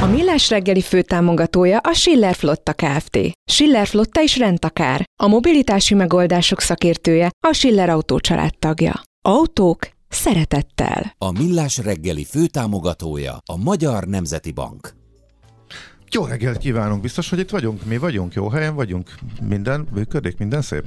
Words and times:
A 0.00 0.06
Millás 0.06 0.50
reggeli 0.50 0.80
főtámogatója 0.80 1.78
a 1.78 1.92
Schiller 1.92 2.34
Flotta 2.34 2.72
Kft. 2.72 3.18
Schiller 3.50 3.86
Flotta 3.86 4.22
is 4.22 4.38
rendtakár. 4.38 5.04
A 5.22 5.26
mobilitási 5.26 5.94
megoldások 5.94 6.60
szakértője 6.60 7.30
a 7.46 7.52
Schiller 7.52 7.88
Autó 7.88 8.18
tagja. 8.58 9.02
Autók 9.24 9.88
szeretettel. 10.08 11.14
A 11.18 11.32
Millás 11.32 11.78
reggeli 11.78 12.24
főtámogatója 12.24 13.38
a 13.46 13.56
Magyar 13.56 14.04
Nemzeti 14.04 14.52
Bank. 14.52 14.94
Jó 16.10 16.24
reggelt 16.24 16.58
kívánunk, 16.58 17.02
biztos, 17.02 17.30
hogy 17.30 17.38
itt 17.38 17.50
vagyunk? 17.50 17.84
Mi 17.84 17.98
vagyunk, 17.98 18.34
jó 18.34 18.48
helyen 18.48 18.74
vagyunk? 18.74 19.14
Minden 19.42 19.88
működik, 19.94 20.38
minden 20.38 20.62
szép? 20.62 20.84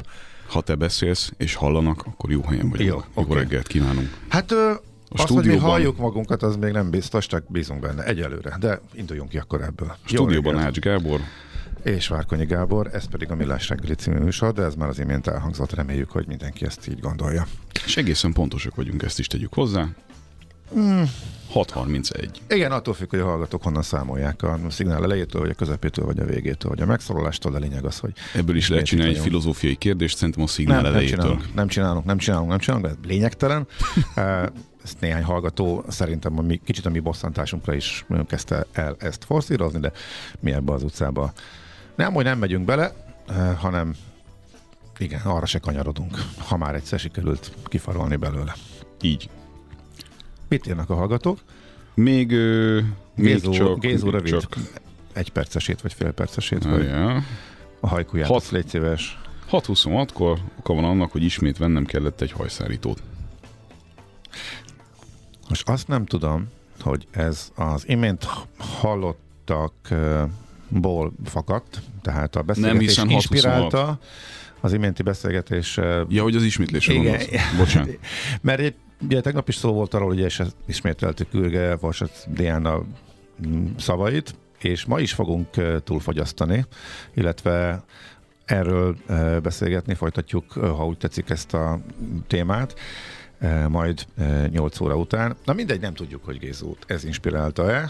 Ha 0.47 0.61
te 0.61 0.75
beszélsz 0.75 1.31
és 1.37 1.55
hallanak, 1.55 2.03
akkor 2.05 2.31
jó 2.31 2.41
helyen 2.41 2.69
vagyunk. 2.69 2.89
Jó, 2.89 2.95
Jó 2.95 3.23
oké. 3.23 3.33
reggelt 3.33 3.67
kívánunk. 3.67 4.17
Hát 4.27 4.53
A 5.09 5.21
azt, 5.21 5.27
hogy 5.27 5.35
mi 5.37 5.41
stúdióban- 5.43 5.69
halljuk 5.69 5.97
magunkat, 5.97 6.43
az 6.43 6.55
még 6.55 6.71
nem 6.71 6.89
biztos, 6.89 7.25
csak 7.27 7.43
bízunk 7.51 7.79
benne 7.79 8.03
egyelőre. 8.03 8.57
De 8.59 8.81
induljunk 8.93 9.29
ki 9.29 9.37
akkor 9.37 9.61
ebből. 9.61 9.95
Stúdióban. 10.05 10.57
Ács 10.57 10.79
Gábor, 10.79 11.19
És 11.83 12.07
Várkonyi 12.07 12.45
Gábor, 12.45 12.89
ez 12.93 13.05
pedig 13.05 13.31
a 13.31 13.35
Millás 13.35 13.69
reggeli 13.69 13.93
című 13.93 14.17
műsor, 14.17 14.53
de 14.53 14.63
ez 14.63 14.75
már 14.75 14.89
az 14.89 14.99
imént 14.99 15.27
elhangzott, 15.27 15.73
reméljük, 15.73 16.09
hogy 16.11 16.27
mindenki 16.27 16.65
ezt 16.65 16.87
így 16.87 16.99
gondolja. 16.99 17.47
és 17.85 17.97
egészen 17.97 18.33
pontosak 18.33 18.75
vagyunk, 18.75 19.03
ezt 19.03 19.19
is 19.19 19.27
tegyük 19.27 19.53
hozzá. 19.53 19.87
Hmm. 20.73 21.03
6.31. 21.53 22.27
Igen, 22.49 22.71
attól 22.71 22.93
függ, 22.93 23.09
hogy 23.09 23.19
a 23.19 23.25
hallgatók 23.25 23.63
honnan 23.63 23.81
számolják 23.81 24.43
a 24.43 24.59
szignál 24.69 25.03
elejétől, 25.03 25.41
vagy 25.41 25.49
a 25.49 25.53
közepétől, 25.53 26.05
vagy 26.05 26.19
a 26.19 26.25
végétől, 26.25 26.69
vagy 26.71 26.81
a 26.81 26.85
megszólalástól, 26.85 27.51
de 27.51 27.59
lényeg 27.59 27.85
az, 27.85 27.99
hogy 27.99 28.11
Ebből 28.35 28.55
is 28.55 28.69
lehet 28.69 28.85
csinálni 28.85 29.13
egy 29.13 29.19
filozófiai 29.19 29.75
kérdést, 29.75 30.17
szerintem 30.17 30.43
a 30.43 30.47
szignál 30.47 30.75
nem, 30.75 30.83
nem 30.85 30.93
elejétől. 30.93 31.19
csinálunk, 31.19 31.53
nem 31.55 31.67
csinálunk, 31.67 32.05
nem 32.05 32.17
csinálunk, 32.17 32.49
nem 32.49 32.59
csinálunk, 32.59 32.85
de 32.87 32.91
ez 32.91 33.09
lényegtelen. 33.09 33.67
Ezt 34.87 34.99
néhány 34.99 35.23
hallgató 35.23 35.83
szerintem 35.87 36.37
a 36.37 36.41
mi, 36.41 36.61
kicsit 36.63 36.85
a 36.85 36.89
mi 36.89 36.99
bosszantásunkra 36.99 37.73
is 37.73 38.05
kezdte 38.27 38.65
el 38.71 38.95
ezt 38.99 39.23
forszírozni, 39.23 39.79
de 39.79 39.91
mi 40.39 40.51
ebbe 40.51 40.73
az 40.73 40.83
utcába 40.83 41.33
nem, 41.95 42.13
hogy 42.13 42.23
nem 42.23 42.37
megyünk 42.37 42.65
bele, 42.65 42.93
eh, 43.27 43.55
hanem 43.57 43.95
igen, 44.97 45.21
arra 45.21 45.45
se 45.45 45.59
kanyarodunk, 45.59 46.17
ha 46.37 46.57
már 46.57 46.75
egyszer 46.75 46.99
sikerült 46.99 47.51
kifarolni 47.65 48.15
belőle. 48.15 48.55
Így. 49.01 49.29
Mit 50.47 50.67
írnak 50.67 50.89
a 50.89 50.95
hallgatók? 50.95 51.39
Még, 51.93 52.31
ö, 52.31 52.79
még 53.15 53.25
Gézó, 53.25 53.51
csak... 53.51 53.79
Gézó 53.79 54.05
még 54.05 54.13
rövid, 54.13 54.39
Csak, 54.39 54.55
egy 55.13 55.31
percesét 55.31 55.81
vagy 55.81 55.93
fél 55.93 56.11
percesét, 56.11 56.63
vagy 56.63 56.91
a 57.79 57.87
hajkuját, 57.87 58.27
Hat. 58.27 58.49
légy 58.49 58.67
szíves. 58.67 59.21
6.26-kor 59.51 60.39
oka 60.59 60.73
van 60.73 60.83
annak, 60.83 61.11
hogy 61.11 61.23
ismét 61.23 61.57
vennem 61.57 61.85
kellett 61.85 62.21
egy 62.21 62.31
hajszárítót. 62.31 63.01
Most 65.49 65.69
azt 65.69 65.87
nem 65.87 66.05
tudom, 66.05 66.47
hogy 66.79 67.07
ez 67.11 67.51
az 67.55 67.83
imént 67.87 68.27
hallottakból 68.57 71.13
fakadt, 71.25 71.81
tehát 72.01 72.35
a 72.35 72.41
beszélgetés 72.41 72.99
6-26. 73.01 73.05
inspirálta 73.09 73.99
az 74.59 74.73
iménti 74.73 75.03
beszélgetés. 75.03 75.77
Ja, 76.07 76.23
hogy 76.23 76.35
az 76.35 76.43
ismétlésre 76.43 76.93
Igen. 76.93 77.05
gondolsz. 77.05 77.27
Bocsánat. 77.57 77.99
Mert 78.41 78.59
egy, 78.59 78.75
ugye 79.01 79.21
tegnap 79.21 79.47
is 79.47 79.55
szó 79.55 79.73
volt 79.73 79.93
arról, 79.93 80.07
hogy 80.07 80.19
és 80.19 80.41
ismételtük 80.65 81.33
Ürge 81.33 81.75
Vasat 81.75 82.27
Diana 82.33 82.83
mm, 83.47 83.65
szavait, 83.77 84.35
és 84.61 84.85
ma 84.85 84.99
is 84.99 85.13
fogunk 85.13 85.47
túlfogyasztani, 85.83 86.65
illetve 87.13 87.83
erről 88.45 88.95
beszélgetni, 89.43 89.93
folytatjuk, 89.93 90.51
ha 90.51 90.85
úgy 90.85 90.97
tetszik 90.97 91.29
ezt 91.29 91.53
a 91.53 91.79
témát, 92.27 92.75
majd 93.69 94.05
eh, 94.17 94.47
8 94.49 94.79
óra 94.79 94.95
után. 94.95 95.35
Na 95.45 95.53
mindegy, 95.53 95.79
nem 95.79 95.93
tudjuk, 95.93 96.25
hogy 96.25 96.39
Gézót 96.39 96.83
ez 96.87 97.03
inspirálta-e, 97.03 97.75
eh, 97.75 97.89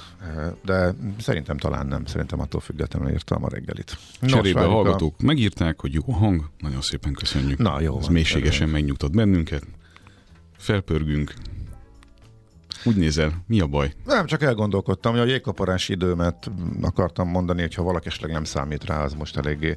de 0.65 0.93
szerintem 1.19 1.57
talán 1.57 1.87
nem, 1.87 2.05
szerintem 2.05 2.39
attól 2.39 2.61
függetlenül 2.61 3.11
írtam 3.11 3.43
a 3.43 3.49
reggelit. 3.49 3.97
Nos, 4.19 4.31
Cserébe 4.31 4.61
a 4.61 4.69
hallgatók 4.69 5.21
megírták, 5.21 5.81
hogy 5.81 5.93
jó 5.93 6.01
a 6.07 6.13
hang, 6.13 6.49
nagyon 6.59 6.81
szépen 6.81 7.13
köszönjük. 7.13 7.57
Na, 7.57 7.81
jó 7.81 7.97
Ez 7.97 8.03
van, 8.03 8.13
mélységesen 8.13 8.69
megnyugtat 8.69 9.11
bennünket. 9.11 9.63
Felpörgünk. 10.57 11.33
Úgy 12.87 12.95
nézel, 12.95 13.43
mi 13.47 13.59
a 13.59 13.67
baj? 13.67 13.93
Nem, 14.05 14.25
csak 14.25 14.41
elgondolkodtam, 14.41 15.11
hogy 15.11 15.21
a 15.21 15.25
jégkaparási 15.25 15.93
időmet 15.93 16.51
akartam 16.81 17.29
mondani, 17.29 17.61
hogy 17.61 17.73
ha 17.73 17.83
valaki 17.83 18.07
esetleg 18.07 18.31
nem 18.31 18.43
számít 18.43 18.85
rá, 18.85 19.03
az 19.03 19.13
most 19.13 19.37
eléggé 19.37 19.75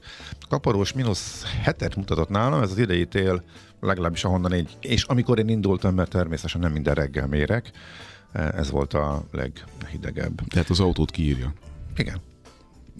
kaparós, 0.48 0.93
mínusz 0.93 1.44
hetet 1.62 1.97
mutatott 1.97 2.28
nálam, 2.28 2.62
ez 2.62 2.71
az 2.71 2.78
idei 2.78 3.06
tél, 3.06 3.43
legalábbis 3.81 4.25
ahonnan 4.25 4.53
én, 4.53 4.69
és 4.81 5.04
amikor 5.04 5.38
én 5.38 5.48
indultam, 5.48 5.94
mert 5.94 6.10
természetesen 6.10 6.60
nem 6.60 6.72
minden 6.72 6.94
reggel 6.94 7.26
mérek, 7.26 7.71
ez 8.32 8.71
volt 8.71 8.94
a 8.94 9.25
leghidegebb. 9.31 10.41
Tehát 10.48 10.71
az 10.71 10.81
autót 10.81 11.10
kiírja. 11.10 11.53
Igen. 11.97 12.21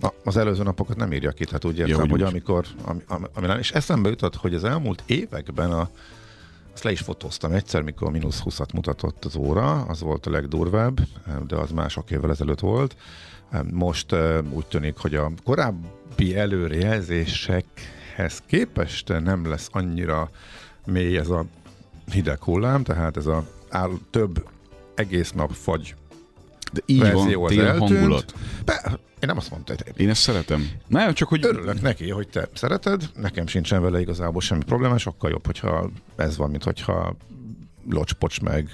Na, 0.01 0.13
az 0.25 0.37
előző 0.37 0.63
napokat 0.63 0.97
nem 0.97 1.13
írja 1.13 1.31
ki, 1.31 1.45
tehát 1.45 1.65
úgy 1.65 1.79
értem, 1.79 1.95
hogy 1.95 2.05
ja, 2.05 2.11
hogy, 2.11 2.23
úgy. 2.23 2.29
amikor, 2.29 2.67
ami, 2.85 3.01
ami, 3.07 3.27
ami, 3.35 3.59
és 3.59 3.71
eszembe 3.73 4.09
jutott, 4.09 4.37
hogy 4.37 4.55
az 4.55 4.65
elmúlt 4.65 5.03
években 5.07 5.71
a, 5.71 5.91
azt 6.73 6.85
le 6.85 6.91
is 6.91 7.01
fotóztam 7.01 7.53
egyszer, 7.53 7.83
mikor 7.83 8.11
mínusz 8.11 8.43
20-at 8.45 8.75
mutatott 8.75 9.25
az 9.25 9.37
óra, 9.37 9.83
az 9.83 10.01
volt 10.01 10.27
a 10.27 10.31
legdurvább, 10.31 11.01
de 11.47 11.57
az 11.57 11.71
már 11.71 11.91
sok 11.91 12.11
évvel 12.11 12.31
ezelőtt 12.31 12.61
volt. 12.61 12.97
Most 13.71 14.13
eh, 14.13 14.39
úgy 14.53 14.67
tűnik, 14.67 14.97
hogy 14.97 15.15
a 15.15 15.31
korábbi 15.45 16.37
előrejelzésekhez 16.37 18.43
képest 18.47 19.09
nem 19.09 19.49
lesz 19.49 19.69
annyira 19.73 20.31
mély 20.87 21.17
ez 21.17 21.29
a 21.29 21.45
hideg 22.13 22.43
hullám, 22.43 22.83
tehát 22.83 23.17
ez 23.17 23.27
a 23.27 23.45
áll, 23.69 23.91
több 24.11 24.49
egész 24.95 25.33
nap 25.33 25.51
fagy 25.51 25.95
De 26.73 26.81
így 26.87 27.01
verzió 27.01 27.41
van, 27.41 27.51
az 27.51 27.57
tél 27.57 27.67
eltűnt. 27.67 27.91
hangulat. 27.91 28.35
Be, 28.65 28.99
én 29.21 29.29
nem 29.29 29.37
azt 29.37 29.51
mondtam, 29.51 29.77
hogy 29.85 30.01
Én 30.01 30.09
ezt 30.09 30.21
szeretem. 30.21 30.71
Nem, 30.87 31.15
csak 31.15 31.29
hogy 31.29 31.45
Örülök 31.45 31.81
neki, 31.81 32.11
hogy 32.11 32.29
te 32.29 32.49
szereted, 32.55 33.11
nekem 33.15 33.47
sincsen 33.47 33.83
vele 33.83 34.01
igazából 34.01 34.41
semmi 34.41 34.65
probléma, 34.65 34.99
sokkal 34.99 35.31
jobb, 35.31 35.47
hogyha 35.47 35.91
ez 36.17 36.37
van, 36.37 36.51
mint 36.51 36.63
hogyha 36.63 37.17
locspocs 37.89 38.41
meg, 38.41 38.71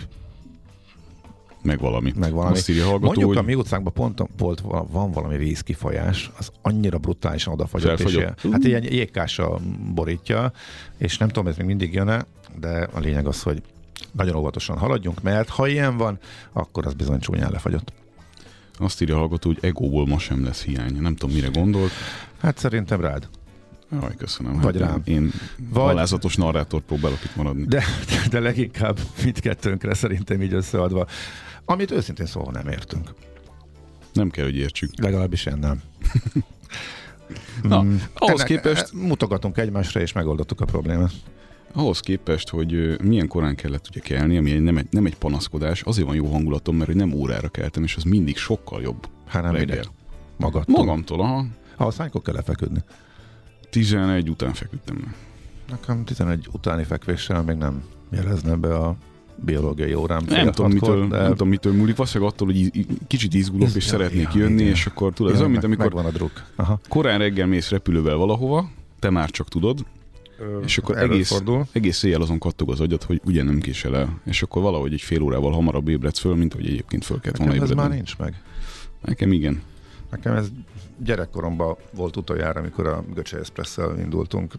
meg 1.62 1.78
valami. 1.78 2.12
meg 2.16 2.32
valami. 2.32 2.56
Azt 2.56 2.69
írja 2.69 2.82
hallgató, 2.82 3.06
Mondjuk 3.06 3.28
hogy 3.28 3.37
a 3.37 3.43
mi 3.43 3.54
utcánkban 3.54 3.93
pont, 3.93 4.22
pont 4.37 4.60
van 4.90 5.10
valami 5.10 5.37
vízkifolyás, 5.37 6.31
az 6.38 6.50
annyira 6.62 6.98
brutálisan 6.98 7.52
odafagyott, 7.52 8.00
és 8.00 8.16
hát 8.50 8.64
ilyen 8.64 8.82
jégkása 8.82 9.58
borítja, 9.94 10.52
és 10.98 11.19
nem 11.19 11.28
tudom, 11.28 11.46
ez 11.46 11.56
még 11.56 11.66
mindig 11.66 11.94
jön-e, 11.94 12.26
de 12.60 12.88
a 12.93 12.98
lényeg 12.98 13.26
az, 13.26 13.43
hogy 13.43 13.62
nagyon 14.12 14.37
óvatosan 14.37 14.78
haladjunk, 14.78 15.22
mert 15.22 15.48
ha 15.48 15.66
ilyen 15.66 15.96
van, 15.96 16.19
akkor 16.52 16.87
az 16.87 16.94
bizony 16.94 17.20
csúnyán 17.20 17.50
lefagyott. 17.50 17.93
azt 18.78 19.02
írja 19.02 19.14
a 19.14 19.19
hallgató, 19.19 19.48
hogy 19.48 19.58
egóból 19.64 20.06
ma 20.06 20.19
sem 20.19 20.44
lesz 20.44 20.62
hiány. 20.62 21.00
Nem 21.00 21.16
tudom, 21.16 21.34
mire 21.34 21.48
gondolt. 21.48 21.90
Hát 22.40 22.58
szerintem 22.58 23.00
rád. 23.00 23.28
Jaj, 23.93 24.14
köszönöm. 24.16 24.60
Vagy 24.60 24.81
Hát 24.81 24.88
rám. 24.90 25.02
Én 25.04 25.32
Vagy- 25.70 25.82
halázatos 25.84 26.37
narrátor 26.37 26.81
próbálok 26.81 27.25
itt 27.25 27.37
maradni. 27.37 27.64
De, 27.66 27.84
de 28.31 28.40
leginkább 28.40 28.98
mindkettőnkre 29.25 29.94
szerintem 29.94 30.43
így 30.43 30.52
összeadva. 30.52 31.06
Amit 31.64 31.90
őszintén 31.90 32.26
szóval 32.26 32.52
nem 32.52 32.69
értünk. 32.69 33.10
Nem 34.12 34.31
kell, 34.31 34.44
hogy 34.44 34.56
értsük. 34.56 34.90
Legalábbis 35.02 35.46
én 35.46 35.56
nem. 35.60 35.81
Na, 37.62 37.82
Mm, 37.82 37.96
ahhoz 38.14 38.40
ennek- 38.40 38.46
képest- 38.46 38.90
e- 38.94 38.96
Mutogatunk 39.06 39.58
egymásra, 39.58 40.00
és 40.00 40.12
megoldottuk 40.12 40.60
a 40.60 40.64
problémát. 40.64 41.12
Ahhoz 41.73 42.01
képest, 42.01 42.49
hogy 42.49 43.01
milyen 43.03 43.29
korán 43.29 43.55
kellett 43.55 43.87
ugye 43.91 44.01
kelni, 44.01 44.37
ami 44.37 44.53
nem, 44.53 44.77
egy, 44.77 44.87
nem 44.91 45.07
egy 45.07 45.17
panaszkodás, 45.17 45.83
azért 45.83 46.07
van 46.07 46.17
jó 46.17 46.27
hangulatom, 46.27 46.77
mert 46.77 46.87
hogy 46.87 46.97
nem 46.97 47.13
órára 47.13 47.49
keltem, 47.49 47.83
és 47.83 47.97
az 47.97 48.03
mindig 48.03 48.37
sokkal 48.37 48.83
jobb 48.83 49.09
Hát 49.27 49.43
nem 49.43 49.53
reggel. 49.53 49.85
Magadtól. 50.37 50.77
Magamtól, 50.77 51.21
aha. 51.21 51.47
Ahhoz 51.77 51.97
hánykor 51.97 52.23
kell 52.23 52.35
lefeküdni? 52.35 52.81
11 53.71 54.31
után 54.31 54.53
feküdtem 54.53 54.99
le. 55.05 55.15
Nekem 55.71 56.05
11 56.05 56.49
utáni 56.53 56.85
fekvéssel 56.85 57.43
még 57.43 57.57
nem 57.57 57.83
jelezne 58.11 58.55
be 58.55 58.75
a 58.77 58.97
biológiai 59.45 59.95
órám. 59.95 60.25
Nem 60.29 60.51
tudom, 60.53 60.71
mitől, 60.73 61.09
de 61.09 61.21
nem 61.21 61.31
tudom, 61.31 61.49
mitől 61.49 61.73
múlik. 61.73 61.97
Valószínűleg 61.97 62.33
attól, 62.33 62.47
hogy 62.47 62.87
kicsit 63.07 63.35
izgulok, 63.35 63.69
és 63.69 63.75
Ja, 63.75 63.81
szeretnék 63.91 64.33
ja, 64.33 64.41
jönni, 64.41 64.61
igen. 64.61 64.73
és 64.73 64.87
akkor 64.87 65.13
tudod, 65.13 65.33
ez 65.33 65.39
Ja, 65.39 65.45
olyan, 65.45 65.53
mint 65.53 65.65
amikor 65.65 65.85
Megvan 65.85 66.05
a 66.05 66.11
druk. 66.11 66.45
Aha. 66.57 66.81
korán 66.89 67.19
reggel 67.19 67.47
mész 67.47 67.71
repülővel 67.71 68.17
valahova, 68.17 68.71
te 68.99 69.11
már 69.11 69.31
csak 69.31 69.49
tudod, 69.49 69.85
és 70.65 70.79
akkor 70.79 70.97
egész, 70.97 71.11
Előfordul. 71.33 71.67
egész 71.73 72.03
éjjel 72.03 72.21
azon 72.21 72.38
kattog 72.38 72.71
az 72.71 72.81
agyad, 72.81 73.03
hogy 73.03 73.21
ugye 73.25 73.43
nem 73.43 73.59
késel 73.61 73.97
el, 73.97 74.21
és 74.25 74.43
akkor 74.43 74.62
valahogy 74.62 74.93
egy 74.93 75.00
fél 75.00 75.23
órával 75.23 75.53
hamarabb 75.53 75.88
ébredsz 75.88 76.19
föl, 76.19 76.35
mint 76.35 76.53
hogy 76.53 76.67
egyébként 76.67 77.05
föl 77.05 77.21
kellett 77.21 77.37
volna 77.37 77.53
Nekem 77.53 77.65
ez 77.69 77.75
már 77.75 77.85
ébredni. 77.85 77.97
nincs 78.05 78.19
meg. 78.19 78.43
Nekem 79.05 79.33
igen. 79.33 79.62
Nekem 80.11 80.35
ez 80.35 80.49
gyerekkoromban 81.05 81.77
volt 81.94 82.17
utoljára, 82.17 82.61
amikor 82.61 82.87
a 82.87 83.05
Göcse 83.15 83.38
Express-szel 83.38 83.99
indultunk 83.99 84.53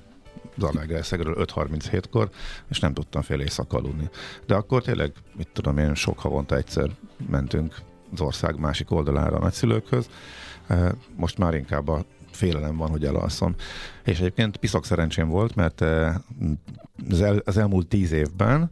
Zalaegerszegről 0.58 1.36
5.37-kor, 1.40 2.30
és 2.70 2.80
nem 2.80 2.94
tudtam 2.94 3.22
fél 3.22 3.40
éjszaka 3.40 3.78
aludni. 3.78 4.10
De 4.46 4.56
akkor 4.56 4.82
tényleg, 4.84 5.12
mit 5.38 5.48
tudom 5.54 5.78
én, 5.78 5.94
sok 5.96 6.20
havonta 6.20 6.56
egyszer 6.56 6.90
mentünk 7.30 7.76
az 8.14 8.22
ország 8.22 8.60
másik 8.60 8.92
oldalára 8.92 9.36
a 9.36 9.40
nagyszülőkhöz. 9.40 10.10
Eh, 10.68 10.90
Most 11.16 11.38
már 11.38 11.54
inkább 11.54 11.88
a 11.88 12.06
félelem 12.38 12.78
van, 12.78 12.90
hogy 12.90 13.06
elalszom. 13.06 13.56
És 14.04 14.20
egyébként 14.20 14.58
piszok 14.58 14.86
szerencsém 14.86 15.28
volt, 15.28 15.56
mert 15.56 15.82
eh, 15.82 16.16
az, 17.10 17.22
el, 17.22 17.42
az 17.46 17.58
elmúlt 17.58 17.88
tíz 17.88 18.12
évben 18.12 18.70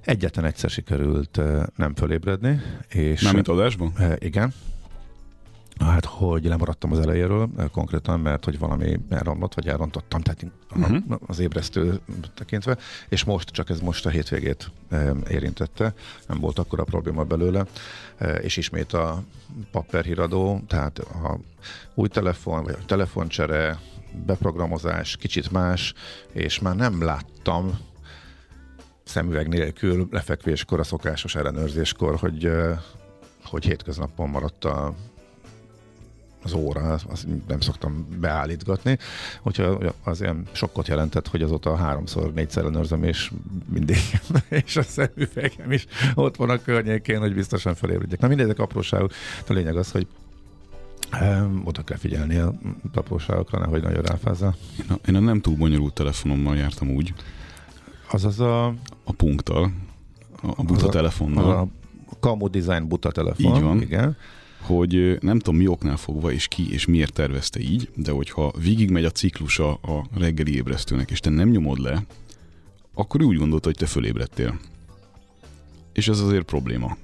egyetlen 0.00 0.44
egyszer 0.44 0.70
sikerült 0.70 1.38
eh, 1.38 1.62
nem 1.76 1.94
fölébredni. 1.94 2.60
És 2.88 3.20
Mármint 3.22 3.48
adásban? 3.48 3.92
E, 3.98 4.16
igen. 4.18 4.52
Hát, 5.78 6.04
hogy 6.04 6.44
lemaradtam 6.44 6.92
az 6.92 6.98
elejéről 6.98 7.48
e, 7.56 7.66
konkrétan, 7.66 8.20
mert 8.20 8.44
hogy 8.44 8.58
valami 8.58 9.00
elromlott, 9.08 9.54
vagy 9.54 9.68
elrontottam, 9.68 10.20
tehát 10.20 10.46
uh-huh. 10.76 11.18
Az 11.26 11.38
ébresztő 11.38 12.00
tekintve, 12.34 12.78
és 13.08 13.24
most, 13.24 13.48
csak 13.48 13.70
ez 13.70 13.80
most 13.80 14.06
a 14.06 14.10
hétvégét 14.10 14.70
érintette, 15.28 15.94
nem 16.26 16.40
volt 16.40 16.58
akkor 16.58 16.80
a 16.80 16.84
probléma 16.84 17.24
belőle, 17.24 17.66
e, 18.16 18.34
és 18.34 18.56
ismét 18.56 18.92
a 18.92 19.22
papper 19.70 20.04
híradó, 20.04 20.60
tehát 20.66 20.98
a 20.98 21.38
új 21.94 22.08
telefon, 22.08 22.64
vagy 22.64 22.76
a 22.80 22.84
telefoncsere, 22.84 23.78
beprogramozás, 24.26 25.16
kicsit 25.16 25.50
más, 25.50 25.94
és 26.32 26.58
már 26.58 26.76
nem 26.76 27.02
láttam 27.02 27.78
szemüveg 29.04 29.48
nélkül 29.48 30.08
lefekvéskor, 30.10 30.80
a 30.80 30.84
szokásos 30.84 31.34
ellenőrzéskor, 31.34 32.16
hogy, 32.16 32.44
ö, 32.44 32.72
hogy 33.44 33.64
hétköznapon 33.64 34.28
maradt 34.28 34.64
a, 34.64 34.94
az 36.44 36.52
óra, 36.52 36.80
azt 37.08 37.26
nem 37.48 37.60
szoktam 37.60 38.06
beállítgatni, 38.20 38.98
úgyhogy 39.42 39.92
az 40.04 40.20
ilyen 40.20 40.42
sokkot 40.52 40.88
jelentett, 40.88 41.28
hogy 41.28 41.42
azóta 41.42 41.76
háromszor, 41.76 42.32
négyszer 42.32 42.62
ellenőrzöm, 42.62 43.02
és 43.04 43.30
mindig, 43.68 43.96
és 44.64 44.76
a 44.76 44.82
szemüvegem 44.82 45.72
is 45.72 45.86
ott 46.14 46.36
van 46.36 46.50
a 46.50 46.62
környékén, 46.62 47.18
hogy 47.18 47.34
biztosan 47.34 47.74
felébredjek. 47.74 48.20
Na 48.20 48.28
mindezek 48.28 48.58
apróságok, 48.58 49.12
a 49.48 49.52
lényeg 49.52 49.76
az, 49.76 49.90
hogy 49.90 50.06
oda 51.64 51.82
kell 51.82 51.96
figyelni 51.96 52.36
a 52.36 52.54
apróságokra, 52.94 53.58
nehogy 53.58 53.82
nagyon 53.82 54.02
ráfázzál. 54.02 54.54
Én 54.78 54.86
a, 54.88 55.08
én 55.08 55.14
a 55.14 55.20
nem 55.20 55.40
túl 55.40 55.56
bonyolult 55.56 55.94
telefonommal 55.94 56.56
jártam 56.56 56.90
úgy, 56.90 57.14
Azaz 58.10 58.40
a, 58.40 58.66
a 59.04 59.12
punkttal, 59.16 59.72
a, 60.42 60.46
a 60.56 60.62
buta 60.62 60.74
Az 60.80 60.82
a- 60.82 60.88
telefonnal, 60.88 61.50
a 61.50 61.66
Kamu 62.20 62.48
Design 62.48 62.88
buta 62.88 63.10
telefon. 63.10 63.54
Így 63.56 63.62
van. 63.62 63.80
Igen. 63.80 64.16
Hogy 64.64 65.18
nem 65.20 65.38
tudom 65.38 65.56
mi 65.60 65.66
oknál 65.66 65.96
fogva, 65.96 66.32
és 66.32 66.48
ki 66.48 66.72
és 66.72 66.86
miért 66.86 67.12
tervezte 67.12 67.60
így, 67.60 67.90
de 67.96 68.10
hogyha 68.10 68.52
végigmegy 68.62 69.04
a 69.04 69.10
ciklusa 69.10 69.72
a 69.74 70.04
reggeli 70.18 70.54
ébresztőnek, 70.54 71.10
és 71.10 71.20
te 71.20 71.30
nem 71.30 71.48
nyomod 71.48 71.78
le, 71.78 72.02
akkor 72.94 73.22
úgy 73.22 73.36
gondolta, 73.36 73.66
hogy 73.68 73.76
te 73.76 73.86
fölébredtél. 73.86 74.60
És 75.92 76.08
ez 76.08 76.20
azért 76.20 76.44
probléma. 76.44 76.96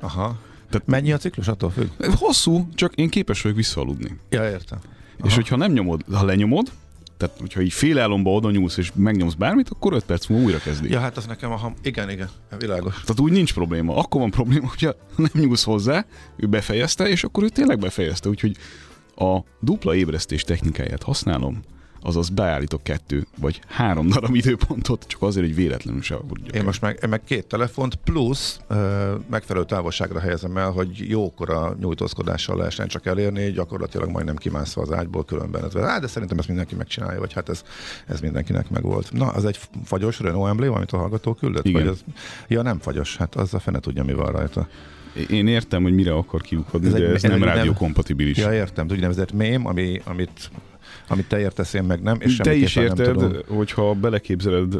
Aha. 0.00 0.38
Tehát- 0.70 0.86
Mennyi 0.86 1.12
a 1.12 1.16
ciklus? 1.16 1.48
Attól 1.48 1.70
függ? 1.70 1.88
Hosszú, 2.14 2.68
csak 2.74 2.94
én 2.94 3.08
képes 3.08 3.42
vagyok 3.42 3.56
visszaaludni. 3.56 4.18
Ja, 4.28 4.50
értem. 4.50 4.78
Aha. 5.18 5.26
És 5.28 5.34
hogyha 5.34 5.56
nem 5.56 5.72
nyomod, 5.72 6.04
ha 6.12 6.24
lenyomod, 6.24 6.72
tehát 7.20 7.36
hogyha 7.38 7.60
így 7.60 7.72
félálomba 7.72 8.30
oda 8.30 8.50
nyúlsz 8.50 8.76
és 8.76 8.92
megnyomsz 8.94 9.34
bármit, 9.34 9.68
akkor 9.68 9.92
5 9.92 10.04
perc 10.04 10.26
múlva 10.26 10.44
újra 10.44 10.58
kezdi. 10.58 10.90
Ja, 10.90 11.00
hát 11.00 11.16
az 11.16 11.26
nekem 11.26 11.52
a 11.52 11.56
ham... 11.56 11.74
Igen, 11.82 12.10
igen, 12.10 12.28
világos. 12.58 12.94
Tehát 13.00 13.20
úgy 13.20 13.32
nincs 13.32 13.54
probléma. 13.54 13.96
Akkor 13.96 14.20
van 14.20 14.30
probléma, 14.30 14.68
hogyha 14.68 14.94
nem 15.16 15.30
nyúlsz 15.32 15.64
hozzá, 15.64 16.06
ő 16.36 16.46
befejezte, 16.46 17.08
és 17.08 17.24
akkor 17.24 17.44
ő 17.44 17.48
tényleg 17.48 17.78
befejezte. 17.78 18.28
Úgyhogy 18.28 18.56
a 19.16 19.38
dupla 19.60 19.94
ébresztés 19.94 20.42
technikáját 20.42 21.02
használom, 21.02 21.62
azaz 22.02 22.28
beállítok 22.28 22.82
kettő 22.82 23.26
vagy 23.38 23.60
három 23.66 24.08
darab 24.08 24.34
időpontot, 24.34 25.04
csak 25.08 25.22
azért, 25.22 25.46
hogy 25.46 25.54
véletlenül 25.54 26.02
se 26.02 26.14
aggódjak. 26.14 26.54
Én 26.56 26.64
most 26.64 26.80
meg, 26.80 27.06
meg 27.08 27.20
két 27.24 27.46
telefont, 27.46 27.94
plusz 27.94 28.60
ö, 28.68 29.14
megfelelő 29.30 29.64
távolságra 29.64 30.20
helyezem 30.20 30.56
el, 30.56 30.70
hogy 30.70 31.08
jókora 31.08 31.76
nyújtózkodással 31.80 32.56
lehessen 32.56 32.88
csak 32.88 33.06
elérni, 33.06 33.50
gyakorlatilag 33.50 34.08
majdnem 34.10 34.36
kimászva 34.36 34.82
az 34.82 34.92
ágyból 34.92 35.24
különben. 35.24 35.64
Ez, 35.64 35.76
á, 35.76 35.98
de 35.98 36.06
szerintem 36.06 36.38
ezt 36.38 36.48
mindenki 36.48 36.74
megcsinálja, 36.74 37.18
vagy 37.20 37.32
hát 37.32 37.48
ez, 37.48 37.62
ez 38.06 38.20
mindenkinek 38.20 38.70
megvolt. 38.70 39.12
Na, 39.12 39.26
az 39.26 39.44
egy 39.44 39.58
fagyos 39.84 40.20
Renault 40.20 40.48
emblém, 40.50 40.72
amit 40.72 40.92
a 40.92 40.96
hallgató 40.96 41.34
küldött? 41.34 41.64
Igen. 41.64 41.80
Vagy 41.82 41.90
az, 41.90 42.04
ja, 42.48 42.62
nem 42.62 42.78
fagyos, 42.78 43.16
hát 43.16 43.34
az 43.34 43.54
a 43.54 43.58
fene 43.58 43.78
tudja, 43.80 44.04
mi 44.04 44.12
van 44.12 44.32
rajta. 44.32 44.68
Én 45.30 45.46
értem, 45.46 45.82
hogy 45.82 45.94
mire 45.94 46.12
akar 46.14 46.40
kiukadni, 46.40 46.86
Ez 46.86 46.92
de 46.92 46.98
egy- 46.98 47.04
ez 47.14 47.24
ez 47.24 47.30
nem- 47.30 47.42
rádiókompatibilis. 47.42 48.36
Ja, 48.38 48.52
értem, 48.52 48.86
úgynevezett 48.90 49.32
mém, 49.32 49.66
ami, 49.66 50.00
amit, 50.04 50.50
amit 51.08 51.26
te 51.28 51.38
értesz, 51.38 51.72
én 51.72 51.82
meg 51.82 52.02
nem, 52.02 52.16
és 52.20 52.36
Te 52.36 52.54
is 52.54 52.70
semmiképpen 52.70 53.14
nem 53.14 53.24
érted, 53.24 53.42
tudom. 53.42 53.56
hogyha 53.56 53.94
beleképzeled 53.94 54.74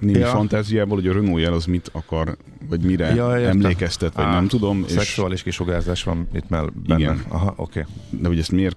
némi 0.00 0.18
Ja. 0.18 0.26
fantáziából, 0.26 0.96
hogy 0.96 1.08
a 1.08 1.12
Renault 1.12 1.40
jel 1.40 1.52
az 1.52 1.64
mit 1.64 1.88
akar, 1.92 2.36
vagy 2.68 2.80
mire 2.82 3.14
Ja, 3.14 3.38
értem. 3.38 3.50
emlékeztet, 3.50 4.14
vagy 4.14 4.24
Á, 4.24 4.32
nem 4.32 4.48
tudom. 4.48 4.84
És, 4.86 4.92
Szexuális 4.92 5.42
kisugárzás 5.42 6.02
van 6.02 6.28
itt 6.34 6.48
már 6.48 6.72
benne. 6.72 7.00
Igen. 7.00 7.22
Aha, 7.28 7.52
oké. 7.56 7.86
de 8.10 8.28
hogy 8.28 8.38
ezt 8.38 8.52
miért 8.52 8.76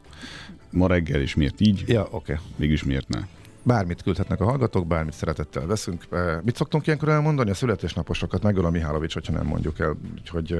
ma 0.72 0.88
reggel, 0.88 1.22
és 1.22 1.36
miért 1.36 1.60
így, 1.62 1.84
Ja, 1.88 2.08
oké. 2.12 2.38
mégis 2.56 2.84
miért 2.84 3.08
ne? 3.08 3.20
Bármit 3.63 4.01
küldhetnek 4.03 4.41
a 4.41 4.46
hallgatók, 4.46 4.88
bármit 4.88 5.13
szeretettel 5.13 5.65
veszünk. 5.65 6.03
Mit 6.44 6.56
szoktunk 6.56 6.86
ilyenkor 6.88 7.10
elmondani? 7.10 7.50
A 7.50 7.53
születésnaposokat 7.53 8.44
megöl 8.44 8.65
a 8.65 8.70
Mihálovics, 8.70 9.13
hogyha 9.13 9.34
nem 9.34 9.46
mondjuk 9.46 9.79
el. 9.79 9.98
Úgyhogy, 10.18 10.53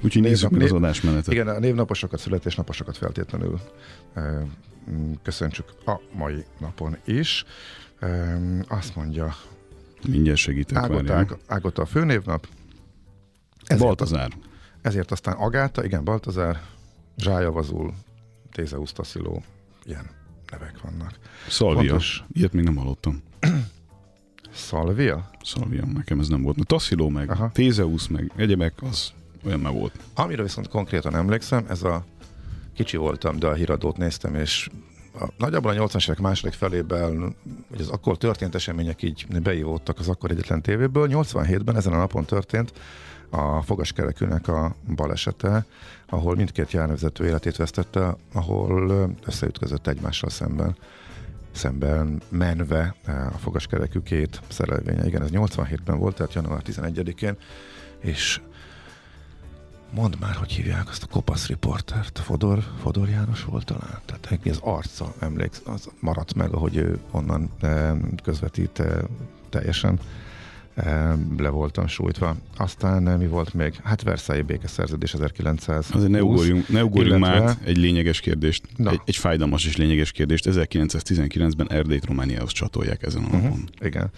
Úgyhogy 0.00 0.22
nézzük 0.22 0.50
Név- 0.50 0.60
meg 0.60 0.70
az 0.70 0.76
adásmenetet. 0.76 1.32
igen, 1.32 1.48
a 1.48 1.58
névnaposokat, 1.58 2.18
születésnaposokat 2.20 2.96
feltétlenül 2.96 3.60
köszöntsük 5.22 5.64
a 5.86 6.00
mai 6.12 6.44
napon 6.58 6.96
is. 7.04 7.44
Azt 8.68 8.96
mondja, 8.96 9.34
Mindjárt 10.08 10.38
segítek, 10.38 10.76
Ágota, 10.76 11.26
Ágota 11.46 11.82
a 11.82 11.86
főnévnap. 11.86 12.48
Ezért, 13.64 13.86
Baltazár. 13.86 14.32
ezért 14.80 15.10
aztán 15.10 15.36
Agáta, 15.36 15.84
igen, 15.84 16.04
Baltazár, 16.04 16.60
Zsájavazul, 17.16 17.94
Tézeusz 18.52 18.92
Tasziló, 18.92 19.42
ilyen 19.84 20.06
nevek 20.50 20.80
vannak. 20.82 21.18
Szalvia. 21.48 21.88
Fontos. 21.88 22.24
Ilyet 22.32 22.52
még 22.52 22.64
nem 22.64 22.76
hallottam. 22.76 23.22
Szalvia? 24.52 25.30
Szalvia, 25.42 25.86
nekem 25.86 26.20
ez 26.20 26.28
nem 26.28 26.42
volt. 26.42 26.56
Na, 26.56 26.64
Tassilo 26.64 27.08
meg, 27.08 27.30
Aha. 27.30 27.50
Tézeusz 27.52 28.06
meg, 28.06 28.32
egyebek, 28.36 28.72
az 28.82 29.12
olyan 29.44 29.60
már 29.60 29.72
volt. 29.72 29.98
Amire 30.14 30.42
viszont 30.42 30.68
konkrétan 30.68 31.14
emlékszem, 31.14 31.64
ez 31.68 31.82
a 31.82 32.04
kicsi 32.74 32.96
voltam, 32.96 33.38
de 33.38 33.46
a 33.46 33.54
híradót 33.54 33.96
néztem, 33.96 34.34
és 34.34 34.68
a, 35.20 35.28
nagyjából 35.38 35.70
a 35.70 35.86
80-as 35.86 36.04
évek 36.04 36.18
második 36.18 36.54
felében, 36.54 37.34
hogy 37.70 37.80
az 37.80 37.88
akkor 37.88 38.16
történt 38.18 38.54
események 38.54 39.02
így 39.02 39.26
beívódtak 39.42 39.98
az 39.98 40.08
akkor 40.08 40.30
egyetlen 40.30 40.62
tévéből. 40.62 41.08
87-ben 41.10 41.76
ezen 41.76 41.92
a 41.92 41.96
napon 41.96 42.24
történt 42.24 42.72
a 43.30 43.62
fogaskerekűnek 43.62 44.48
a 44.48 44.74
balesete, 44.94 45.64
ahol 46.06 46.34
mindkét 46.34 46.72
járvezető 46.72 47.26
életét 47.26 47.56
vesztette, 47.56 48.16
ahol 48.32 49.10
összeütközött 49.24 49.86
egymással 49.86 50.30
szemben 50.30 50.76
szemben 51.52 52.22
menve 52.28 52.94
eh, 53.04 53.26
a 53.26 53.38
fogaskerekű 53.38 54.00
két 54.00 54.40
szerelvénye. 54.48 55.06
Igen, 55.06 55.22
ez 55.22 55.28
87-ben 55.32 55.98
volt, 55.98 56.16
tehát 56.16 56.34
január 56.34 56.62
11-én, 56.66 57.36
és 58.00 58.40
mondd 59.92 60.14
már, 60.20 60.34
hogy 60.34 60.52
hívják 60.52 60.88
azt 60.88 61.02
a 61.02 61.06
kopasz 61.06 61.46
riportert. 61.46 62.18
Fodor, 62.18 62.64
Fodor 62.80 63.08
János 63.08 63.44
volt 63.44 63.64
talán? 63.64 64.00
Tehát 64.04 64.40
az 64.44 64.58
arca 64.62 65.14
emléksz, 65.18 65.62
az 65.64 65.88
maradt 66.00 66.34
meg, 66.34 66.52
ahogy 66.52 66.76
ő 66.76 66.98
onnan 67.10 67.50
eh, 67.60 67.96
közvetít 68.22 68.80
eh, 68.80 69.02
teljesen 69.50 70.00
le 71.38 71.48
voltam 71.48 71.86
sújtva. 71.86 72.36
Aztán 72.56 73.02
mi 73.02 73.26
volt 73.26 73.54
még? 73.54 73.74
Hát 73.82 74.02
Versailles 74.02 74.46
békeszerződés 74.46 75.14
1900. 75.14 75.88
Azért 75.92 76.10
ne 76.10 76.22
ugorjunk, 76.22 76.68
ne 76.68 76.84
ugorjunk 76.84 77.18
illetve- 77.26 77.44
már 77.44 77.56
egy 77.64 77.76
lényeges 77.76 78.20
kérdést, 78.20 78.62
Na. 78.76 78.90
egy, 78.90 79.00
egy 79.04 79.16
fájdalmas 79.16 79.66
és 79.66 79.76
lényeges 79.76 80.12
kérdést. 80.12 80.48
1919-ben 80.48 81.70
Erdélyt 81.70 82.04
Romániához 82.06 82.52
csatolják 82.52 83.02
ezen 83.02 83.22
a 83.22 83.30
napon. 83.30 83.50
Uh-huh. 83.50 83.64
Igen. 83.80 84.10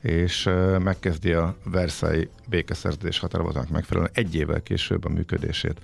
És 0.00 0.46
uh, 0.46 0.78
megkezdi 0.78 1.32
a 1.32 1.56
Versailles 1.64 2.28
békeszerződés 2.48 3.18
határozatnak 3.18 3.68
megfelelően 3.70 4.12
egy 4.14 4.34
évvel 4.34 4.62
később 4.62 5.04
a 5.04 5.08
működését 5.08 5.80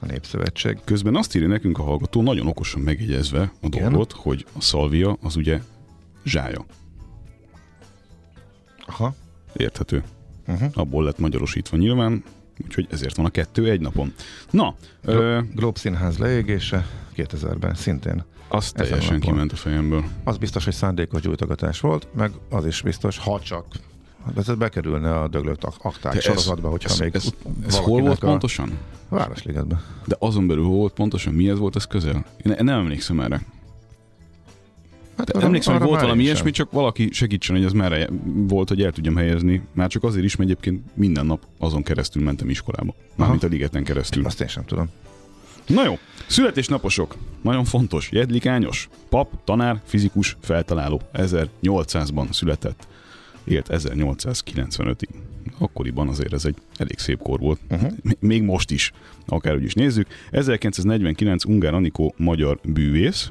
a 0.00 0.06
Népszövetség. 0.06 0.78
Közben 0.84 1.16
azt 1.16 1.34
írja 1.36 1.48
nekünk 1.48 1.78
a 1.78 1.82
hallgató, 1.82 2.22
nagyon 2.22 2.46
okosan 2.46 2.80
megjegyezve 2.80 3.40
a 3.40 3.66
Igen. 3.66 3.88
dolgot, 3.90 4.12
hogy 4.12 4.46
a 4.56 4.60
szalvia 4.60 5.16
az 5.22 5.36
ugye 5.36 5.60
zsája. 6.24 6.64
Aha. 8.86 9.14
Érthető. 9.56 10.02
Uh-huh. 10.46 10.68
Abból 10.74 11.04
lett 11.04 11.18
magyarosítva 11.18 11.76
nyilván, 11.76 12.24
úgyhogy 12.64 12.86
ezért 12.90 13.16
van 13.16 13.26
a 13.26 13.30
kettő 13.30 13.70
egy 13.70 13.80
napon. 13.80 14.12
Na, 14.50 14.74
ö, 15.02 15.40
Globe 15.54 15.78
Színház 15.78 16.18
leégése 16.18 16.86
2000-ben 17.16 17.74
szintén. 17.74 18.24
az 18.48 18.72
teljesen 18.72 19.12
napon. 19.14 19.20
kiment 19.32 19.52
a 19.52 19.56
fejemből. 19.56 20.04
Az 20.24 20.36
biztos, 20.36 20.64
hogy 20.64 20.74
szándékos 20.74 21.20
gyújtogatás 21.20 21.80
volt, 21.80 22.08
meg 22.14 22.30
az 22.50 22.66
is 22.66 22.82
biztos, 22.82 23.18
ha 23.18 23.40
csak 23.40 23.64
de 24.34 24.40
ez 24.40 24.54
bekerülne 24.54 25.18
a 25.20 25.28
döglött 25.28 25.64
ak- 25.64 25.84
akták 25.84 26.12
Te 26.12 26.20
sorozatba, 26.20 26.68
hogyha 26.68 26.88
ez, 26.90 26.98
még 26.98 27.14
ez, 27.14 27.28
ez 27.66 27.76
hol 27.78 28.00
volt 28.00 28.22
a 28.22 28.26
pontosan? 28.26 28.78
Városligetben. 29.08 29.80
De 30.06 30.16
azon 30.18 30.46
belül 30.46 30.64
hol 30.64 30.76
volt 30.76 30.92
pontosan? 30.92 31.34
Mi 31.34 31.48
ez 31.48 31.58
volt 31.58 31.76
ez 31.76 31.84
közel? 31.84 32.14
Én 32.14 32.24
ne- 32.42 32.62
nem 32.62 32.78
emlékszem 32.78 33.20
erre. 33.20 33.40
Hát 35.18 35.30
arra- 35.30 35.44
emlékszem, 35.44 35.72
hogy 35.72 35.82
arra 35.82 35.90
volt 35.90 36.00
már 36.00 36.10
valami 36.10 36.26
ilyesmi, 36.26 36.50
csak 36.50 36.70
valaki 36.70 37.08
segítsen, 37.12 37.56
hogy 37.56 37.64
ez 37.64 37.72
merre 37.72 38.08
volt, 38.34 38.68
hogy 38.68 38.82
el 38.82 38.92
tudjam 38.92 39.16
helyezni. 39.16 39.62
Már 39.72 39.88
csak 39.88 40.04
azért 40.04 40.24
is, 40.24 40.36
mert 40.36 40.50
egyébként 40.50 40.82
minden 40.94 41.26
nap 41.26 41.46
azon 41.58 41.82
keresztül 41.82 42.22
mentem 42.22 42.50
iskolába. 42.50 42.94
Mármint 43.16 43.42
a 43.42 43.46
ligeten 43.46 43.84
keresztül. 43.84 44.24
Azt 44.24 44.40
én 44.40 44.48
sem 44.48 44.64
tudom. 44.64 44.88
Na 45.66 45.84
jó, 45.84 45.98
születésnaposok. 46.26 47.16
Nagyon 47.42 47.64
fontos. 47.64 48.08
Jedlikányos. 48.12 48.88
Pap, 49.08 49.44
tanár, 49.44 49.80
fizikus, 49.84 50.36
feltaláló. 50.40 51.00
1800-ban 51.14 52.32
született. 52.32 52.86
Élt 53.44 53.66
1895-ig. 53.70 55.08
Akkoriban 55.58 56.08
azért 56.08 56.32
ez 56.32 56.44
egy 56.44 56.56
elég 56.76 56.98
szép 56.98 57.22
kor 57.22 57.38
volt. 57.40 57.60
Uh-huh. 57.70 57.92
Még 58.20 58.42
most 58.42 58.70
is, 58.70 58.92
akárhogy 59.26 59.64
is 59.64 59.74
nézzük. 59.74 60.06
1949 60.30 61.44
Ungár 61.44 61.74
Anikó 61.74 62.14
magyar 62.16 62.58
bűvész. 62.64 63.30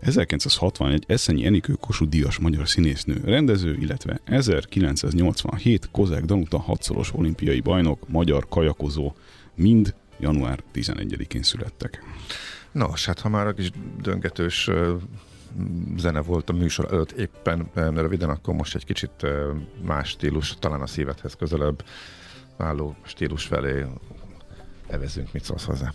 1961 0.00 1.04
Eszenyi 1.06 1.46
Enikő 1.46 1.72
Kossuth 1.72 2.10
Díjas 2.10 2.38
magyar 2.38 2.68
színésznő 2.68 3.20
rendező, 3.24 3.76
illetve 3.76 4.20
1987 4.24 5.88
Kozák 5.90 6.24
Danuta 6.24 6.58
hatszoros 6.58 7.14
olimpiai 7.14 7.60
bajnok, 7.60 8.08
magyar 8.08 8.46
kajakozó, 8.48 9.12
mind 9.54 9.94
január 10.18 10.62
11-én 10.74 11.42
születtek. 11.42 12.02
Nos, 12.72 13.06
hát 13.06 13.20
ha 13.20 13.28
már 13.28 13.46
a 13.46 13.54
kis 13.54 13.70
döngetős 14.02 14.70
zene 15.96 16.20
volt 16.20 16.50
a 16.50 16.52
műsor 16.52 16.92
előtt 16.92 17.10
éppen 17.10 17.70
röviden, 17.74 18.30
akkor 18.30 18.54
most 18.54 18.74
egy 18.74 18.84
kicsit 18.84 19.26
más 19.82 20.08
stílus, 20.08 20.56
talán 20.58 20.80
a 20.80 20.86
szívedhez 20.86 21.34
közelebb 21.34 21.84
álló 22.56 22.96
stílus 23.02 23.44
felé 23.44 23.84
evezünk, 24.86 25.32
mit 25.32 25.44
szólsz 25.44 25.64
hozzá. 25.64 25.92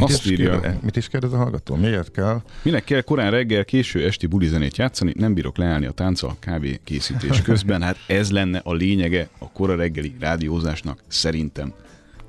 Mit 0.00 0.08
Azt 0.08 0.24
is, 0.24 0.30
írja, 0.30 0.60
kérdez, 0.60 0.80
mit 0.82 0.96
is 0.96 1.08
kérdez 1.08 1.32
a 1.32 1.36
hallgató? 1.36 1.74
Miért 1.74 2.10
kell? 2.10 2.42
minek 2.62 2.84
kell 2.84 3.00
korán 3.00 3.30
reggel, 3.30 3.64
késő 3.64 4.06
esti 4.06 4.26
bulizenét 4.26 4.76
játszani, 4.76 5.12
nem 5.16 5.34
bírok 5.34 5.56
leállni 5.56 5.86
a 5.86 5.90
tánccal 5.92 6.36
kávé 6.38 6.80
készítés 6.84 7.42
közben. 7.48 7.82
Hát 7.82 7.96
ez 8.06 8.30
lenne 8.30 8.60
a 8.64 8.72
lényege 8.72 9.28
a 9.38 9.50
kora 9.50 9.74
reggeli 9.76 10.14
rádiózásnak 10.20 11.02
szerintem. 11.08 11.72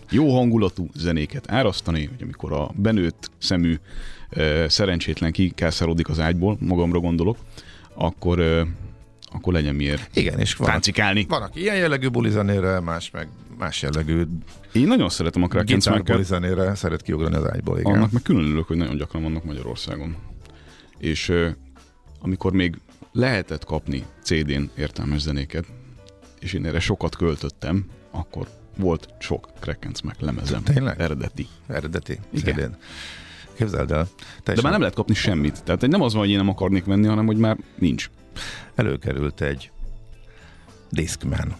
Jó 0.09 0.35
hangulatú 0.35 0.89
zenéket 0.95 1.51
árasztani, 1.51 2.05
hogy 2.05 2.21
amikor 2.21 2.51
a 2.53 2.71
benőtt 2.75 3.31
szemű 3.37 3.75
ö, 4.29 4.65
szerencsétlen 4.69 5.31
kikászarodik 5.31 6.09
az 6.09 6.19
ágyból, 6.19 6.57
magamra 6.59 6.99
gondolok, 6.99 7.37
akkor, 7.93 8.39
ö, 8.39 8.61
akkor 9.31 9.53
legyen 9.53 9.75
miért 9.75 10.09
Igen, 10.17 10.39
és 10.39 10.55
van, 10.55 10.69
táncikálni. 10.69 11.25
van 11.29 11.41
aki 11.41 11.59
ilyen 11.59 11.75
jellegű 11.75 12.07
bulizenére, 12.07 12.79
más 12.79 13.11
meg 13.11 13.27
más 13.57 13.81
jellegű 13.81 14.23
Én 14.71 14.87
nagyon 14.87 15.09
szeretem 15.09 15.43
a 15.43 15.47
Kraken 15.47 15.79
Smacker. 15.79 16.03
bulizenére 16.03 16.75
szeret 16.75 17.01
kiugrani 17.01 17.35
az 17.35 17.49
ágyból, 17.49 17.79
igen. 17.79 17.93
Annak 17.93 18.11
meg 18.11 18.21
külön 18.21 18.43
örülök, 18.43 18.67
hogy 18.67 18.77
nagyon 18.77 18.97
gyakran 18.97 19.23
vannak 19.23 19.43
Magyarországon. 19.43 20.15
És 20.97 21.33
amikor 22.19 22.53
még 22.53 22.77
lehetett 23.11 23.65
kapni 23.65 24.03
CD-n 24.23 24.63
értelmes 24.77 25.21
zenéket, 25.21 25.65
és 26.39 26.53
én 26.53 26.65
erre 26.65 26.79
sokat 26.79 27.15
költöttem, 27.15 27.85
akkor 28.11 28.47
volt 28.77 29.07
sok 29.19 29.49
Krakenc 29.59 30.01
meg 30.01 30.15
lemezem. 30.19 30.63
Tényleg? 30.63 31.01
Eredeti. 31.01 31.47
Eredeti. 31.67 32.19
Igen. 32.29 32.55
CD-n. 32.55 32.75
Képzeld 33.57 33.91
el. 33.91 34.03
De 34.03 34.09
teljesen 34.43 34.63
már 34.63 34.71
nem 34.71 34.79
lehet 34.81 34.95
kapni 34.95 35.13
semmit. 35.13 35.63
Tehát 35.63 35.87
nem 35.87 36.01
az 36.01 36.13
van, 36.13 36.21
hogy 36.21 36.31
én 36.31 36.37
nem 36.37 36.49
akarnék 36.49 36.85
venni, 36.85 37.07
hanem 37.07 37.25
hogy 37.25 37.37
már 37.37 37.57
nincs. 37.77 38.09
előkerült 38.75 39.41
egy 39.41 39.71
Discman. 40.89 41.55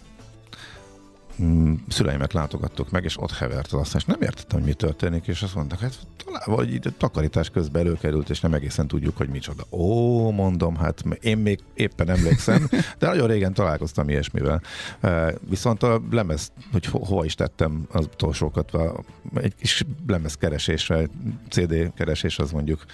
Mm, 1.44 1.74
Szüleimet 1.88 2.34
látogattuk 2.34 2.90
meg, 2.92 3.04
és 3.04 3.20
ott 3.20 3.32
hevert 3.32 3.72
az 3.72 3.80
asztal, 3.80 4.00
és 4.00 4.06
nem 4.06 4.22
értettem, 4.22 4.58
hogy 4.60 4.68
mi 4.68 4.74
történik, 4.74 5.28
és 5.28 5.42
azt 5.42 5.56
mondták, 5.56 5.80
hát 5.80 5.98
talán 6.26 6.42
vagy 6.46 6.74
így 6.74 6.94
takarítás 6.98 7.50
közben 7.50 7.86
előkerült, 7.86 8.30
és 8.30 8.40
nem 8.40 8.54
egészen 8.54 8.88
tudjuk, 8.88 9.18
hogy 9.18 9.30
micsoda. 9.30 9.64
Ó, 9.70 10.32
mondom, 10.32 10.76
hát 10.76 11.04
én 11.22 11.38
még 11.38 11.60
éppen 11.74 12.10
emlékszem, 12.10 12.68
de 13.00 13.08
nagyon 13.08 13.28
régen 13.28 13.54
találkoztam 13.54 14.10
ilyesmivel. 14.10 14.62
Eh, 15.00 15.34
Viszont 15.50 15.84
a 15.84 16.02
lemez, 16.12 16.52
hogy 16.72 16.86
ho- 16.86 17.08
hova 17.08 17.26
is 17.26 17.36
tettem 17.36 17.88
az 17.92 18.06
utolsókat, 18.06 18.72
egy 19.36 19.56
kis 19.56 19.84
lemez 20.08 20.36
keresésre, 20.36 21.08
CD 21.50 21.94
keresés 21.96 22.40
az 22.40 22.52
mondjuk 22.52 22.86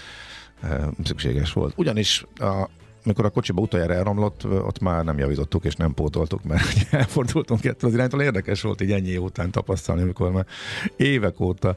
eh, 0.61 0.87
szükséges 1.03 1.53
volt. 1.53 1.73
Ugyanis 1.77 2.25
a 2.35 2.69
amikor 3.07 3.25
a 3.25 3.29
kocsiba 3.29 3.61
utoljára 3.61 3.93
elromlott, 3.93 4.45
ott 4.45 4.79
már 4.79 5.03
nem 5.03 5.17
javítottuk 5.17 5.65
és 5.65 5.75
nem 5.75 5.93
pótoltuk, 5.93 6.43
mert 6.43 6.87
elfordultunk 6.93 7.65
ettől 7.65 7.89
az 7.89 7.95
iránytól. 7.95 8.21
Érdekes 8.21 8.61
volt 8.61 8.81
így 8.81 8.91
ennyi 8.91 9.09
év 9.09 9.21
után 9.21 9.51
tapasztalni, 9.51 10.01
amikor 10.01 10.31
már 10.31 10.45
évek 10.95 11.39
óta 11.39 11.75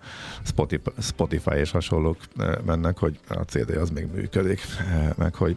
Spotify, 0.98 1.54
és 1.54 1.70
hasonlók 1.70 2.16
mennek, 2.64 2.98
hogy 2.98 3.18
a 3.28 3.34
CD 3.34 3.70
az 3.70 3.90
még 3.90 4.06
működik, 4.14 4.60
meg 5.16 5.34
hogy 5.34 5.56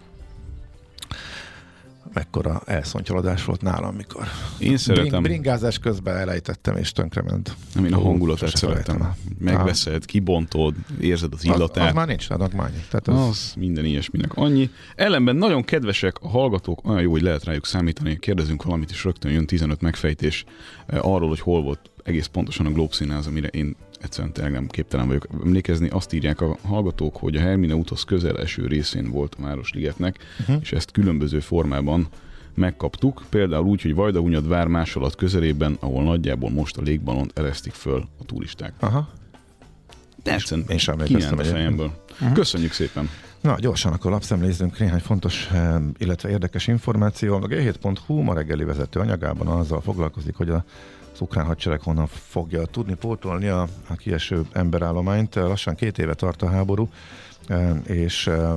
mekkora 2.13 2.61
elszontyolodás 2.65 3.45
volt 3.45 3.61
nálam, 3.61 3.95
mikor 3.95 4.25
Én 4.59 4.77
szeretem, 4.77 5.07
bring, 5.09 5.23
bringázás 5.23 5.79
közben 5.79 6.17
elejtettem 6.17 6.75
és 6.77 6.91
tönkrement. 6.91 7.55
nem 7.75 7.85
én 7.85 7.93
a 7.93 7.99
hangulatát 7.99 8.55
szeretem. 8.55 9.13
Megveszed, 9.39 10.05
kibontod, 10.05 10.75
érzed 10.99 11.33
az 11.33 11.39
Az, 11.39 11.45
illatát. 11.45 11.87
az 11.87 11.93
már 11.93 12.07
nincs 12.07 12.29
adományi. 12.29 12.83
Tehát 12.89 13.07
az, 13.07 13.27
Az 13.27 13.53
minden 13.57 13.85
ilyesminek 13.85 14.33
annyi. 14.35 14.69
Ellenben 14.95 15.35
nagyon 15.35 15.63
kedvesek 15.63 16.15
a 16.21 16.27
hallgatók, 16.27 16.87
olyan 16.87 17.01
jó, 17.01 17.11
hogy 17.11 17.21
lehet 17.21 17.43
rájuk 17.43 17.65
számítani. 17.65 18.17
Kérdezünk 18.19 18.63
valamit, 18.63 18.91
és 18.91 19.03
rögtön 19.03 19.31
jön 19.31 19.45
15 19.45 19.81
megfejtés 19.81 20.43
eh, 20.85 21.05
arról, 21.05 21.29
hogy 21.29 21.39
hol 21.39 21.61
volt 21.61 21.79
egész 22.03 22.25
pontosan 22.25 22.65
a 22.65 22.71
Globe 22.71 22.93
színház, 22.93 23.27
amire 23.27 23.47
én 23.47 23.75
egyszerűen 24.01 24.33
tényleg 24.33 24.53
nem 24.53 24.67
képtelen 24.67 25.07
vagyok 25.07 25.27
emlékezni. 25.43 25.89
Azt 25.89 26.13
írják 26.13 26.41
a 26.41 26.57
hallgatók, 26.61 27.17
hogy 27.17 27.35
a 27.35 27.39
Hermine 27.39 27.75
úthoz 27.75 28.03
közel 28.03 28.39
eső 28.39 28.67
részén 28.67 29.11
volt 29.11 29.35
a 29.39 29.41
Városligetnek, 29.41 30.17
uh-huh. 30.39 30.57
és 30.61 30.71
ezt 30.71 30.91
különböző 30.91 31.39
formában 31.39 32.07
megkaptuk, 32.53 33.23
például 33.29 33.65
úgy, 33.65 33.81
hogy 33.81 33.95
Vajdahunyad 33.95 34.47
vár 34.47 34.67
másolat 34.67 35.15
közelében, 35.15 35.77
ahol 35.79 36.03
nagyjából 36.03 36.49
most 36.49 36.77
a 36.77 36.81
légbalont 36.81 37.39
eresztik 37.39 37.73
föl 37.73 38.07
a 38.19 38.23
turisták. 38.25 38.73
Aha. 38.79 39.09
De 40.23 40.33
egyszerűen 40.33 40.67
Én 40.69 40.77
sem 40.77 40.99
a 41.37 41.43
fejemből. 41.43 41.91
Köszönjük 42.33 42.71
szépen! 42.71 43.09
Na, 43.41 43.55
gyorsan 43.59 43.93
akkor 43.93 44.11
lapszemlézzünk 44.11 44.79
néhány 44.79 44.99
fontos, 44.99 45.49
illetve 45.97 46.29
érdekes 46.29 46.67
információ. 46.67 47.35
A 47.35 47.39
G7.hu 47.39 48.21
ma 48.21 48.33
reggeli 48.33 48.63
vezető 48.63 48.99
anyagában 48.99 49.47
azzal 49.47 49.81
foglalkozik, 49.81 50.35
hogy 50.35 50.49
a 50.49 50.65
az 51.13 51.21
ukrán 51.21 51.45
hadsereg 51.45 51.81
honnan 51.81 52.07
fogja 52.07 52.65
tudni 52.65 52.93
pótolni 52.93 53.47
a, 53.47 53.67
a 53.87 53.95
kieső 53.95 54.45
emberállományt. 54.51 55.35
Lassan 55.35 55.75
két 55.75 55.97
éve 55.97 56.13
tart 56.13 56.41
a 56.41 56.49
háború, 56.49 56.89
eh, 57.47 57.71
és 57.83 58.27
eh, 58.27 58.51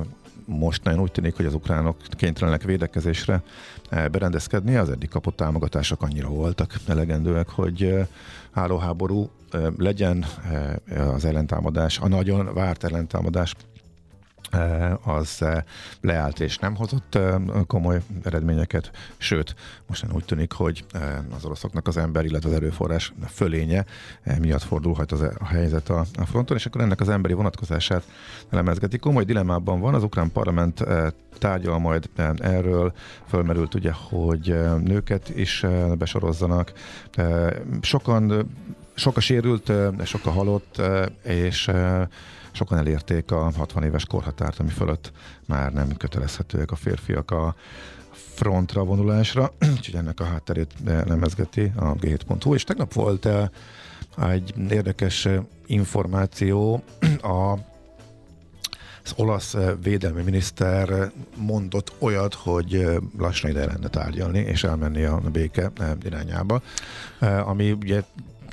most 0.45 0.83
nagyon 0.83 0.99
úgy 0.99 1.11
tűnik, 1.11 1.35
hogy 1.35 1.45
az 1.45 1.53
ukránok 1.53 1.97
kénytelenek 2.09 2.63
védekezésre 2.63 3.41
eh, 3.89 4.07
berendezkedni. 4.07 4.75
Az 4.75 4.89
eddig 4.89 5.09
kapott 5.09 5.35
támogatások 5.35 6.01
annyira 6.01 6.27
voltak 6.27 6.73
elegendőek, 6.87 7.49
hogy 7.49 8.07
állóháború 8.51 9.29
legyen 9.77 10.25
az 11.13 11.25
ellentámadás, 11.25 11.99
a 11.99 12.07
nagyon 12.07 12.53
várt 12.53 12.83
ellentámadás 12.83 13.55
az 15.03 15.45
leállt 16.01 16.39
és 16.39 16.57
nem 16.57 16.75
hozott 16.75 17.19
komoly 17.67 18.01
eredményeket, 18.23 18.91
sőt, 19.17 19.55
most 19.87 20.05
úgy 20.11 20.25
tűnik, 20.25 20.51
hogy 20.51 20.85
az 21.35 21.45
oroszoknak 21.45 21.87
az 21.87 21.97
ember, 21.97 22.25
illetve 22.25 22.49
az 22.49 22.55
erőforrás 22.55 23.13
fölénye 23.27 23.85
miatt 24.39 24.63
fordulhat 24.63 25.11
az 25.11 25.21
a 25.21 25.45
helyzet 25.45 25.89
a, 25.89 26.05
fronton, 26.25 26.57
és 26.57 26.65
akkor 26.65 26.81
ennek 26.81 27.01
az 27.01 27.09
emberi 27.09 27.33
vonatkozását 27.33 28.03
elemezgeti. 28.49 28.97
Komoly 28.97 29.23
dilemmában 29.23 29.79
van, 29.79 29.93
az 29.93 30.03
ukrán 30.03 30.31
parlament 30.31 30.83
tárgyal 31.37 31.79
majd 31.79 32.09
erről, 32.37 32.93
fölmerült 33.27 33.73
ugye, 33.73 33.91
hogy 33.91 34.55
nőket 34.83 35.29
is 35.29 35.65
besorozzanak. 35.97 36.71
Sokan 37.81 38.55
sok 38.95 39.17
a 39.17 39.19
sérült, 39.19 39.71
sok 40.03 40.25
a 40.25 40.31
halott, 40.31 40.81
és 41.23 41.71
sokan 42.57 42.77
elérték 42.77 43.31
a 43.31 43.51
60 43.57 43.83
éves 43.83 44.05
korhatárt, 44.05 44.59
ami 44.59 44.69
fölött 44.69 45.11
már 45.45 45.73
nem 45.73 45.97
kötelezhetőek 45.97 46.71
a 46.71 46.75
férfiak 46.75 47.31
a 47.31 47.55
frontra 48.11 48.83
vonulásra, 48.83 49.51
úgyhogy 49.75 49.95
ennek 49.95 50.19
a 50.19 50.23
hátterét 50.23 50.73
lemezgeti 50.83 51.71
a 51.75 51.95
g7.hu, 51.95 52.53
és 52.53 52.63
tegnap 52.63 52.93
volt 52.93 53.27
egy 54.17 54.53
érdekes 54.69 55.27
információ. 55.65 56.83
A 57.21 57.57
az 59.03 59.13
olasz 59.15 59.55
védelmi 59.83 60.21
miniszter 60.21 61.11
mondott 61.35 61.93
olyat, 61.99 62.33
hogy 62.33 62.85
lassan 63.17 63.49
ide 63.49 63.65
lenne 63.65 63.87
tárgyalni, 63.87 64.39
és 64.39 64.63
elmenni 64.63 65.03
a 65.03 65.21
béke 65.31 65.71
irányába, 66.03 66.61
ami 67.19 67.71
ugye 67.71 68.03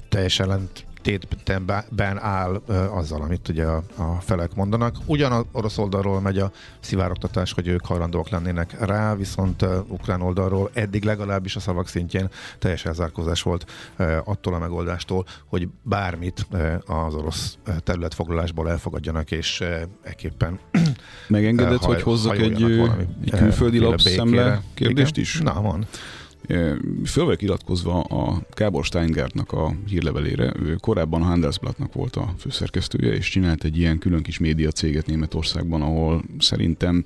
teljesen 0.08 0.48
lent 0.48 0.84
tétben 1.04 2.18
áll 2.18 2.62
azzal, 2.90 3.22
amit 3.22 3.48
ugye 3.48 3.64
a, 3.64 3.82
a 3.96 4.20
felek 4.20 4.54
mondanak. 4.54 4.96
Ugyan 5.06 5.32
az 5.32 5.44
orosz 5.52 5.78
oldalról 5.78 6.20
megy 6.20 6.38
a 6.38 6.50
szivároktatás, 6.80 7.52
hogy 7.52 7.68
ők 7.68 7.86
hajlandóak 7.86 8.28
lennének 8.28 8.76
rá, 8.80 9.14
viszont 9.14 9.66
ukrán 9.88 10.22
oldalról 10.22 10.70
eddig 10.72 11.04
legalábbis 11.04 11.56
a 11.56 11.60
szavak 11.60 11.88
szintjén 11.88 12.28
teljes 12.58 12.84
elzárkózás 12.84 13.42
volt 13.42 13.70
attól 14.24 14.54
a 14.54 14.58
megoldástól, 14.58 15.26
hogy 15.46 15.68
bármit 15.82 16.46
az 16.86 17.14
orosz 17.14 17.58
területfoglalásból 17.82 18.70
elfogadjanak, 18.70 19.30
és 19.30 19.64
ekképpen 20.02 20.58
Megengedett, 21.28 21.80
uh, 21.80 21.86
hogy 21.86 22.02
hozzak 22.02 22.38
egy, 22.38 22.62
egy 22.62 23.30
külföldi 23.30 23.78
lapszemle 23.78 24.62
kérdést 24.74 25.16
is? 25.16 25.40
Na, 25.40 25.60
van. 25.60 25.86
Föl 27.04 27.24
vagyok 27.24 27.42
iratkozva 27.42 28.00
a 28.00 28.42
Kábor 28.50 28.84
Steingartnak 28.84 29.52
a 29.52 29.74
hírlevelére. 29.86 30.52
Ő 30.62 30.74
korábban 30.74 31.22
a 31.22 31.24
Handelsblattnak 31.24 31.92
volt 31.92 32.16
a 32.16 32.34
főszerkesztője, 32.38 33.12
és 33.12 33.30
csinált 33.30 33.64
egy 33.64 33.78
ilyen 33.78 33.98
külön 33.98 34.22
kis 34.22 34.38
média 34.38 34.70
céget 34.70 35.06
Németországban, 35.06 35.82
ahol 35.82 36.22
szerintem 36.38 37.04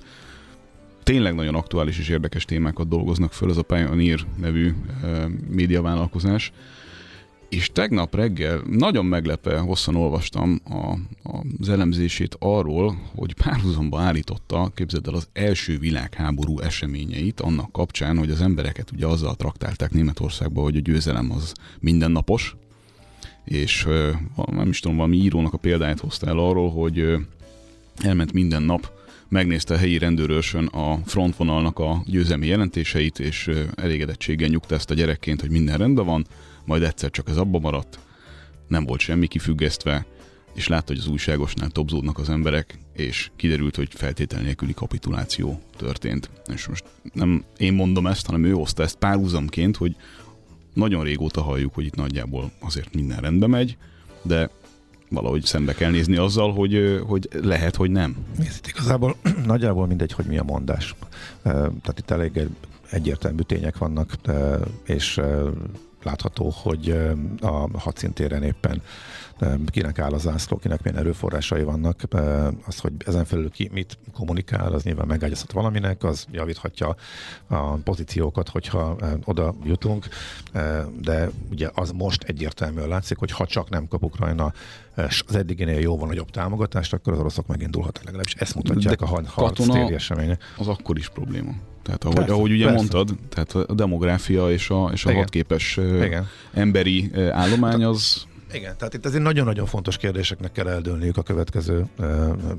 tényleg 1.03 1.35
nagyon 1.35 1.55
aktuális 1.55 1.99
és 1.99 2.09
érdekes 2.09 2.45
témákat 2.45 2.87
dolgoznak 2.87 3.33
föl, 3.33 3.49
ez 3.49 3.57
a 3.57 3.61
Pioneer 3.61 4.19
nevű 4.37 4.73
médiavállalkozás. 5.49 6.51
És 7.49 7.69
tegnap 7.73 8.15
reggel 8.15 8.61
nagyon 8.67 9.05
meglepve 9.05 9.57
hosszan 9.57 9.95
olvastam 9.95 10.61
a, 10.63 10.75
a, 11.23 11.43
az 11.59 11.69
elemzését 11.69 12.35
arról, 12.39 13.09
hogy 13.15 13.33
párhuzamba 13.33 13.99
állította, 13.99 14.71
képzeld 14.75 15.07
el, 15.07 15.13
az 15.13 15.27
első 15.33 15.77
világháború 15.77 16.59
eseményeit 16.59 17.39
annak 17.39 17.71
kapcsán, 17.71 18.17
hogy 18.17 18.29
az 18.29 18.41
embereket 18.41 18.91
ugye 18.91 19.07
azzal 19.07 19.35
traktálták 19.35 19.91
Németországba, 19.91 20.61
hogy 20.61 20.75
a 20.75 20.79
győzelem 20.79 21.31
az 21.31 21.53
mindennapos, 21.79 22.55
és 23.45 23.87
nem 24.51 24.69
is 24.69 24.79
tudom, 24.79 24.97
valami 24.97 25.17
írónak 25.17 25.53
a 25.53 25.57
példáját 25.57 25.99
hozta 25.99 26.27
el 26.27 26.37
arról, 26.37 26.71
hogy 26.71 27.17
elment 28.03 28.33
minden 28.33 28.63
nap, 28.63 28.91
megnézte 29.29 29.73
a 29.73 29.77
helyi 29.77 29.97
rendőrösön 29.97 30.65
a 30.65 30.99
frontvonalnak 31.05 31.79
a 31.79 32.03
győzelmi 32.05 32.47
jelentéseit, 32.47 33.19
és 33.19 33.49
elégedettséggel 33.75 34.49
nyugta 34.49 34.75
ezt 34.75 34.91
a 34.91 34.93
gyerekként, 34.93 35.41
hogy 35.41 35.49
minden 35.49 35.77
rendben 35.77 36.05
van, 36.05 36.25
majd 36.65 36.83
egyszer 36.83 37.09
csak 37.09 37.29
ez 37.29 37.37
abba 37.37 37.59
maradt, 37.59 37.99
nem 38.67 38.85
volt 38.85 38.99
semmi 38.99 39.27
kifüggesztve, 39.27 40.05
és 40.53 40.67
látta, 40.67 40.93
hogy 40.93 40.97
az 40.97 41.07
újságosnál 41.07 41.69
tobzódnak 41.69 42.17
az 42.17 42.29
emberek, 42.29 42.79
és 42.93 43.31
kiderült, 43.35 43.75
hogy 43.75 43.87
feltétel 43.91 44.41
nélküli 44.41 44.73
kapituláció 44.73 45.61
történt. 45.77 46.29
És 46.53 46.67
most 46.67 46.83
nem 47.13 47.43
én 47.57 47.73
mondom 47.73 48.07
ezt, 48.07 48.25
hanem 48.25 48.43
ő 48.43 48.51
hozta 48.51 48.83
ezt 48.83 48.95
párhuzamként, 48.95 49.77
hogy 49.77 49.95
nagyon 50.73 51.03
régóta 51.03 51.41
halljuk, 51.41 51.73
hogy 51.73 51.85
itt 51.85 51.95
nagyjából 51.95 52.51
azért 52.59 52.93
minden 52.93 53.19
rendbe 53.19 53.47
megy, 53.47 53.77
de 54.21 54.49
valahogy 55.09 55.43
szembe 55.43 55.73
kell 55.73 55.91
nézni 55.91 56.17
azzal, 56.17 56.53
hogy, 56.53 57.01
hogy 57.07 57.29
lehet, 57.41 57.75
hogy 57.75 57.91
nem. 57.91 58.15
Nézd, 58.37 58.65
igazából 58.67 59.15
nagyjából 59.45 59.87
mindegy, 59.87 60.11
hogy 60.11 60.25
mi 60.25 60.37
a 60.37 60.43
mondás. 60.43 60.95
Tehát 61.43 61.99
itt 61.99 62.11
elég 62.11 62.47
egyértelmű 62.89 63.41
tények 63.41 63.77
vannak, 63.77 64.15
és 64.85 65.21
látható, 66.03 66.53
hogy 66.55 66.89
a 67.41 67.79
hadszintéren 67.79 68.43
éppen 68.43 68.81
kinek 69.65 69.99
áll 69.99 70.11
a 70.11 70.17
zászló, 70.17 70.57
kinek 70.57 70.83
milyen 70.83 70.99
erőforrásai 70.99 71.63
vannak, 71.63 72.01
az, 72.65 72.79
hogy 72.79 72.93
ezen 73.05 73.25
felül 73.25 73.51
ki 73.51 73.69
mit 73.73 73.97
kommunikál, 74.13 74.73
az 74.73 74.83
nyilván 74.83 75.07
megágyazhat 75.07 75.51
valaminek, 75.51 76.03
az 76.03 76.25
javíthatja 76.31 76.95
a 77.47 77.75
pozíciókat, 77.75 78.49
hogyha 78.49 78.95
oda 79.23 79.55
jutunk, 79.63 80.07
de 81.01 81.29
ugye 81.51 81.69
az 81.73 81.91
most 81.91 82.23
egyértelműen 82.23 82.87
látszik, 82.87 83.17
hogy 83.17 83.31
ha 83.31 83.45
csak 83.45 83.69
nem 83.69 83.87
kap 83.87 84.03
Ukrajna 84.03 84.53
az 84.95 85.35
eddiginél 85.35 85.79
jóval 85.79 86.07
nagyobb 86.07 86.29
támogatást, 86.29 86.93
akkor 86.93 87.13
az 87.13 87.19
oroszok 87.19 87.47
megint 87.47 87.71
dúlhatnak 87.71 88.03
legalábbis. 88.03 88.33
Ezt 88.33 88.55
mutatják 88.55 88.99
de 88.99 89.05
a 89.05 89.21
harc 89.27 89.65
téri 89.67 89.93
események. 89.93 90.53
Az 90.57 90.67
akkor 90.67 90.97
is 90.97 91.09
probléma. 91.09 91.51
Tehát 91.89 92.03
ahogy, 92.03 92.15
persze, 92.15 92.33
ahogy 92.33 92.51
ugye 92.51 92.63
persze. 92.63 92.77
mondtad, 92.77 93.17
tehát 93.29 93.69
a 93.69 93.73
demográfia 93.73 94.51
és 94.51 94.69
a, 94.69 94.89
és 94.93 95.05
a 95.05 95.13
hatképes 95.13 95.77
Igen. 95.77 96.27
emberi 96.53 97.11
állomány 97.31 97.83
az 97.83 98.27
igen, 98.53 98.77
tehát 98.77 98.93
itt 98.93 99.05
azért 99.05 99.23
nagyon-nagyon 99.23 99.65
fontos 99.65 99.97
kérdéseknek 99.97 100.51
kell 100.51 100.67
eldőlniük 100.67 101.17
a 101.17 101.21
következő 101.23 101.85
uh, 101.97 102.07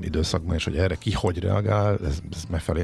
időszakban, 0.01 0.55
és 0.55 0.63
hogy 0.63 0.75
erre 0.75 0.95
ki 0.95 1.11
hogy 1.11 1.39
reagál, 1.39 1.97
ez, 2.05 2.19
ez 2.31 2.43
megfelé 2.49 2.83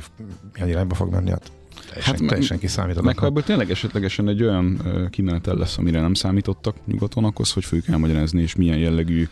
milyen 0.54 0.70
irányba 0.70 0.96
fog 0.96 1.12
menni, 1.12 1.30
hát 1.30 1.52
teljesen, 1.88 2.16
hát, 2.16 2.28
teljesen 2.28 2.60
kiszámíthatatlan. 2.60 3.06
Meg 3.06 3.18
ha 3.18 3.26
ebből 3.26 3.44
tényleg 3.44 3.72
esetlegesen 3.72 4.28
egy 4.28 4.44
olyan 4.44 4.82
kimenetel 5.10 5.56
lesz, 5.56 5.78
amire 5.78 6.02
nem 6.02 6.14
számítottak 6.14 6.76
nyugaton, 6.86 7.24
akkor 7.24 7.46
hogy 7.54 7.66
fogjuk 7.66 7.88
elmagyarázni, 7.88 8.42
és 8.42 8.56
milyen 8.56 8.78
jellegű 8.78 9.28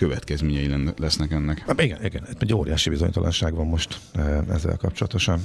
következményei 0.00 0.92
lesznek 0.96 1.32
ennek. 1.32 1.58
Hát 1.66 1.82
igen, 1.82 2.04
igen, 2.04 2.26
egy 2.38 2.54
óriási 2.54 2.90
bizonytalanság 2.90 3.54
van 3.54 3.66
most 3.66 4.00
ezzel 4.50 4.76
kapcsolatosan. 4.76 5.40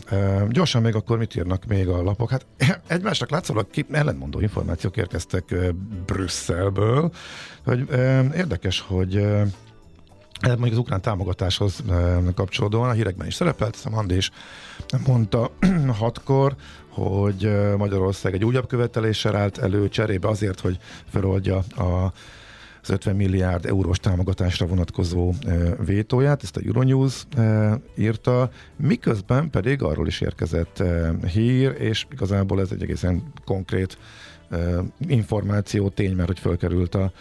Gyorsan 0.49 0.81
még 0.81 0.95
akkor 0.95 1.17
mit 1.17 1.35
írnak 1.35 1.65
még 1.65 1.87
a 1.87 2.03
lapok? 2.03 2.29
Hát 2.29 2.45
egymásnak 2.87 3.29
látszólag 3.29 3.67
ellentmondó 3.91 4.39
információk 4.39 4.97
érkeztek 4.97 5.55
Brüsszelből, 6.05 7.11
hogy 7.65 7.89
érdekes, 8.35 8.79
hogy 8.79 9.25
mondjuk 10.41 10.71
az 10.71 10.77
ukrán 10.77 11.01
támogatáshoz 11.01 11.83
kapcsolódóan 12.35 12.89
a 12.89 12.93
hírekben 12.93 13.27
is 13.27 13.33
szerepelt, 13.33 13.75
hiszem 13.75 13.97
Andi 13.97 14.15
is 14.15 14.31
mondta 15.07 15.51
hatkor, 15.99 16.55
hogy 16.89 17.51
Magyarország 17.77 18.33
egy 18.33 18.45
újabb 18.45 18.67
követeléssel 18.67 19.35
állt 19.35 19.57
elő 19.57 19.89
cserébe 19.89 20.27
azért, 20.27 20.59
hogy 20.59 20.77
feloldja 21.09 21.57
a 21.57 22.11
az 22.85 22.91
50 22.91 23.15
milliárd 23.15 23.65
eurós 23.65 23.97
támogatásra 23.97 24.65
vonatkozó 24.65 25.33
vétóját, 25.85 26.43
ezt 26.43 26.57
a 26.57 26.61
Euronews 26.65 27.25
írta, 27.95 28.49
miközben 28.75 29.49
pedig 29.49 29.83
arról 29.83 30.07
is 30.07 30.21
érkezett 30.21 30.83
hír, 31.33 31.75
és 31.79 32.05
igazából 32.11 32.61
ez 32.61 32.71
egy 32.71 32.81
egészen 32.81 33.23
konkrét 33.45 33.97
információ, 35.07 35.89
tény, 35.89 36.15
mert 36.15 36.27
hogy 36.27 36.39
fölkerült 36.39 36.95
a, 36.95 37.11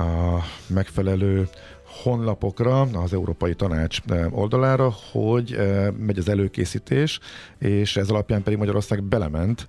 a 0.00 0.40
megfelelő 0.66 1.48
honlapokra, 2.02 2.80
az 2.80 3.12
Európai 3.12 3.54
Tanács 3.54 3.98
oldalára, 4.30 4.94
hogy 5.10 5.58
megy 5.98 6.18
az 6.18 6.28
előkészítés, 6.28 7.20
és 7.58 7.96
ez 7.96 8.08
alapján 8.08 8.42
pedig 8.42 8.58
Magyarország 8.58 9.02
belement, 9.02 9.68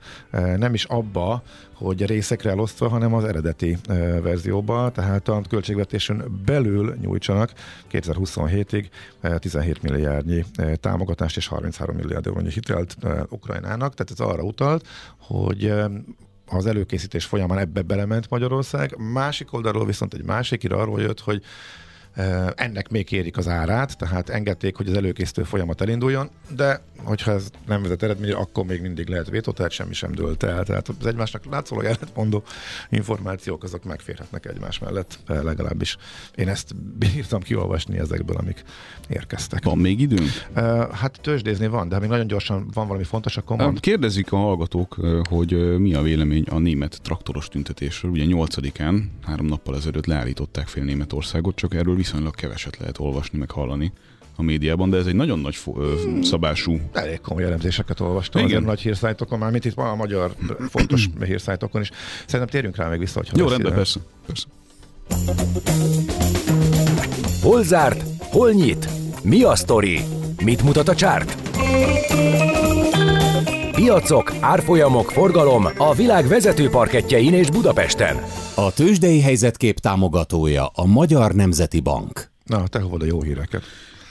nem 0.55 0.73
is 0.73 0.83
abba, 0.83 1.43
hogy 1.73 2.05
részekre 2.05 2.49
elosztva, 2.49 2.87
hanem 2.87 3.13
az 3.13 3.23
eredeti 3.23 3.77
verzióba, 4.21 4.91
tehát 4.91 5.27
a 5.27 5.41
költségvetésen 5.49 6.41
belül 6.45 6.95
nyújtsanak 7.01 7.53
2027-ig 7.91 8.85
17 9.37 9.81
milliárdnyi 9.81 10.45
támogatást 10.75 11.37
és 11.37 11.47
33 11.47 11.95
milliárd 11.95 12.27
eurónyi 12.27 12.49
hitelt 12.49 12.97
Ukrajnának, 13.29 13.93
tehát 13.93 14.11
ez 14.11 14.19
arra 14.19 14.43
utalt, 14.43 14.87
hogy 15.19 15.73
az 16.47 16.65
előkészítés 16.65 17.25
folyamán 17.25 17.57
ebbe 17.57 17.81
belement 17.81 18.29
Magyarország, 18.29 18.97
másik 18.97 19.53
oldalról 19.53 19.85
viszont 19.85 20.13
egy 20.13 20.23
másik 20.23 20.63
ira 20.63 20.77
arról 20.77 21.01
jött, 21.01 21.19
hogy 21.19 21.41
ennek 22.55 22.89
még 22.89 23.05
kérik 23.05 23.37
az 23.37 23.47
árát, 23.47 23.97
tehát 23.97 24.29
engedték, 24.29 24.75
hogy 24.75 24.89
az 24.89 24.95
előkészítő 24.95 25.43
folyamat 25.43 25.81
elinduljon, 25.81 26.29
de 26.55 26.81
hogyha 27.03 27.31
ez 27.31 27.49
nem 27.67 27.81
vezet 27.81 28.03
eredményre, 28.03 28.35
akkor 28.35 28.65
még 28.65 28.81
mindig 28.81 29.07
lehet 29.07 29.29
vétó, 29.29 29.51
tehát 29.51 29.71
semmi 29.71 29.93
sem 29.93 30.11
dőlt 30.11 30.43
el. 30.43 30.63
Tehát 30.63 30.89
az 30.99 31.05
egymásnak 31.05 31.45
látszólag 31.45 31.85
ellentmondó 31.85 32.43
információk, 32.89 33.63
azok 33.63 33.83
megférhetnek 33.83 34.45
egymás 34.45 34.79
mellett, 34.79 35.19
legalábbis 35.27 35.97
én 36.35 36.47
ezt 36.47 36.75
bírtam 36.75 37.41
kiolvasni 37.41 37.97
ezekből, 37.97 38.37
amik 38.37 38.63
érkeztek. 39.09 39.63
Van 39.63 39.77
még 39.77 39.99
időnk? 39.99 40.29
Hát 40.91 41.19
tőzsdézni 41.21 41.67
van, 41.67 41.89
de 41.89 41.95
ha 41.95 42.01
még 42.01 42.09
nagyon 42.09 42.27
gyorsan 42.27 42.69
van 42.73 42.87
valami 42.87 43.05
fontos, 43.05 43.37
akkor 43.37 43.57
Hát 43.57 43.65
mond. 43.65 43.79
Kérdezik 43.79 44.31
a 44.31 44.37
hallgatók, 44.37 44.99
hogy 45.29 45.79
mi 45.79 45.93
a 45.93 46.01
vélemény 46.01 46.43
a 46.49 46.57
német 46.57 46.99
traktoros 47.01 47.47
tüntetésről. 47.47 48.11
Ugye 48.11 48.23
8-án, 48.27 49.03
három 49.25 49.45
nappal 49.45 49.75
ezelőtt 49.75 50.05
leállították 50.05 50.67
fél 50.67 50.83
Németországot, 50.83 51.55
csak 51.55 51.73
erről 51.73 51.99
viszonylag 52.03 52.35
keveset 52.35 52.77
lehet 52.77 52.99
olvasni, 52.99 53.37
meg 53.39 53.51
hallani 53.51 53.91
a 54.35 54.41
médiában, 54.41 54.89
de 54.89 54.97
ez 54.97 55.05
egy 55.05 55.15
nagyon 55.15 55.39
nagy 55.39 55.55
fo- 55.55 55.77
ö, 55.77 55.93
szabású 56.21 56.79
Elég 56.93 57.21
komoly 57.21 57.43
elemzéseket 57.43 57.99
olvastam 57.99 58.45
Igen. 58.45 58.63
Nagy 58.63 58.79
hírszájtokon, 58.81 59.39
már 59.39 59.51
mint 59.51 59.65
itt 59.65 59.73
van 59.73 59.87
a 59.89 59.95
magyar 59.95 60.33
fontos 60.69 61.09
hírszájtokon 61.25 61.81
is. 61.81 61.91
Szerintem 62.25 62.47
térjünk 62.47 62.75
rá 62.75 62.89
még 62.89 62.99
vissza, 62.99 63.19
hogyha 63.19 63.37
Jó, 63.37 63.47
rendben, 63.47 63.73
persze. 63.73 63.99
persze. 64.25 64.45
Hol 67.41 67.63
zárt? 67.63 68.03
Hol 68.19 68.51
nyit? 68.51 68.89
Mi 69.23 69.43
a 69.43 69.55
sztori? 69.55 69.99
Mit 70.43 70.63
mutat 70.63 70.87
a 70.87 70.95
csárt? 70.95 71.37
Piacok, 73.83 74.33
árfolyamok, 74.39 75.11
forgalom 75.11 75.65
a 75.77 75.93
világ 75.93 76.27
vezető 76.27 76.69
parketjein 76.69 77.33
és 77.33 77.49
Budapesten. 77.49 78.17
A 78.55 78.73
tőzsdei 78.73 79.21
helyzetkép 79.21 79.79
támogatója 79.79 80.65
a 80.65 80.85
Magyar 80.85 81.33
Nemzeti 81.33 81.79
Bank. 81.79 82.31
Na, 82.45 82.67
te 82.67 82.79
hova 82.79 82.97
a 82.99 83.05
jó 83.05 83.21
híreket? 83.21 83.63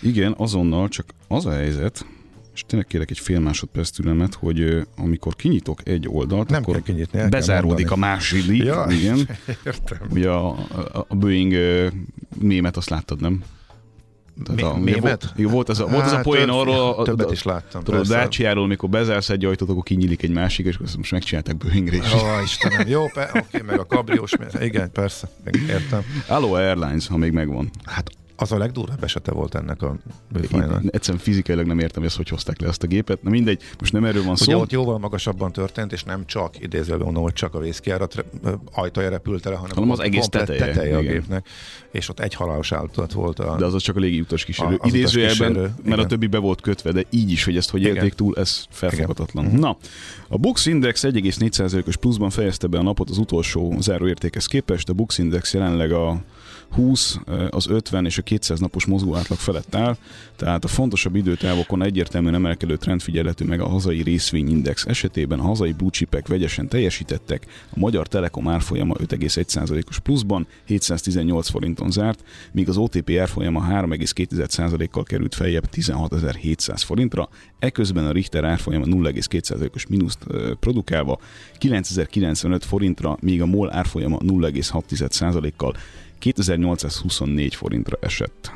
Igen, 0.03 0.35
azonnal, 0.39 0.89
csak 0.89 1.07
az 1.29 1.47
a 1.47 1.53
helyzet, 1.53 2.07
és 2.55 2.65
tényleg 2.67 2.89
kérek 2.89 3.11
egy 3.11 3.19
fél 3.19 3.41
másodperc 3.41 3.91
türelmet, 3.91 4.35
hogy 4.35 4.87
amikor 4.97 5.37
kinyitok 5.37 5.89
egy 5.89 6.09
oldalt, 6.09 6.49
Nem 6.51 6.63
akkor 6.63 6.75
kell 6.75 6.83
kinyitni, 6.83 7.19
el 7.19 7.29
kell 7.29 7.39
bezáródik 7.41 7.89
mondani. 7.89 8.03
a 8.03 8.07
második. 8.07 8.63
Ja, 8.63 8.87
Igen. 8.91 9.29
értem. 9.67 9.99
Ugye 10.11 10.29
a, 10.29 10.49
a, 10.49 11.05
a 11.09 11.15
Boeing 11.15 11.53
ö, 11.53 11.87
mémet 12.39 12.77
azt 12.77 12.91
láttad, 12.91 13.21
nem? 13.21 13.43
Mi- 14.49 14.93
a? 14.93 15.01
Volt, 15.01 15.33
jó, 15.37 15.49
volt, 15.49 15.69
az 15.69 15.81
a, 15.81 15.87
volt 15.87 16.05
az 16.05 16.13
a 16.13 16.15
Hát, 16.15 16.25
poén 16.25 16.49
arról, 16.49 17.05
többet 17.05 17.31
is 17.31 17.43
láttam, 17.43 17.83
Tudod, 17.83 18.11
a. 18.11 18.15
Dacia-ról, 18.15 18.67
mikor 18.67 18.89
bezársz 18.89 19.31
egy 19.31 19.45
ajtót, 19.45 19.69
akkor 19.69 19.83
kinyílik 19.83 20.23
egy 20.23 20.31
másik, 20.31 20.67
és 20.67 20.77
azt 20.85 20.97
most 20.97 21.13
megcsinálták 21.13 21.57
Boeingre 21.57 21.97
is. 21.97 22.13
Ó, 22.15 22.19
Istenem, 22.45 22.89
jó, 22.89 23.05
oké, 23.05 23.63
meg 23.67 23.79
a 23.79 23.87
kabriós, 23.87 24.33
igen, 24.61 24.91
persze, 24.93 25.29
értem. 25.69 26.03
Aloha 26.29 26.57
Airlines, 26.57 27.07
ha 27.07 27.17
még 27.17 27.33
megvan. 27.33 27.71
Hát 27.85 28.11
az 28.43 28.53
a 28.53 28.59
legdurvább 28.59 29.05
esete 29.05 29.33
volt 29.33 29.55
ennek 29.55 29.83
a 29.83 29.97
műfajnak. 30.33 30.83
Én 30.83 30.89
egyszerűen 30.93 31.23
fizikailag 31.23 31.67
nem 31.67 31.79
értem, 31.79 31.97
hogy 31.99 32.07
ezt 32.07 32.17
hogy 32.17 32.29
hozták 32.29 32.61
le 32.61 32.69
azt 32.69 32.83
a 32.83 32.87
gépet. 32.87 33.23
Na 33.23 33.31
mindegy, 33.31 33.63
most 33.79 33.93
nem 33.93 34.05
erről 34.05 34.23
van 34.23 34.33
Ugye 34.41 34.53
szó. 34.53 34.61
ott 34.61 34.73
jóval 34.73 34.99
magasabban 34.99 35.53
történt, 35.53 35.93
és 35.93 36.05
nem 36.05 36.27
csak, 36.27 36.61
idézőben 36.61 37.05
mondom, 37.05 37.23
hogy 37.23 37.33
csak 37.33 37.55
a 37.55 37.59
vészkiárat 37.59 38.25
ajtaja 38.73 39.09
repült 39.09 39.47
el, 39.47 39.55
hanem, 39.55 39.75
Hanem 39.75 39.91
az 39.91 40.01
egész 40.01 40.27
teteje, 40.27 40.59
teteje 40.59 40.97
a 40.97 41.01
igen. 41.01 41.13
gépnek, 41.13 41.49
és 41.91 42.09
ott 42.09 42.21
egy 42.21 42.35
halálos 42.35 42.73
áldozat 42.73 43.13
volt 43.13 43.39
a... 43.39 43.57
De 43.57 43.65
az 43.65 43.83
csak 43.83 43.97
a 43.97 44.01
légi 44.01 44.21
utas 44.21 44.45
kísérő. 44.45 44.77
A- 44.79 44.87
Idézőjelben, 44.87 45.53
kísérő, 45.53 45.75
mert 45.85 46.01
a 46.01 46.07
többi 46.07 46.27
be 46.27 46.39
volt 46.39 46.61
kötve, 46.61 46.93
de 46.93 47.03
így 47.11 47.31
is, 47.31 47.45
hogy 47.45 47.57
ezt 47.57 47.71
hogy 47.71 47.83
élték 47.83 48.13
túl, 48.13 48.37
ez 48.37 48.65
felfoghatatlan. 48.71 49.45
Igen. 49.47 49.59
Na, 49.59 49.77
a 50.29 50.37
Bux 50.39 50.67
Index 50.67 51.05
1,4%-os 51.05 51.97
pluszban 51.97 52.31
fejezte 52.31 52.67
be 52.67 52.79
a 52.79 52.83
napot 52.83 53.11
az 53.11 53.19
utolsó 53.19 53.75
záróértékhez 53.81 54.47
képest. 54.47 54.89
A 54.89 54.93
Bux 54.93 55.19
Index 55.19 55.55
jelenleg 55.55 55.93
a 55.93 56.21
20, 56.73 57.19
az 57.51 57.67
50 57.69 58.05
és 58.05 58.19
a 58.19 58.23
200 58.23 58.61
napos 58.61 58.87
mozgó 58.87 59.17
átlag 59.17 59.39
felett 59.39 59.75
áll, 59.75 59.97
tehát 60.37 60.65
a 60.65 60.69
fontosabb 60.69 61.15
időtávokon 61.15 61.83
egyértelműen 61.83 62.35
emelkedő 62.35 62.77
trend 62.77 63.01
figyelhető 63.01 63.45
meg 63.45 63.61
a 63.61 63.69
hazai 63.69 64.03
részvényindex 64.03 64.85
esetében. 64.85 65.39
A 65.39 65.43
hazai 65.43 65.73
blue 65.73 65.91
chipek 65.91 66.29
vegyesen 66.29 66.69
teljesítettek, 66.69 67.47
a 67.71 67.79
Magyar 67.79 68.09
Telekom 68.09 68.49
árfolyama 68.49 68.95
5,1%-os 68.95 69.99
pluszban, 69.99 70.47
718 70.65 71.49
forinton 71.49 71.91
zárt, 71.91 72.25
míg 72.53 72.69
az 72.69 72.77
OTP 72.77 73.11
árfolyama 73.21 73.67
3,2%-kal 73.71 75.03
került 75.03 75.35
feljebb 75.35 75.69
16.700 75.73 76.83
forintra, 76.85 77.29
eközben 77.59 78.07
a 78.07 78.13
Richter 78.13 78.45
árfolyama 78.45 78.85
0,2%-os 78.85 79.87
mínuszt 79.87 80.19
produkálva 80.61 81.19
9095 81.59 82.65
forintra, 82.65 83.17
míg 83.21 83.43
a 83.43 83.47
MOL 83.47 83.73
árfolyama 83.73 84.19
0,6%-kal 84.19 85.75
2824 86.23 87.55
forintra 87.55 87.99
esett. 88.01 88.53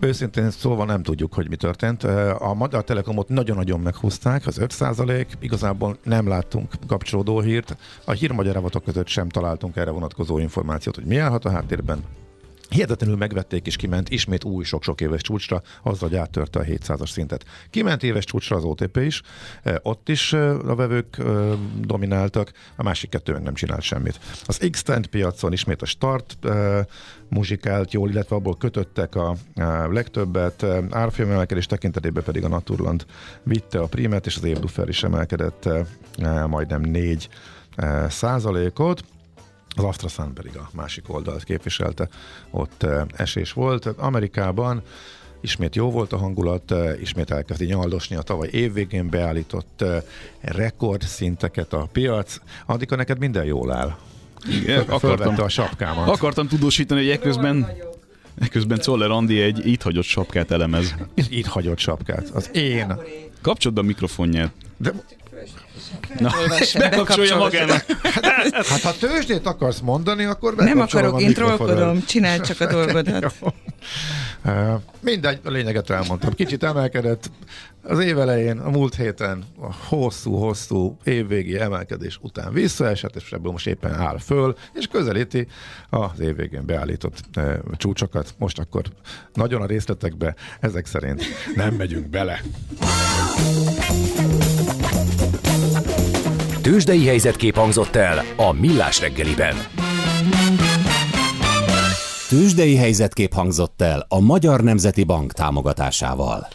Őszintén 0.00 0.50
szóval 0.50 0.86
nem 0.86 1.02
tudjuk, 1.02 1.34
hogy 1.34 1.48
mi 1.48 1.56
történt. 1.56 2.04
A 2.38 2.54
Magyar 2.54 2.84
Telekomot 2.84 3.28
nagyon-nagyon 3.28 3.80
meghúzták, 3.80 4.46
az 4.46 4.60
5% 4.60 5.26
igazából 5.40 5.96
nem 6.04 6.28
láttunk 6.28 6.72
kapcsolódó 6.86 7.40
hírt. 7.40 7.76
A 8.04 8.12
hírmagyarávatok 8.12 8.84
között 8.84 9.06
sem 9.06 9.28
találtunk 9.28 9.76
erre 9.76 9.90
vonatkozó 9.90 10.38
információt, 10.38 10.94
hogy 10.94 11.04
mi 11.04 11.16
állhat 11.16 11.44
a 11.44 11.50
háttérben. 11.50 12.04
Hihetetlenül 12.70 13.16
megvették 13.16 13.66
és 13.66 13.76
kiment 13.76 14.08
ismét 14.08 14.44
új 14.44 14.64
sok-sok 14.64 15.00
éves 15.00 15.20
csúcsra, 15.20 15.62
azzal, 15.82 16.08
hogy 16.08 16.18
áttörte 16.18 16.58
a 16.58 16.62
700-as 16.62 17.10
szintet. 17.10 17.44
Kiment 17.70 18.02
éves 18.02 18.24
csúcsra 18.24 18.56
az 18.56 18.64
OTP 18.64 18.96
is, 18.96 19.22
eh, 19.62 19.74
ott 19.82 20.08
is 20.08 20.32
eh, 20.32 20.68
a 20.68 20.74
vevők 20.74 21.18
eh, 21.18 21.26
domináltak, 21.80 22.52
a 22.76 22.82
másik 22.82 23.10
kettő 23.10 23.32
meg 23.32 23.42
nem 23.42 23.54
csinált 23.54 23.82
semmit. 23.82 24.20
Az 24.46 24.68
x 24.70 24.84
piacon 25.10 25.52
ismét 25.52 25.82
a 25.82 25.86
start 25.86 26.36
muzsikált 27.30 27.92
jól, 27.92 28.10
illetve 28.10 28.36
abból 28.36 28.56
kötöttek 28.56 29.14
a, 29.14 29.36
legtöbbet, 29.90 30.62
eh, 30.62 30.84
árfolyamemelkedés 30.90 31.66
tekintetében 31.66 32.22
pedig 32.22 32.44
a 32.44 32.48
Naturland 32.48 33.06
vitte 33.42 33.78
a 33.80 33.86
primet, 33.86 34.26
és 34.26 34.36
az 34.36 34.44
évdufer 34.44 34.88
is 34.88 35.02
emelkedett 35.02 35.68
majdnem 36.46 36.80
4 36.80 37.28
eh, 37.76 38.10
százalékot. 38.10 39.04
Az 39.76 39.84
AstraZan 39.84 40.34
pedig 40.34 40.56
a 40.56 40.70
másik 40.72 41.14
oldalt 41.14 41.44
képviselte, 41.44 42.08
ott 42.50 42.82
eh, 42.82 43.02
esés 43.16 43.52
volt. 43.52 43.86
Amerikában 43.86 44.82
ismét 45.40 45.76
jó 45.76 45.90
volt 45.90 46.12
a 46.12 46.16
hangulat, 46.16 46.70
eh, 46.70 47.00
ismét 47.00 47.30
elkezdi 47.30 47.64
nyaldosni 47.64 48.16
a 48.16 48.22
tavaly 48.22 48.48
évvégén 48.52 49.10
beállított 49.10 49.82
eh, 49.82 50.02
rekordszinteket 50.40 51.72
a 51.72 51.88
piac. 51.92 52.36
Addig 52.66 52.90
neked 52.90 53.18
minden 53.18 53.44
jól 53.44 53.72
áll. 53.72 53.96
Igen, 54.48 54.80
akartam, 54.88 55.40
a 55.40 55.48
sapkámat. 55.48 56.08
akartam 56.08 56.48
tudósítani, 56.48 57.00
hogy 57.00 57.10
ekközben, 57.10 57.66
ekközben 58.38 58.78
Czoller 58.78 59.10
Andi 59.10 59.40
egy 59.40 59.66
itt 59.66 59.82
hagyott 59.82 60.04
sapkát 60.04 60.50
elemez. 60.50 60.94
Itt 61.14 61.46
hagyott 61.46 61.78
sapkát. 61.78 62.28
Az 62.28 62.50
én. 62.52 62.96
Kapcsold 63.42 63.74
be 63.74 63.80
a 63.80 63.84
mikrofonját. 63.84 64.52
De, 64.76 64.92
Na, 66.18 66.30
és 66.58 66.72
bekapcsolja 66.78 67.36
magának. 67.36 67.84
hát 68.68 68.80
ha 68.80 68.92
tőzsdét 69.00 69.46
akarsz 69.46 69.80
mondani, 69.80 70.24
akkor 70.24 70.54
Nem 70.54 70.80
akarok, 70.80 71.14
a 71.14 71.20
én 71.20 71.32
trollkodom, 71.32 72.04
csináld 72.04 72.40
csak 72.40 72.60
a 72.60 72.66
dolgodat. 72.66 73.34
Mindegy, 75.00 75.40
a 75.44 75.50
lényeget 75.50 75.90
elmondtam. 75.90 76.32
Kicsit 76.32 76.62
emelkedett 76.62 77.30
az 77.82 77.98
év 77.98 78.18
elején, 78.18 78.58
a 78.58 78.70
múlt 78.70 78.94
héten 78.94 79.44
a 79.60 79.74
hosszú-hosszú 79.74 80.96
évvégi 81.04 81.58
emelkedés 81.58 82.18
után 82.22 82.52
visszaesett, 82.52 83.16
és 83.16 83.32
ebből 83.32 83.52
most 83.52 83.66
éppen 83.66 83.94
áll 83.94 84.18
föl, 84.18 84.56
és 84.74 84.86
közelíti 84.86 85.46
az 85.90 86.20
évvégén 86.20 86.66
beállított 86.66 87.20
uh, 87.36 87.54
csúcsokat. 87.76 88.34
Most 88.38 88.58
akkor 88.58 88.82
nagyon 89.34 89.62
a 89.62 89.66
részletekbe, 89.66 90.34
ezek 90.60 90.86
szerint 90.86 91.22
nem 91.54 91.74
megyünk 91.74 92.08
bele. 92.08 92.40
Tőzsdei 96.62 97.06
helyzetkép 97.06 97.54
hangzott 97.54 97.96
el 97.96 98.22
a 98.36 98.52
Millás 98.52 99.00
reggeliben. 99.00 99.56
Tőzsdei 102.30 102.76
helyzetkép 102.76 103.32
hangzott 103.32 103.80
el 103.82 104.06
a 104.08 104.20
Magyar 104.20 104.62
Nemzeti 104.62 105.04
Bank 105.04 105.32
támogatásával. 105.32 106.48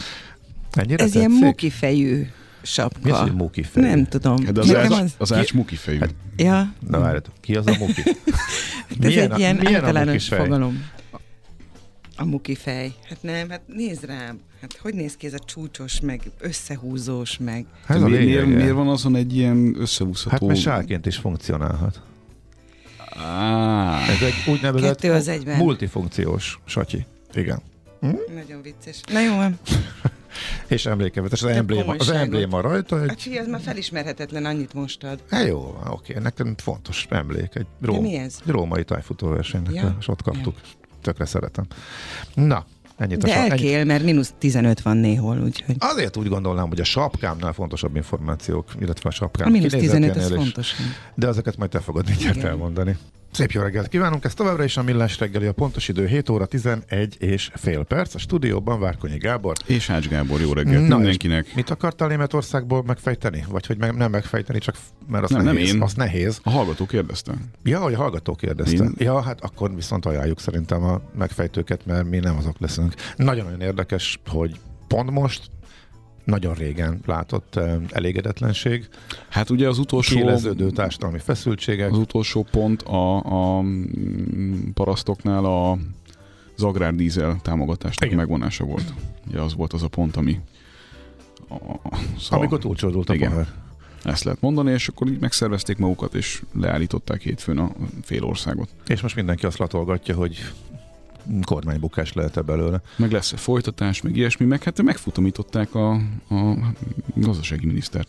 Ennyire 0.71 1.03
Ez 1.03 1.15
ilyen 1.15 1.27
tetszik? 1.29 1.43
muki 1.45 1.69
fejű 1.69 2.25
sapka. 2.61 2.99
Mi 3.03 3.11
az, 3.11 3.19
hogy 3.19 3.33
muki 3.33 3.63
fejű? 3.63 3.88
Nem 3.88 4.05
tudom. 4.07 4.35
De 4.53 4.59
az, 4.59 4.75
ács, 4.75 5.11
az 5.17 5.33
ács 5.33 5.53
muki 5.53 5.75
fejű. 5.75 5.99
Ja, 6.35 6.73
Na 6.89 6.99
várjátok, 6.99 7.33
ki 7.41 7.55
az 7.55 7.67
a 7.67 7.75
muki? 7.79 8.01
ez 8.89 8.97
Milyen 8.99 9.23
egy 9.23 9.31
a- 9.31 9.38
ilyen 9.38 9.55
milyen 9.55 9.73
a 9.83 9.85
általános 9.85 10.27
fej? 10.27 10.39
fogalom. 10.39 10.83
A 12.17 12.25
muki 12.25 12.55
fej. 12.55 12.93
Hát 13.09 13.17
nem, 13.23 13.49
hát 13.49 13.61
nézd 13.67 14.05
rám. 14.05 14.39
Hát 14.61 14.77
hogy 14.81 14.93
néz 14.93 15.15
ki 15.15 15.25
ez 15.27 15.33
a 15.33 15.39
csúcsos, 15.45 15.99
meg 15.99 16.21
összehúzós, 16.39 17.38
meg... 17.38 17.65
A 17.88 17.93
miért, 17.97 18.23
miért, 18.25 18.45
miért 18.45 18.71
van 18.73 18.88
azon 18.88 19.15
egy 19.15 19.35
ilyen 19.35 19.65
Hát 19.73 19.81
összehúzható... 19.81 20.47
mert 20.47 20.59
sárként 20.59 21.05
is 21.05 21.15
funkcionálhat. 21.17 22.01
Á, 23.17 24.01
Ez 24.08 24.21
egy 24.21 24.34
úgynevezett 24.47 24.95
Kettő 24.99 25.12
az 25.13 25.28
egyben. 25.28 25.58
multifunkciós 25.58 26.60
satyi. 26.65 27.06
Igen. 27.34 27.62
Nagyon 28.36 28.62
vicces. 28.62 29.01
Na 29.12 29.21
jó, 29.21 29.36
van. 29.36 29.60
És 30.67 30.86
emlékevetes, 30.86 31.43
az, 31.43 31.49
embléma, 31.49 31.95
az 31.97 32.10
embléma 32.10 32.62
rajta 32.62 32.99
Hát 32.99 33.10
egy... 33.10 33.21
figyelj, 33.21 33.39
ez 33.41 33.47
már 33.47 33.62
felismerhetetlen, 33.62 34.45
annyit 34.45 34.73
mostad. 34.73 35.19
Hát 35.30 35.47
jó, 35.47 35.60
van, 35.82 35.91
oké, 35.91 36.13
nekem 36.13 36.56
fontos 36.58 37.06
emlék. 37.10 37.56
Egy, 37.56 37.65
De 37.80 37.88
róm, 37.88 38.01
mi 38.01 38.15
ez? 38.15 38.38
egy 38.45 38.51
római 38.51 38.84
tájfutóversenynek, 38.84 39.73
Ja? 39.73 39.82
ja? 39.82 39.95
és 39.99 40.08
ott 40.08 40.21
kaptuk. 40.21 40.56
Tökre 41.01 41.25
szeretem. 41.25 41.65
Na, 42.34 42.65
Ennyit 42.97 43.17
De 43.17 43.27
sa- 43.27 43.34
ennyit- 43.36 43.51
elkél, 43.51 43.84
mert 43.84 44.03
mínusz 44.03 44.34
15 44.38 44.81
van 44.81 44.97
néhol, 44.97 45.39
úgyhogy 45.43 45.75
Azért 45.79 46.17
úgy 46.17 46.27
gondolnám, 46.27 46.67
hogy 46.67 46.79
a 46.79 46.84
sapkámnál 46.84 47.53
fontosabb 47.53 47.95
információk, 47.95 48.71
illetve 48.79 49.10
a 49.10 49.12
sapkám 49.12 49.47
a 49.47 49.51
mínusz 49.51 49.71
15 49.71 50.15
ez 50.15 50.31
fontos. 50.31 50.71
De 51.15 51.27
ezeket 51.27 51.58
majd 51.58 51.69
te 51.69 51.79
fogod 51.79 52.08
mindjárt 52.08 52.36
Igen. 52.36 52.47
elmondani. 52.49 52.97
Szép 53.36 53.52
jó 53.52 53.62
reggelt 53.62 53.88
kívánunk, 53.88 54.24
ez 54.24 54.34
továbbra 54.34 54.63
is 54.63 54.78
a 54.78 54.84
Millás 54.84 55.19
reggeli, 55.19 55.45
a 55.45 55.52
pontos 55.52 55.88
idő 55.88 56.08
7 56.08 56.30
óra 56.30 56.45
11 56.45 57.15
és 57.19 57.52
fél 57.54 57.84
perc. 57.84 58.15
A 58.15 58.17
stúdióban 58.17 58.80
Várkonyi 58.80 59.17
Gábor. 59.17 59.56
És 59.65 59.89
Ács 59.89 60.08
Gábor, 60.08 60.41
jó 60.41 60.54
reggelt 60.54 60.88
Na, 60.88 60.95
mindenkinek. 60.95 61.56
Mit 61.56 61.69
akartál 61.69 62.08
Németországból 62.08 62.84
megfejteni? 62.84 63.43
Vagy 63.50 63.65
hogy 63.65 63.78
meg, 63.78 63.95
nem 63.95 64.12
megfejteni, 64.12 64.60
csak 64.60 64.76
mert 65.08 65.24
az 65.24 65.30
Nem, 65.30 65.43
nem 65.43 65.54
nehéz. 65.54 65.74
én. 65.74 65.82
Az 65.82 65.93
nehéz. 65.93 66.39
A 66.43 66.50
hallgató 66.50 66.86
kérdezte. 66.86 67.34
Ja, 67.63 67.80
hogy 67.80 67.93
a 67.93 67.98
hallgató 67.98 68.36
kérdezte. 68.36 68.84
Én? 68.84 68.93
Ja, 68.98 69.21
hát 69.21 69.41
akkor 69.41 69.76
viszont 69.76 70.06
ajánljuk 70.06 70.39
szerintem 70.39 70.84
a 70.84 71.02
megfejtőket, 71.17 71.86
mert 71.86 72.10
mi 72.10 72.17
nem 72.17 72.38
azok 72.38 72.56
leszünk. 72.60 72.93
Nagyon-nagyon 73.15 73.62
érdekes, 73.62 74.19
hogy 74.28 74.60
pont 74.88 75.12
most 75.12 75.41
nagyon 76.25 76.53
régen 76.53 76.99
látott 77.05 77.59
elégedetlenség, 77.89 78.88
Hát 79.29 79.49
ugye 79.49 79.67
az 79.67 79.77
utolsó, 79.77 80.15
kéleződő 80.15 80.69
társadalmi 80.71 81.19
feszültségek. 81.19 81.91
az 81.91 81.97
utolsó 81.97 82.47
pont 82.51 82.81
a, 82.81 83.17
a 83.59 83.63
parasztoknál 84.73 85.45
a, 85.45 85.71
az 86.55 86.63
agrárdízel 86.63 87.39
támogatásnak 87.41 88.05
Igen. 88.05 88.17
megvonása 88.17 88.63
volt. 88.65 88.93
Ugye 89.27 89.41
az 89.41 89.55
volt 89.55 89.73
az 89.73 89.83
a 89.83 89.88
pont, 89.88 90.15
ami 90.15 90.39
a, 91.47 91.53
a, 91.53 91.79
szóval 92.19 92.39
Amikor 92.39 92.59
túlcsordult 92.59 93.09
a 93.09 93.13
Igen. 93.13 93.29
pohár. 93.29 93.47
ezt 94.03 94.23
lehet 94.23 94.41
mondani, 94.41 94.71
és 94.71 94.88
akkor 94.88 95.07
így 95.07 95.19
megszervezték 95.19 95.77
magukat, 95.77 96.13
és 96.13 96.41
leállították 96.59 97.21
hétfőn 97.21 97.57
a 97.57 97.71
fél 98.03 98.23
országot. 98.23 98.69
És 98.88 99.01
most 99.01 99.15
mindenki 99.15 99.45
azt 99.45 99.57
latolgatja, 99.57 100.15
hogy 100.15 100.38
kormánybukás 101.43 102.13
lehet-e 102.13 102.41
belőle. 102.41 102.81
Meg 102.97 103.11
lesz 103.11 103.33
-e 103.33 103.38
folytatás, 103.38 104.01
meg 104.01 104.15
ilyesmi, 104.15 104.45
meg 104.45 104.63
hát 104.63 104.81
megfutamították 104.81 105.75
a, 105.75 105.91
a 106.29 106.57
gazdasági 107.15 107.65
minisztert. 107.65 108.07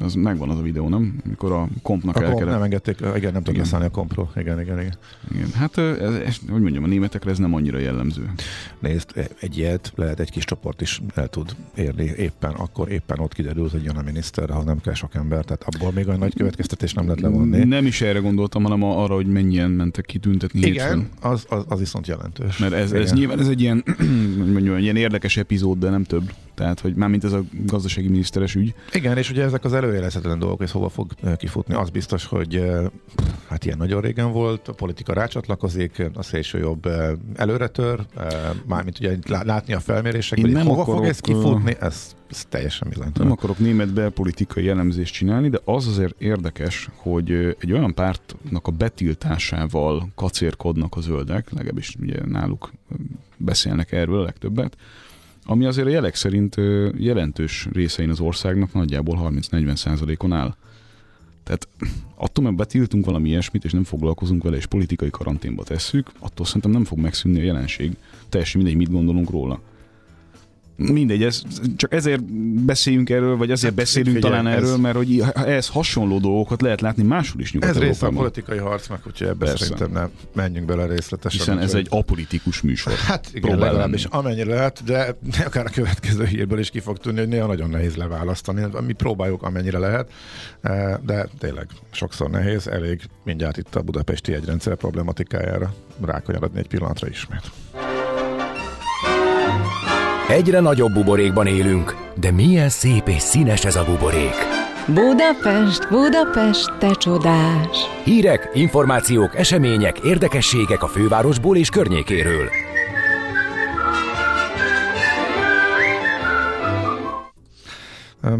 Az 0.00 0.14
megvan 0.14 0.48
az 0.48 0.58
a 0.58 0.62
videó, 0.62 0.88
nem? 0.88 1.20
Amikor 1.24 1.52
a 1.52 1.68
kompnak 1.82 2.16
A 2.16 2.30
komp 2.30 2.44
nem 2.44 2.62
engedték, 2.62 3.00
igen, 3.16 3.32
nem 3.32 3.42
Igen. 3.46 3.56
leszállni 3.56 3.86
a 3.86 3.90
kompról. 3.90 4.30
Igen, 4.36 4.60
igen, 4.60 4.80
igen. 4.80 4.94
Igen, 5.34 5.48
hát 5.54 5.78
ez, 5.78 6.14
ez, 6.14 6.36
hogy 6.50 6.60
mondjam, 6.60 6.84
a 6.84 6.86
németekre 6.86 7.30
ez 7.30 7.38
nem 7.38 7.54
annyira 7.54 7.78
jellemző. 7.78 8.30
Nézd, 8.78 9.30
egy 9.40 9.58
ilyet 9.58 9.92
lehet 9.94 10.20
egy 10.20 10.30
kis 10.30 10.44
csoport 10.44 10.80
is 10.80 11.02
el 11.14 11.28
tud 11.28 11.56
érni 11.74 12.04
éppen, 12.04 12.50
akkor 12.50 12.90
éppen 12.90 13.18
ott 13.18 13.34
kiderült, 13.34 13.70
hogy 13.70 13.84
jön 13.84 13.96
a 13.96 14.02
miniszter, 14.02 14.50
ha 14.50 14.62
nem 14.62 14.80
kell 14.80 14.94
sok 14.94 15.14
ember, 15.14 15.44
tehát 15.44 15.64
abból 15.74 15.92
még 15.92 16.06
olyan 16.06 16.18
nagy 16.18 16.34
következtetés 16.34 16.92
nem 16.92 17.04
lehet 17.04 17.20
levonni. 17.20 17.64
Nem 17.64 17.86
is 17.86 18.00
erre 18.00 18.18
gondoltam, 18.18 18.62
hanem 18.62 18.82
arra, 18.82 19.14
hogy 19.14 19.26
mennyien 19.26 19.70
mentek 19.70 20.04
ki 20.04 20.18
tüntetni 20.18 20.60
Igen, 20.60 20.72
hétfőn. 20.72 21.08
az, 21.20 21.46
az, 21.48 21.64
az 21.68 21.78
viszont 21.78 22.06
jelentős. 22.06 22.58
Mert 22.58 22.72
ez, 22.72 22.92
ez 22.92 23.12
nyilván 23.12 23.40
ez 23.40 23.48
egy 23.48 23.60
ilyen, 23.60 23.84
egy 24.76 24.82
ilyen 24.82 24.96
érdekes 24.96 25.36
epizód, 25.36 25.78
de 25.78 25.90
nem 25.90 26.04
több. 26.04 26.32
Tehát, 26.54 26.80
hogy 26.80 26.94
mármint 26.94 27.24
ez 27.24 27.32
a 27.32 27.42
gazdasági 27.66 28.08
miniszteres 28.08 28.54
ügy. 28.54 28.74
Igen, 28.92 29.16
és 29.16 29.30
ugye 29.30 29.42
ezek 29.42 29.64
az 29.64 29.72
előjelezhetetlen 29.72 30.38
dolgok, 30.38 30.58
hogy 30.58 30.70
hova 30.70 30.88
fog 30.88 31.12
eh, 31.22 31.36
kifutni, 31.36 31.74
az 31.74 31.90
biztos, 31.90 32.26
hogy 32.26 32.56
eh, 32.56 32.84
hát 33.48 33.64
ilyen 33.64 33.78
nagyon 33.78 34.00
régen 34.00 34.32
volt, 34.32 34.68
a 34.68 34.72
politika 34.72 35.12
rácsatlakozik, 35.12 36.02
a 36.14 36.22
szélső 36.22 36.58
jobb 36.58 36.86
eh, 36.86 37.10
előretör, 37.34 38.00
mármint 38.66 38.98
ugye 38.98 39.16
lá- 39.28 39.44
látni 39.44 39.72
a 39.72 39.80
felmérésekből, 39.80 40.48
Én 40.48 40.56
nem 40.56 40.66
hova 40.66 40.84
fog 40.84 40.92
akarok, 40.92 41.08
ez 41.10 41.20
kifutni, 41.20 41.76
ez, 41.80 42.14
ez 42.30 42.44
teljesen 42.48 42.88
Nem 42.88 42.98
bizonytalan. 42.98 43.32
akarok 43.32 43.58
német 43.58 43.92
belpolitikai 43.92 44.64
jellemzést 44.64 45.12
csinálni, 45.12 45.48
de 45.48 45.60
az 45.64 45.86
azért 45.86 46.20
érdekes, 46.20 46.88
hogy 46.94 47.30
egy 47.60 47.72
olyan 47.72 47.94
pártnak 47.94 48.66
a 48.66 48.70
betiltásával 48.70 50.08
kacérkodnak 50.14 50.96
a 50.96 51.00
zöldek, 51.00 51.50
legalábbis 51.50 51.96
ugye 52.00 52.16
náluk 52.26 52.72
beszélnek 53.36 53.92
erről 53.92 54.20
a 54.20 54.24
legtöbbet, 54.24 54.76
ami 55.44 55.64
azért 55.64 55.86
a 55.86 55.90
jelek 55.90 56.14
szerint 56.14 56.56
jelentős 56.96 57.68
részein 57.72 58.10
az 58.10 58.20
országnak 58.20 58.72
nagyjából 58.72 59.32
30-40 59.50 59.76
százalékon 59.76 60.32
áll. 60.32 60.54
Tehát 61.44 61.68
attól, 62.14 62.44
mert 62.44 62.56
betiltunk 62.56 63.04
valami 63.04 63.28
ilyesmit, 63.28 63.64
és 63.64 63.72
nem 63.72 63.84
foglalkozunk 63.84 64.42
vele, 64.42 64.56
és 64.56 64.66
politikai 64.66 65.10
karanténba 65.10 65.64
tesszük, 65.64 66.10
attól 66.18 66.46
szerintem 66.46 66.70
nem 66.70 66.84
fog 66.84 66.98
megszűnni 66.98 67.40
a 67.40 67.44
jelenség. 67.44 67.96
Teljesen 68.28 68.60
mindegy, 68.60 68.78
mit 68.78 68.90
gondolunk 68.90 69.30
róla. 69.30 69.60
Mindegy, 70.90 71.22
ez, 71.22 71.42
csak 71.76 71.92
ezért 71.94 72.24
beszéljünk 72.64 73.10
erről, 73.10 73.36
vagy 73.36 73.50
azért 73.50 73.74
Hát, 73.74 73.82
beszélünk 73.82 74.16
figyelj, 74.16 74.32
talán 74.34 74.46
ez- 74.54 74.62
erről, 74.62 74.76
mert 74.76 74.96
hogy 74.96 75.22
ehhez 75.34 75.68
hasonló 75.68 76.18
dolgokat 76.18 76.62
lehet 76.62 76.80
látni 76.80 77.02
máshol 77.02 77.40
is 77.40 77.52
Ez 77.52 77.78
része 77.78 78.06
a 78.06 78.10
politikai 78.10 78.58
harcnak, 78.58 79.06
úgyhogy 79.06 79.26
ebbe 79.26 79.44
Persze. 79.46 79.64
szerintem 79.64 79.90
nem 79.90 80.10
menjünk 80.32 80.66
bele 80.66 80.86
részletesen. 80.86 81.38
Hiszen 81.40 81.58
ez 81.58 81.74
egy 81.74 81.86
apolitikus 81.90 82.60
műsor. 82.60 82.92
Hát 82.92 83.30
igen, 83.32 83.58
legalábbis 83.58 84.04
amennyire 84.04 84.54
lehet, 84.54 84.82
de 84.84 85.16
akár 85.44 85.66
a 85.66 85.70
következő 85.70 86.24
hírből 86.24 86.58
is 86.58 86.70
ki 86.70 86.80
fog 86.80 86.98
tűnni, 86.98 87.18
hogy 87.18 87.28
néha 87.28 87.46
nagyon 87.46 87.70
nehéz 87.70 87.94
leválasztani. 87.96 88.66
Mi 88.86 88.92
próbáljuk 88.92 89.42
amennyire 89.42 89.78
lehet, 89.78 90.10
eh, 90.60 90.96
de 91.06 91.28
tényleg 91.38 91.66
sokszor 91.90 92.30
nehéz, 92.30 92.66
elég 92.66 93.00
mindjárt 93.24 93.56
itt 93.56 93.74
a 93.74 93.82
budapesti 93.82 94.32
egyrendszer 94.32 94.74
problematikájára 94.76 95.74
rákanyarodni 96.04 96.58
egy 96.58 96.68
pillanatra 96.68 97.08
ismét. 97.08 97.50
Egyre 100.32 100.60
nagyobb 100.60 100.92
buborékban 100.92 101.46
élünk, 101.46 101.96
de 102.20 102.30
milyen 102.30 102.68
szép 102.68 103.08
és 103.08 103.22
színes 103.22 103.64
ez 103.64 103.76
a 103.76 103.84
buborék. 103.84 104.34
Budapest, 104.86 105.88
Budapest, 105.88 106.78
te 106.78 106.90
csodás! 106.94 107.76
Hírek, 108.04 108.50
információk, 108.52 109.36
események, 109.36 109.98
érdekességek 109.98 110.82
a 110.82 110.86
fővárosból 110.86 111.56
és 111.56 111.68
környékéről. 111.68 112.48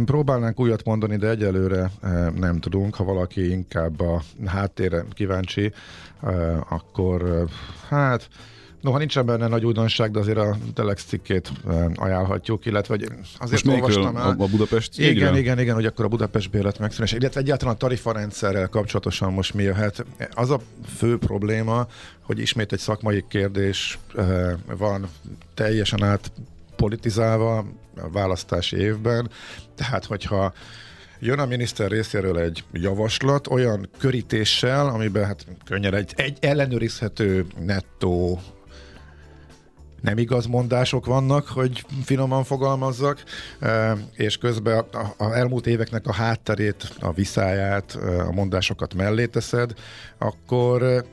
Próbálnánk 0.05 0.61
újat 0.61 0.85
mondani, 0.85 1.16
de 1.16 1.28
egyelőre 1.28 1.90
em, 2.02 2.35
nem 2.35 2.59
tudunk. 2.59 2.94
Ha 2.94 3.05
valaki 3.05 3.50
inkább 3.50 4.00
a 4.00 4.22
háttérre 4.46 5.05
kíváncsi, 5.14 5.72
eh, 6.22 6.72
akkor 6.72 7.22
eh, 7.22 7.42
hát 7.88 8.28
Noha 8.83 8.99
nincsen 8.99 9.27
benne 9.27 9.47
nagy 9.47 9.64
újdonság, 9.64 10.11
de 10.11 10.18
azért 10.18 10.38
a 10.38 10.57
Telex 10.75 11.05
cikkét 11.05 11.53
em, 11.68 11.92
ajánlhatjuk, 11.95 12.66
illetve 12.66 12.95
hogy 12.95 13.09
azért 13.38 13.64
Most 13.64 13.66
olvastam 13.66 14.16
el. 14.16 14.37
A, 14.38 14.47
Budapest 14.47 14.99
Igen, 14.99 15.14
cégről? 15.14 15.37
igen, 15.37 15.59
igen, 15.59 15.75
hogy 15.75 15.87
akkor 15.87 16.05
a 16.05 16.09
Budapest 16.09 16.51
bérlet 16.51 16.79
megszűnés, 16.79 17.12
illetve 17.12 17.40
egyáltalán 17.40 17.75
a 17.75 17.77
tarifarendszerrel 17.77 18.68
kapcsolatosan 18.68 19.33
most 19.33 19.55
mi 19.55 19.62
jöhet. 19.62 20.05
Az 20.31 20.51
a 20.51 20.61
fő 20.97 21.18
probléma, 21.18 21.87
hogy 22.21 22.38
ismét 22.38 22.73
egy 22.73 22.79
szakmai 22.79 23.25
kérdés 23.29 23.99
eh, 24.16 24.53
van 24.77 25.09
teljesen 25.55 26.03
át 26.03 26.33
politizálva 26.77 27.59
a 27.97 28.11
választási 28.12 28.77
évben, 28.77 29.31
tehát 29.75 30.05
hogyha 30.05 30.53
jön 31.21 31.38
a 31.38 31.47
miniszter 31.47 31.90
részéről 31.90 32.38
egy 32.38 32.64
javaslat 32.73 33.47
olyan 33.47 33.88
körítéssel, 33.99 34.87
amiben 34.87 35.25
hát 35.25 35.47
könnyen 35.64 35.95
egy, 35.95 36.12
egy 36.16 36.38
ellenőrizhető 36.40 37.47
nettó 37.64 38.40
nem 40.02 40.18
igaz 40.18 40.46
mondások 40.46 41.06
vannak, 41.06 41.46
hogy 41.46 41.84
finoman 42.04 42.44
fogalmazzak, 42.44 43.22
eh, 43.58 43.92
és 44.14 44.36
közben 44.36 44.84
a, 45.16 45.32
elmúlt 45.32 45.66
éveknek 45.66 46.06
a 46.06 46.12
hátterét, 46.12 46.92
a 47.00 47.12
viszáját, 47.12 47.98
eh, 48.02 48.28
a 48.28 48.32
mondásokat 48.32 48.94
mellé 48.94 49.26
teszed, 49.26 49.72
akkor 50.18 51.04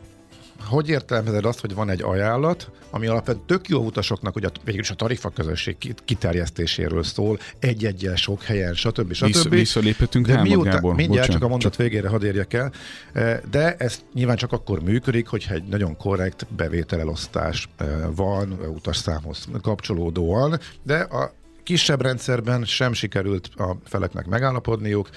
hogy 0.66 0.90
értelmezed 0.90 1.46
azt, 1.46 1.60
hogy 1.60 1.74
van 1.74 1.90
egy 1.90 2.02
ajánlat, 2.02 2.72
ami 2.90 3.08
alapvetően 3.08 3.46
tök 3.46 3.68
jó 3.68 3.86
utasoknak, 3.86 4.34
hogy 4.34 4.44
a, 4.44 4.52
végülis 4.64 4.90
a 4.90 4.96
tarifa 4.96 5.30
közösség 5.30 5.78
ki- 5.78 5.94
kiterjesztéséről 6.06 7.04
szól, 7.04 7.40
egy-egyel 7.60 8.16
sok 8.16 8.44
helyen, 8.44 8.74
stb. 8.74 9.14
stb. 9.14 9.26
Vissza, 9.26 9.50
visszaléphetünk 9.50 10.28
De 10.28 10.42
miután, 10.42 10.74
Gábor. 10.74 10.96
mindjárt 10.96 11.10
Bocsánat, 11.10 11.32
csak 11.32 11.44
a 11.44 11.48
mondat 11.48 11.76
végére 11.76 12.08
hadd 12.10 12.24
érjek 12.24 12.54
el, 12.54 12.72
Eh, 13.14 13.40
de 13.52 13.76
ez 13.76 14.00
nyilván 14.14 14.36
csak 14.36 14.52
akkor 14.52 14.82
működik, 14.84 15.28
hogyha 15.28 15.54
egy 15.54 15.64
nagyon 15.64 15.98
korrekt 15.98 16.48
bevételelosztás 16.56 17.70
eh, 17.78 17.88
van 18.16 18.58
eh, 18.62 18.70
utasszámhoz 18.70 19.48
kapcsolódóan, 19.62 20.60
de 20.84 20.98
a 20.98 21.34
kisebb 21.64 22.02
rendszerben 22.02 22.66
sem 22.66 22.94
sikerült 22.94 23.50
a 23.56 23.78
feleknek 23.86 24.26
megállapodniuk, 24.26 25.10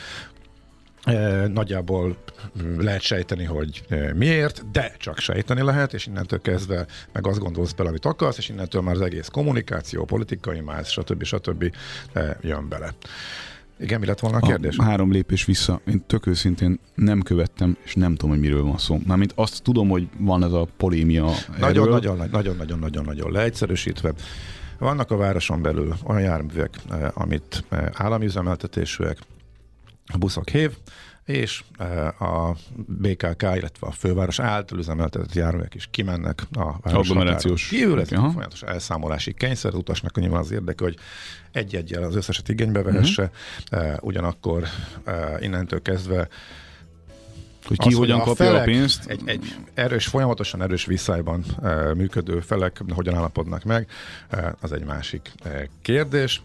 Nagyjából 1.48 2.16
mm, 2.62 2.80
lehet 2.80 3.00
sejteni, 3.00 3.44
hogy 3.44 3.84
miért, 4.14 4.70
de 4.70 4.94
csak 4.98 5.18
sejteni 5.18 5.62
lehet, 5.62 5.92
és 5.92 6.06
innentől 6.06 6.40
kezdve 6.40 6.86
meg 7.12 7.26
azt 7.26 7.38
gondolsz 7.38 7.72
bele, 7.72 7.88
amit 7.88 8.04
akarsz, 8.04 8.38
és 8.38 8.48
innentől 8.48 8.82
már 8.82 8.94
az 8.94 9.00
egész 9.00 9.28
kommunikáció, 9.28 10.04
politikai 10.04 10.60
más, 10.60 10.88
stb. 10.88 11.22
stb. 11.24 11.74
jön 12.40 12.68
bele. 12.68 12.94
Igen, 13.80 14.00
mi 14.00 14.06
lett 14.06 14.20
volna 14.20 14.36
a 14.36 14.40
kérdés? 14.40 14.76
A 14.76 14.82
három 14.82 15.12
lépés 15.12 15.44
vissza. 15.44 15.80
Én 15.86 16.02
tök 16.06 16.26
őszintén 16.26 16.78
nem 16.94 17.22
követtem, 17.22 17.76
és 17.84 17.94
nem 17.94 18.14
tudom, 18.14 18.30
hogy 18.30 18.40
miről 18.40 18.62
van 18.62 18.78
szó. 18.78 18.98
Mármint 19.06 19.32
azt 19.34 19.62
tudom, 19.62 19.88
hogy 19.88 20.08
van 20.18 20.44
ez 20.44 20.52
a 20.52 20.66
polémia 20.76 21.30
Nagyon, 21.58 21.82
erről. 21.82 21.94
nagyon, 21.94 22.16
nagyon, 22.30 22.56
nagyon, 22.56 22.78
nagyon, 22.78 23.04
nagyon 23.04 23.32
leegyszerűsítve. 23.32 24.12
Vannak 24.78 25.10
a 25.10 25.16
városon 25.16 25.62
belül 25.62 25.94
olyan 26.04 26.22
járművek, 26.22 26.76
amit 27.14 27.64
állami 27.92 28.24
üzemeltetésűek, 28.24 29.18
a 30.06 30.16
buszok 30.18 30.48
hév, 30.48 30.76
és 31.24 31.64
a 32.18 32.56
BKK, 32.86 33.42
illetve 33.42 33.86
a 33.86 33.90
főváros 33.90 34.38
által 34.38 34.78
üzemeltetett 34.78 35.34
járművek 35.34 35.74
is 35.74 35.88
kimennek 35.90 36.42
a 36.52 36.74
Agglomerációs. 36.82 37.68
Kívül 37.68 38.00
ez 38.00 38.12
Aha. 38.12 38.30
folyamatos 38.30 38.62
elszámolási 38.62 39.32
kényszer, 39.32 39.72
az 39.72 39.78
utasnak 39.78 40.20
nyilván 40.20 40.40
az 40.40 40.50
érdeke, 40.50 40.84
hogy 40.84 40.96
egy-egyel 41.52 42.02
az 42.02 42.16
összeset 42.16 42.48
igénybe 42.48 42.82
vehesse, 42.82 43.30
uh-huh. 43.72 43.96
ugyanakkor 44.00 44.64
uh, 45.06 45.14
innentől 45.40 45.82
kezdve 45.82 46.28
Hogy 47.64 47.78
ki 47.78 47.88
az, 47.88 47.94
hogyan 47.94 48.18
hogy 48.18 48.28
kapja 48.28 48.46
a 48.46 48.48
felek 48.48 48.64
pénzt. 48.64 49.06
Egy, 49.06 49.22
egy 49.24 49.54
erős, 49.74 50.06
folyamatosan 50.06 50.62
erős 50.62 50.84
viszályban 50.84 51.44
uh, 51.58 51.94
működő 51.94 52.40
felek 52.40 52.80
hogyan 52.94 53.14
állapodnak 53.14 53.64
meg, 53.64 53.88
uh, 54.32 54.46
az 54.60 54.72
egy 54.72 54.84
másik 54.84 55.32
uh, 55.44 55.62
kérdés. 55.82 56.42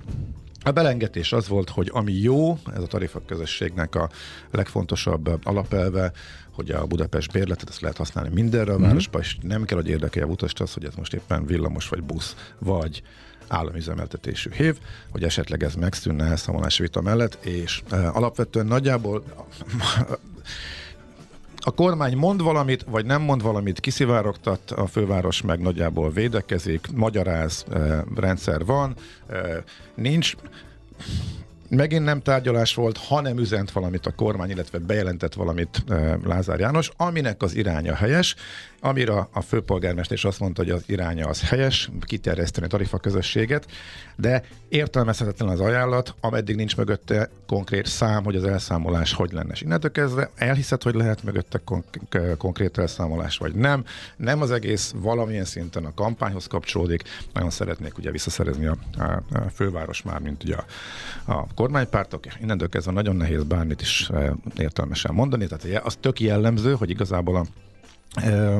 A 0.67 0.71
belengetés 0.71 1.33
az 1.33 1.47
volt, 1.47 1.69
hogy 1.69 1.89
ami 1.93 2.13
jó, 2.13 2.57
ez 2.75 2.81
a 2.81 2.87
tarifa 2.87 3.21
közösségnek 3.25 3.95
a 3.95 4.09
legfontosabb 4.51 5.39
alapelve, 5.43 6.11
hogy 6.51 6.71
a 6.71 6.85
Budapest 6.85 7.31
bérletet 7.31 7.69
ezt 7.69 7.81
lehet 7.81 7.97
használni 7.97 8.29
mindenre 8.33 8.73
a 8.73 8.79
városba, 8.79 9.19
és 9.19 9.37
nem 9.41 9.65
kell, 9.65 9.77
hogy 9.77 9.87
érdekelje 9.87 10.27
a 10.27 10.31
utast 10.31 10.61
az, 10.61 10.73
hogy 10.73 10.85
ez 10.85 10.95
most 10.95 11.13
éppen 11.13 11.45
villamos, 11.45 11.89
vagy 11.89 12.03
busz, 12.03 12.35
vagy 12.59 13.01
államüzemeltetésű 13.47 14.49
hév, 14.51 14.77
hogy 15.11 15.23
esetleg 15.23 15.63
ez 15.63 15.75
megszűnne 15.75 16.25
elszámolási 16.25 16.81
vita 16.81 17.01
mellett, 17.01 17.45
és 17.45 17.81
uh, 17.91 18.15
alapvetően 18.15 18.65
nagyjából 18.65 19.23
a 21.67 21.71
kormány 21.71 22.17
mond 22.17 22.41
valamit, 22.41 22.83
vagy 22.89 23.05
nem 23.05 23.21
mond 23.21 23.41
valamit, 23.41 23.79
kiszivárogtat, 23.79 24.71
a 24.71 24.87
főváros 24.87 25.41
meg 25.41 25.59
nagyjából 25.59 26.11
védekezik, 26.11 26.87
magyaráz, 26.95 27.65
eh, 27.71 28.01
rendszer 28.15 28.65
van, 28.65 28.95
eh, 29.27 29.57
nincs, 29.95 30.35
megint 31.69 32.03
nem 32.03 32.21
tárgyalás 32.21 32.75
volt, 32.75 32.97
hanem 32.97 33.37
üzent 33.37 33.71
valamit 33.71 34.05
a 34.05 34.11
kormány, 34.11 34.49
illetve 34.49 34.79
bejelentett 34.79 35.33
valamit 35.33 35.83
eh, 35.87 36.13
Lázár 36.23 36.59
János, 36.59 36.91
aminek 36.97 37.41
az 37.41 37.55
iránya 37.55 37.95
helyes, 37.95 38.35
amire 38.79 39.27
a 39.31 39.41
főpolgármester 39.41 40.17
is 40.17 40.25
azt 40.25 40.39
mondta, 40.39 40.61
hogy 40.61 40.71
az 40.71 40.83
iránya 40.85 41.27
az 41.27 41.41
helyes, 41.49 41.89
kiterjeszteni 42.01 42.65
a 42.65 42.69
tarifa 42.69 42.97
közösséget, 42.97 43.65
de 44.15 44.43
értelmezhetetlen 44.69 45.49
az 45.49 45.59
ajánlat, 45.59 46.15
ameddig 46.19 46.55
nincs 46.55 46.77
mögötte 46.77 47.29
konkrét 47.47 47.85
szám, 47.85 48.23
hogy 48.23 48.35
az 48.35 48.43
elszámolás 48.43 49.13
hogy 49.13 49.31
lenne. 49.31 49.53
És 49.53 49.61
innentől 49.61 49.91
kezdve 49.91 50.29
elhiszed, 50.35 50.83
hogy 50.83 50.95
lehet 50.95 51.23
mögötte 51.23 51.61
konk- 51.63 52.37
konkrét 52.37 52.77
elszámolás, 52.77 53.37
vagy 53.37 53.55
nem. 53.55 53.85
Nem 54.17 54.41
az 54.41 54.51
egész 54.51 54.93
valamilyen 54.95 55.45
szinten 55.45 55.85
a 55.85 55.93
kampányhoz 55.93 56.47
kapcsolódik. 56.47 57.03
Nagyon 57.33 57.49
szeretnék 57.49 57.97
ugye 57.97 58.11
visszaszerezni 58.11 58.65
a, 58.65 58.77
a, 58.97 59.03
a 59.33 59.49
főváros 59.53 60.01
már, 60.01 60.19
mint 60.19 60.43
ugye 60.43 60.55
a, 60.55 60.65
a 61.31 61.47
kormánypártok, 61.55 62.25
innentől 62.41 62.69
kezdve 62.69 62.91
nagyon 62.91 63.15
nehéz 63.15 63.43
bármit 63.43 63.81
is 63.81 64.09
e, 64.09 64.33
értelmesen 64.57 65.13
mondani. 65.13 65.47
Tehát 65.47 65.85
az 65.85 65.97
tök 65.99 66.19
jellemző, 66.19 66.73
hogy 66.73 66.89
igazából 66.89 67.35
a 67.35 67.45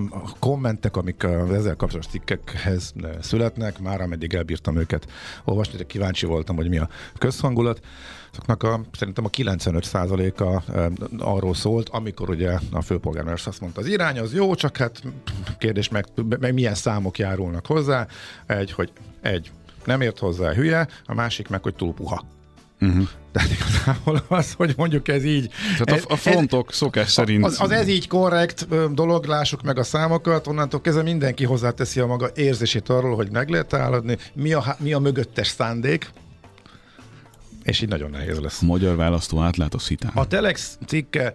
a 0.10 0.36
kommentek, 0.40 0.98
amik 0.98 1.24
az 1.24 1.52
ezzel 1.52 1.76
kapcsolatos 1.76 2.12
cikkekhez 2.12 2.94
születnek, 3.22 3.80
már 3.80 4.02
ameddig 4.02 4.34
elbírtam 4.34 4.78
őket 4.78 5.08
olvasni, 5.46 5.78
de 5.78 5.84
kíváncsi 5.84 6.26
voltam, 6.26 6.56
hogy 6.56 6.70
mi 6.70 6.78
a 6.78 6.90
közhangulat. 7.18 7.80
Azoknak 8.32 8.64
a, 8.64 8.82
szerintem 8.98 9.26
a 9.26 9.30
95%-a 9.30 10.72
arról 11.18 11.54
szólt, 11.54 11.90
amikor 11.90 12.30
ugye 12.30 12.58
a 12.72 12.82
főpolgármester 12.82 13.48
azt 13.52 13.62
mondta, 13.62 13.82
az 13.82 13.88
irány 13.88 14.20
az 14.20 14.34
jó, 14.34 14.56
csak 14.56 14.78
hát 14.78 15.02
kérdés 15.58 15.90
meg, 15.90 16.06
meg 16.40 16.54
milyen 16.54 16.76
számok 16.76 17.18
járulnak 17.18 17.66
hozzá. 17.66 18.08
Egy, 18.46 18.72
hogy 18.72 18.92
egy, 19.22 19.52
nem 19.86 20.02
ért 20.02 20.20
hozzá 20.20 20.54
hülye, 20.54 20.88
a 21.06 21.14
másik 21.14 21.48
meg, 21.48 21.64
hogy 21.64 21.76
túl 21.76 21.94
puha. 21.94 22.37
Uh-huh. 22.82 23.08
Tehát 23.32 23.50
igazából 23.52 24.24
az, 24.28 24.54
hogy 24.54 24.74
mondjuk 24.78 25.08
ez 25.08 25.24
így... 25.24 25.52
Tehát 25.78 26.04
a, 26.04 26.14
a 26.14 26.16
frontok 26.16 26.68
ez, 26.70 26.76
szokás 26.76 27.12
szerint... 27.12 27.46
Az, 27.46 27.62
az 27.62 27.72
ez 27.72 27.88
így 27.88 28.08
korrekt 28.08 28.68
dolog, 28.94 29.26
lássuk 29.26 29.62
meg 29.62 29.78
a 29.78 29.84
számokat, 29.84 30.48
onnantól 30.48 30.82
kezdve 30.82 31.04
mindenki 31.04 31.46
hozzáteszi 31.46 32.00
a 32.00 32.06
maga 32.06 32.30
érzését 32.36 32.90
arról, 32.90 33.16
hogy 33.16 33.32
meg 33.32 33.50
lehet 33.50 33.74
álladni, 33.74 34.18
mi 34.34 34.54
a, 34.54 34.76
mi 34.80 34.94
a 34.94 35.00
mögöttes 35.00 35.48
szándék, 35.48 36.10
és 37.64 37.82
így 37.82 37.90
nagyon 37.90 38.10
nehéz 38.10 38.40
lesz. 38.40 38.62
A 38.62 38.66
magyar 38.66 38.96
választó 38.96 39.40
átlát 39.40 39.74
a 39.74 39.80
szitán. 39.80 40.12
A 40.14 40.28
Telex 40.28 40.78
cikke 40.88 41.34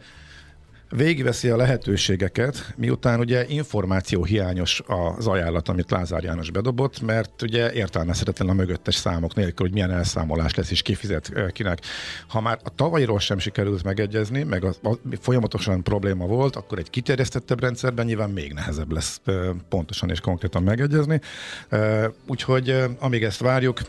végigveszi 0.96 1.48
a 1.48 1.56
lehetőségeket, 1.56 2.74
miután 2.76 3.20
ugye 3.20 3.44
információ 3.48 4.24
hiányos 4.24 4.82
az 4.86 5.26
ajánlat, 5.26 5.68
amit 5.68 5.90
Lázár 5.90 6.22
János 6.22 6.50
bedobott, 6.50 7.00
mert 7.00 7.42
ugye 7.42 7.72
értelmezhetetlen 7.72 8.48
a 8.48 8.52
mögöttes 8.52 8.94
számok 8.94 9.34
nélkül, 9.34 9.66
hogy 9.66 9.72
milyen 9.74 9.90
elszámolás 9.90 10.54
lesz 10.54 10.70
és 10.70 10.82
kifizet 10.82 11.32
kinek. 11.52 11.78
Ha 12.28 12.40
már 12.40 12.58
a 12.64 12.74
tavalyiról 12.74 13.20
sem 13.20 13.38
sikerült 13.38 13.84
megegyezni, 13.84 14.42
meg 14.42 14.64
a, 14.64 14.74
a, 14.82 14.98
folyamatosan 15.20 15.82
probléma 15.82 16.26
volt, 16.26 16.56
akkor 16.56 16.78
egy 16.78 16.90
kiterjesztettebb 16.90 17.60
rendszerben 17.60 18.06
nyilván 18.06 18.30
még 18.30 18.52
nehezebb 18.52 18.92
lesz 18.92 19.20
pontosan 19.68 20.10
és 20.10 20.20
konkrétan 20.20 20.62
megegyezni. 20.62 21.20
Úgyhogy 22.26 22.84
amíg 22.98 23.24
ezt 23.24 23.40
várjuk, 23.40 23.80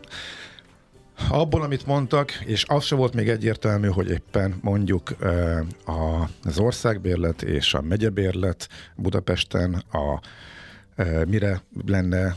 Abból, 1.30 1.62
amit 1.62 1.86
mondtak, 1.86 2.32
és 2.32 2.66
az 2.68 2.84
se 2.84 2.96
volt 2.96 3.14
még 3.14 3.30
egyértelmű, 3.30 3.88
hogy 3.88 4.10
éppen 4.10 4.60
mondjuk 4.62 5.16
az 6.44 6.60
országbérlet 6.60 7.42
és 7.42 7.74
a 7.74 7.82
megyebérlet 7.82 8.68
Budapesten 8.96 9.84
a 9.92 10.22
mire 11.28 11.62
lenne 11.86 12.36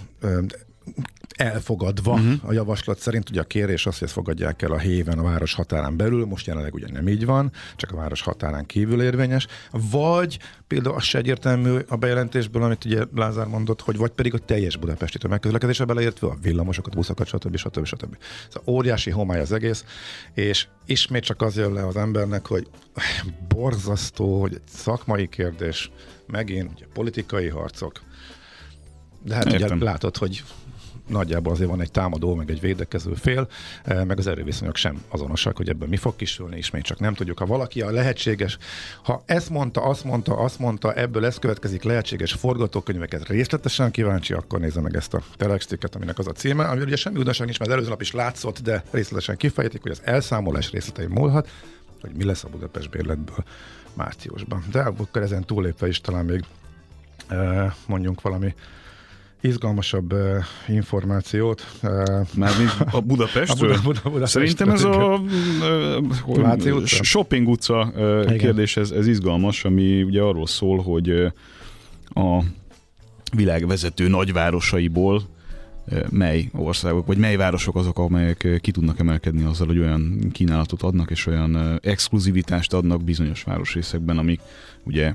elfogadva 1.37 2.12
uh-huh. 2.12 2.33
a 2.42 2.53
javaslat 2.53 2.99
szerint. 2.99 3.31
Ugye 3.31 3.40
a 3.40 3.44
kérés 3.44 3.87
az, 3.87 3.99
hogy 3.99 4.03
ezt 4.03 4.12
fogadják 4.12 4.62
el 4.62 4.72
a 4.72 4.79
héven 4.79 5.18
a 5.18 5.22
város 5.22 5.55
határán 5.55 5.96
belül, 5.96 6.27
most 6.27 6.46
jelenleg 6.46 6.75
ugye 6.75 6.87
nem 6.92 7.09
így 7.09 7.27
van, 7.27 7.53
csak 7.77 7.92
a 7.92 7.96
város 7.96 8.20
határán 8.20 8.66
kívül 8.66 9.03
érvényes, 9.03 9.46
vagy 9.70 10.38
például 10.66 10.94
az 10.94 11.03
se 11.03 11.18
egyértelmű 11.18 11.79
a 11.88 11.96
bejelentésből, 11.96 12.62
amit 12.62 12.85
ugye 12.85 13.03
Lázár 13.14 13.46
mondott, 13.46 13.81
hogy 13.81 13.96
vagy 13.96 14.11
pedig 14.11 14.35
a 14.35 14.38
teljes 14.38 14.77
budapesti 14.77 15.18
tömegközlekedésre 15.18 15.85
beleértve 15.85 16.27
a 16.27 16.37
villamosokat, 16.42 16.94
buszokat, 16.94 17.27
stb. 17.27 17.57
stb. 17.57 17.85
stb. 17.85 18.16
Szóval 18.49 18.75
óriási 18.75 19.11
homály 19.11 19.40
az 19.40 19.53
egész, 19.53 19.85
és 20.35 20.66
ismét 20.87 21.25
csak 21.25 21.42
az 21.42 21.57
jön 21.57 21.72
le 21.72 21.87
az 21.87 21.96
embernek, 21.96 22.46
hogy 22.46 22.68
borzasztó, 23.49 24.40
hogy 24.40 24.55
egy 24.55 24.68
szakmai 24.68 25.29
kérdés, 25.29 25.90
megint 26.27 26.70
ugye 26.75 26.87
politikai 26.92 27.49
harcok, 27.49 28.01
de 29.22 29.35
hát 29.35 29.53
Értem. 29.53 29.77
ugye 29.77 29.85
látod, 29.85 30.16
hogy 30.16 30.42
nagyjából 31.06 31.52
azért 31.52 31.70
van 31.70 31.80
egy 31.80 31.90
támadó, 31.90 32.34
meg 32.34 32.50
egy 32.50 32.60
védekező 32.60 33.14
fél, 33.14 33.48
meg 33.84 34.18
az 34.18 34.26
erőviszonyok 34.26 34.76
sem 34.76 35.02
azonosak, 35.08 35.56
hogy 35.56 35.68
ebből 35.68 35.88
mi 35.88 35.96
fog 35.96 36.16
kisülni, 36.16 36.56
és 36.56 36.70
még 36.70 36.82
csak 36.82 36.98
nem 36.98 37.14
tudjuk. 37.14 37.38
Ha 37.38 37.46
valaki 37.46 37.80
a 37.80 37.90
lehetséges, 37.90 38.58
ha 39.02 39.22
ezt 39.26 39.50
mondta, 39.50 39.82
azt 39.82 40.04
mondta, 40.04 40.36
azt 40.36 40.58
mondta, 40.58 40.92
ebből 40.92 41.26
ez 41.26 41.38
következik 41.38 41.82
lehetséges 41.82 42.32
forgatókönyveket 42.32 43.28
részletesen 43.28 43.90
kíváncsi, 43.90 44.32
akkor 44.32 44.60
nézze 44.60 44.80
meg 44.80 44.96
ezt 44.96 45.14
a 45.14 45.22
telextiket, 45.36 45.94
aminek 45.94 46.18
az 46.18 46.26
a 46.26 46.32
címe, 46.32 46.64
ami 46.64 46.82
ugye 46.82 46.96
semmi 46.96 47.16
újdonság 47.16 47.46
nincs, 47.46 47.58
mert 47.58 47.70
előző 47.70 47.88
nap 47.88 48.00
is 48.00 48.12
látszott, 48.12 48.62
de 48.62 48.82
részletesen 48.90 49.36
kifejtik, 49.36 49.82
hogy 49.82 49.90
az 49.90 50.00
elszámolás 50.04 50.70
részletei 50.70 51.06
múlhat, 51.06 51.50
hogy 52.00 52.10
mi 52.14 52.24
lesz 52.24 52.44
a 52.44 52.48
Budapest 52.48 52.90
bérletből 52.90 53.44
márciusban. 53.94 54.64
De 54.70 54.80
akkor 54.80 55.22
ezen 55.22 55.44
túlépve 55.44 55.88
is 55.88 56.00
talán 56.00 56.24
még 56.24 56.44
mondjunk 57.86 58.20
valami 58.20 58.54
izgalmasabb 59.40 60.12
uh, 60.12 60.44
információt. 60.68 61.66
Uh, 61.83 61.90
Mármint 62.35 62.70
a 62.90 63.01
Budapestről? 63.01 63.72
A 63.77 63.81
Buda, 63.83 64.01
Buda, 64.11 64.27
Szerintem 64.27 64.70
ez 64.70 64.85
a 64.85 65.20
uh, 66.27 66.77
utca? 66.77 67.03
shopping 67.03 67.49
utca 67.49 67.92
uh, 67.96 68.37
kérdés, 68.37 68.77
ez, 68.77 68.90
ez 68.90 69.07
izgalmas, 69.07 69.64
ami 69.64 70.03
ugye 70.03 70.20
arról 70.20 70.46
szól, 70.46 70.79
hogy 70.83 71.11
a 72.09 72.42
világ 73.37 73.66
vezető 73.66 74.09
nagyvárosaiból 74.09 75.22
mely 76.11 76.49
országok, 76.53 77.07
vagy 77.07 77.18
mely 77.18 77.37
városok 77.37 77.77
azok, 77.77 77.99
amelyek 77.99 78.59
ki 78.61 78.70
tudnak 78.70 78.99
emelkedni 78.99 79.44
azzal, 79.44 79.66
hogy 79.66 79.79
olyan 79.79 80.31
kínálatot 80.33 80.83
adnak, 80.83 81.11
és 81.11 81.27
olyan 81.27 81.79
exkluzivitást 81.83 82.72
adnak 82.72 83.03
bizonyos 83.03 83.42
városrészekben, 83.42 84.18
amik 84.18 84.40
ugye 84.85 85.14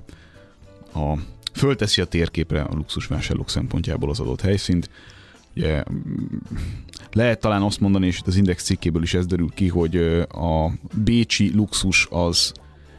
a 0.93 1.13
fölteszi 1.51 2.01
a 2.01 2.05
térképre 2.05 2.61
a 2.61 2.75
luxusvásárlók 2.75 3.49
szempontjából 3.49 4.09
az 4.09 4.19
adott 4.19 4.41
helyszínt. 4.41 4.89
Ugye, 5.55 5.83
lehet 7.11 7.39
talán 7.39 7.61
azt 7.61 7.79
mondani, 7.79 8.05
és 8.07 8.17
itt 8.17 8.27
az 8.27 8.35
Index 8.35 8.63
cikkéből 8.63 9.03
is 9.03 9.13
ez 9.13 9.25
derül 9.25 9.49
ki, 9.49 9.67
hogy 9.67 9.95
a 10.29 10.71
bécsi 10.93 11.51
luxus 11.53 12.07
az 12.09 12.51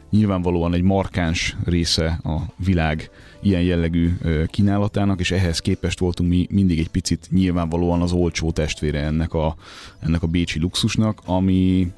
nyilvánvalóan 0.09 0.73
egy 0.73 0.81
markáns 0.81 1.55
része 1.63 2.19
a 2.23 2.37
világ 2.57 3.09
ilyen 3.41 3.61
jellegű 3.61 4.13
kínálatának, 4.47 5.19
és 5.19 5.31
ehhez 5.31 5.59
képest 5.59 5.99
voltunk 5.99 6.29
mi 6.29 6.47
mindig 6.49 6.79
egy 6.79 6.89
picit 6.89 7.27
nyilvánvalóan 7.31 8.01
az 8.01 8.11
olcsó 8.11 8.51
testvére 8.51 8.99
ennek 8.99 9.33
a, 9.33 9.55
ennek 9.99 10.23
a 10.23 10.27
bécsi 10.27 10.59
luxusnak, 10.59 11.21
ami 11.25 11.91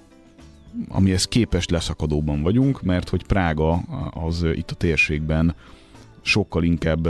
amihez 0.87 1.25
képest 1.25 1.71
leszakadóban 1.71 2.41
vagyunk, 2.41 2.81
mert 2.81 3.09
hogy 3.09 3.25
Prága 3.25 3.73
az 4.13 4.43
itt 4.53 4.71
a 4.71 4.75
térségben 4.75 5.55
sokkal 6.25 6.63
inkább 6.63 7.07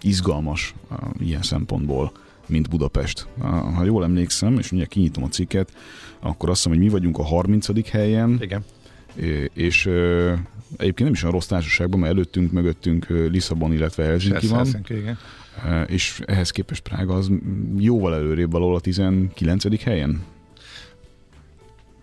izgalmas 0.00 0.74
ilyen 1.18 1.42
szempontból, 1.42 2.12
mint 2.46 2.68
Budapest. 2.68 3.26
Ha 3.74 3.84
jól 3.84 4.04
emlékszem, 4.04 4.58
és 4.58 4.72
ugye 4.72 4.84
kinyitom 4.84 5.24
a 5.24 5.28
cikket, 5.28 5.72
akkor 6.20 6.48
azt 6.48 6.62
hiszem, 6.62 6.78
hogy 6.78 6.86
mi 6.86 6.92
vagyunk 6.92 7.18
a 7.18 7.24
30. 7.24 7.90
helyen. 7.90 8.38
Igen. 8.40 8.64
És 9.54 9.86
egyébként 10.76 10.98
nem 10.98 11.12
is 11.12 11.22
olyan 11.22 11.34
rossz 11.34 11.46
társaságban, 11.46 12.00
mert 12.00 12.12
előttünk, 12.12 12.52
mögöttünk 12.52 13.06
Lisszabon, 13.08 13.72
illetve 13.72 14.04
Helsinki 14.04 14.46
van. 14.46 14.56
Helsinki, 14.56 14.96
igen. 14.96 15.18
És 15.86 16.20
ehhez 16.26 16.50
képest 16.50 16.82
Prága 16.82 17.14
az 17.14 17.30
jóval 17.76 18.14
előrébb 18.14 18.50
valahol 18.50 18.74
a 18.74 18.80
19. 18.80 19.82
helyen. 19.82 20.22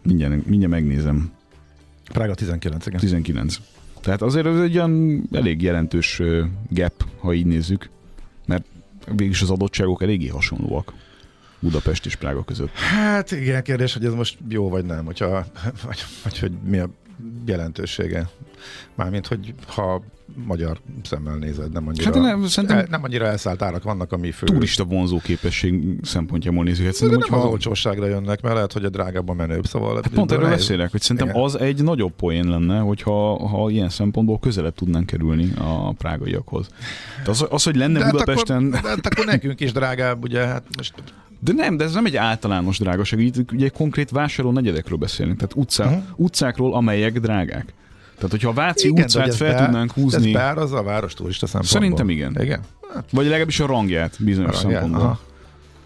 Mindjárt, 0.04 0.46
mindjárt 0.46 0.74
megnézem. 0.74 1.32
Prága 2.14 2.34
19, 2.34 2.86
igen. 2.86 3.00
19. 3.00 3.58
Tehát 4.02 4.22
azért 4.22 4.46
ez 4.46 4.60
egy 4.60 4.78
olyan 4.78 5.24
elég 5.32 5.62
jelentős 5.62 6.22
gap, 6.70 7.06
ha 7.20 7.34
így 7.34 7.46
nézzük, 7.46 7.90
mert 8.46 8.66
végülis 9.06 9.42
az 9.42 9.50
adottságok 9.50 10.02
eléggé 10.02 10.28
hasonlóak 10.28 10.94
Budapest 11.60 12.06
és 12.06 12.16
Prága 12.16 12.44
között. 12.44 12.70
Hát 12.70 13.32
igen, 13.32 13.64
kérdés, 13.64 13.94
hogy 13.94 14.06
ez 14.06 14.14
most 14.14 14.38
jó 14.50 14.70
vagy 14.70 14.86
nem, 14.86 15.06
hogyha, 15.06 15.46
vagy, 15.86 16.00
vagy 16.24 16.40
hogy 16.40 16.52
mi 16.64 16.78
a 16.78 16.90
jelentősége. 17.46 18.30
Mármint, 18.96 19.28
hogy 19.28 19.54
ha 19.68 20.04
magyar 20.46 20.80
szemmel 21.04 21.36
nézed, 21.36 21.72
nem 21.72 21.88
annyira, 21.88 22.04
Hát 22.04 22.14
nem, 22.22 22.46
szerintem- 22.46 22.78
el, 22.80 22.86
nem 22.90 23.04
annyira 23.04 23.26
elszállt 23.26 23.62
árak 23.62 23.84
vannak, 23.84 24.12
ami 24.12 24.32
fő. 24.32 24.46
Turista 24.46 24.84
vonzó 24.84 25.20
képesség 25.24 25.84
szempontjából 26.02 26.64
nézzük. 26.64 26.86
Hát 26.86 26.94
szerintem, 26.94 27.20
nem 27.20 27.30
az 27.34 27.40
hogyha, 27.40 27.52
olcsóságra 27.52 28.06
jönnek, 28.08 28.42
mert 28.42 28.56
lehet, 28.56 28.74
hogy 28.74 28.86
a 28.86 28.90
drágábban 28.90 29.36
menőbb, 29.36 29.66
szóval... 29.66 29.96
hát 29.96 30.08
pont 30.08 30.32
erről 30.32 30.50
beszélek, 30.50 30.92
hogy 30.92 31.02
szerintem 31.02 31.28
Igen. 31.30 31.42
az 31.42 31.60
egy 31.60 31.84
nagyobb 31.84 32.14
poén 32.16 32.48
lenne, 32.48 32.80
hogyha 32.80 33.48
ha 33.48 33.70
ilyen 33.70 33.90
szempontból 33.90 34.40
közelebb 34.40 34.74
tudnánk 34.76 35.06
kerülni 35.06 35.52
a 35.58 35.92
prágaiakhoz. 35.92 36.68
De 37.24 37.30
az, 37.30 37.46
az 37.50 37.64
hogy 37.64 37.76
lenne 37.76 37.98
de 37.98 38.04
hát, 38.04 38.12
Budapesten... 38.12 38.66
akkor, 38.68 38.82
de 38.82 38.88
hát 38.88 39.06
akkor 39.06 39.26
nekünk 39.26 39.60
is 39.60 39.72
drágább, 39.72 40.24
ugye, 40.24 40.46
hát 40.46 40.64
most 40.78 40.94
De 41.40 41.54
nem, 41.54 41.78
de 41.78 41.84
ez 41.84 41.94
nem 41.94 42.06
egy 42.06 42.16
általános 42.16 42.80
drágaság. 42.80 43.20
Itt 43.20 43.52
ugye 43.52 43.70
konkrét 43.70 44.10
vásárló 44.10 44.52
negyedekről 44.52 44.98
beszélünk. 44.98 45.38
Tehát 45.38 45.56
utcá, 45.56 45.86
Mhm. 45.86 45.94
uh-huh. 45.94 46.20
utcákról, 46.20 46.74
amelyek 46.74 47.20
drágák. 47.20 47.74
Tehát, 48.18 48.32
hogyha 48.32 48.50
a 48.50 48.54
Váci 48.54 48.88
igen, 48.88 49.04
utcát 49.04 49.36
fel 49.36 49.54
be- 49.54 49.66
tudnánk 49.66 49.92
húzni, 49.92 50.28
Ez 50.28 50.34
beárazza 50.34 50.78
a 50.78 50.84
város 50.84 51.14
turista 51.14 51.46
szempontból. 51.48 51.82
Szerintem 51.82 52.10
igen. 52.10 52.38
Igen? 52.42 52.60
Hát, 52.94 53.04
vagy 53.12 53.26
legalábbis 53.26 53.60
a 53.60 53.66
rangját 53.66 54.16
bizonyos 54.20 54.62
rangját, 54.62 54.82
szempontból. 54.82 55.02
aha. 55.02 55.20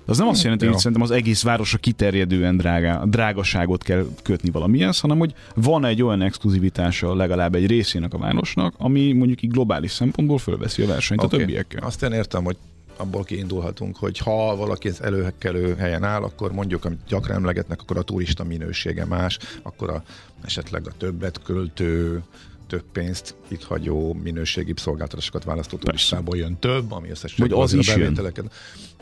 Az 0.06 0.18
nem 0.18 0.28
azt 0.28 0.44
jelenti, 0.44 0.66
hogy 0.66 0.78
szerintem 0.78 1.02
az 1.02 1.12
egész 1.12 1.44
városra 1.44 1.78
kiterjedően 1.78 2.58
drágá, 2.58 3.04
drágaságot 3.04 3.84
kell 3.84 4.06
kötni 4.24 4.50
valamihez, 4.50 5.00
hanem 5.00 5.18
hogy 5.18 5.34
van 5.56 5.86
egy 5.86 6.04
olyan 6.04 6.22
exkluzivitása 6.22 7.16
legalább 7.16 7.56
egy 7.56 7.68
részének 7.68 8.14
a 8.14 8.18
városnak, 8.18 8.74
ami 8.78 9.12
mondjuk 9.14 9.42
így 9.42 9.52
globális 9.52 9.92
szempontból 9.92 10.38
fölveszi 10.38 10.82
a 10.82 10.88
versenyt 10.88 11.24
Oké. 11.24 11.36
a 11.36 11.40
többiekkel. 11.40 11.84
Azt 11.84 12.04
én 12.04 12.12
értem, 12.12 12.44
hogy 12.44 12.58
abból 12.98 13.24
kiindulhatunk, 13.24 13.98
hogy 13.98 14.18
ha 14.18 14.56
valaki 14.56 14.88
az 14.88 15.02
előkelő 15.04 15.76
helyen 15.76 16.04
áll, 16.04 16.24
akkor 16.24 16.52
mondjuk, 16.52 16.86
amit 16.86 17.00
gyakran 17.08 17.36
emlegetnek, 17.36 17.82
akkor 17.82 17.98
a 17.98 18.02
turista 18.02 18.44
minősége 18.44 19.06
más, 19.06 19.40
akkor 19.62 19.90
a, 19.90 20.04
esetleg 20.42 20.88
a 20.88 20.92
többet 20.98 21.42
költő, 21.44 22.24
több 22.72 22.84
pénzt 22.92 23.36
itt 23.48 23.64
hagyó 23.64 24.14
minőségi 24.24 24.74
szolgáltatásokat 24.76 25.44
választó 25.44 25.78
turistából 25.78 26.38
jön 26.38 26.58
több, 26.60 26.92
ami 26.92 27.10
összességében 27.10 27.58
az 27.58 27.64
azért 27.64 27.98
a 27.98 28.00
is 28.00 28.36
jön. 28.36 28.50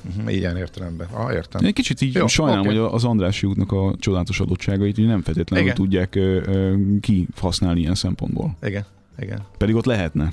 Uh-huh, 0.07 0.33
ilyen 0.33 0.57
értelemben. 0.57 1.07
Ah, 1.11 1.33
értem. 1.33 1.65
Egy 1.65 1.73
kicsit 1.73 2.01
így 2.01 2.13
Jó, 2.13 2.27
sajnálom, 2.27 2.67
oké. 2.67 2.75
hogy 2.75 2.89
az 2.93 3.03
Andrássy 3.03 3.47
útnak 3.47 3.71
a 3.71 3.95
csodálatos 3.99 4.39
adottságait 4.39 4.97
nem 4.97 5.21
feltétlenül 5.21 5.65
Igen. 5.65 5.77
tudják 5.77 6.15
ö, 6.15 6.41
ö, 6.45 6.75
kihasználni 6.99 7.79
ilyen 7.79 7.95
szempontból. 7.95 8.57
Igen, 8.61 8.85
igen. 9.17 9.41
Pedig 9.57 9.75
ott 9.75 9.85
lehetne. 9.85 10.31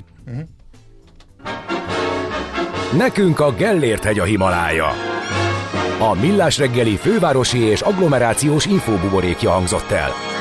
Nekünk 2.97 3.41
a 3.41 3.53
Gellért 3.53 4.05
hegy 4.05 4.19
a 4.19 4.25
Himalája. 4.25 4.87
A 5.99 6.15
Millás 6.21 6.59
reggeli 6.59 6.97
fővárosi 6.97 7.59
és 7.59 7.81
agglomerációs 7.81 8.67
infóbuborékja 8.67 9.51
hangzott 9.51 9.91
el. 9.91 10.36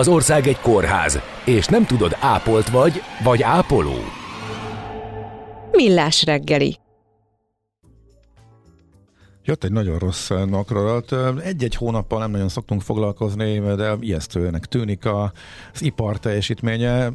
Az 0.00 0.08
ország 0.08 0.46
egy 0.46 0.60
kórház, 0.60 1.18
és 1.44 1.66
nem 1.66 1.86
tudod, 1.86 2.16
ápolt 2.20 2.68
vagy, 2.68 3.02
vagy 3.22 3.42
ápoló. 3.42 3.94
Millás 5.70 6.24
reggeli. 6.24 6.78
Jött 9.44 9.64
egy 9.64 9.72
nagyon 9.72 9.98
rossz 9.98 10.30
eh, 10.30 10.44
nakradat. 10.44 11.40
Egy-egy 11.42 11.74
hónappal 11.74 12.18
nem 12.18 12.30
nagyon 12.30 12.48
szoktunk 12.48 12.82
foglalkozni, 12.82 13.58
de 13.58 13.96
ijesztőnek 14.00 14.66
tűnik 14.66 15.04
a- 15.04 15.32
az 15.74 15.82
ipar 15.82 16.18
teljesítménye. 16.18 17.12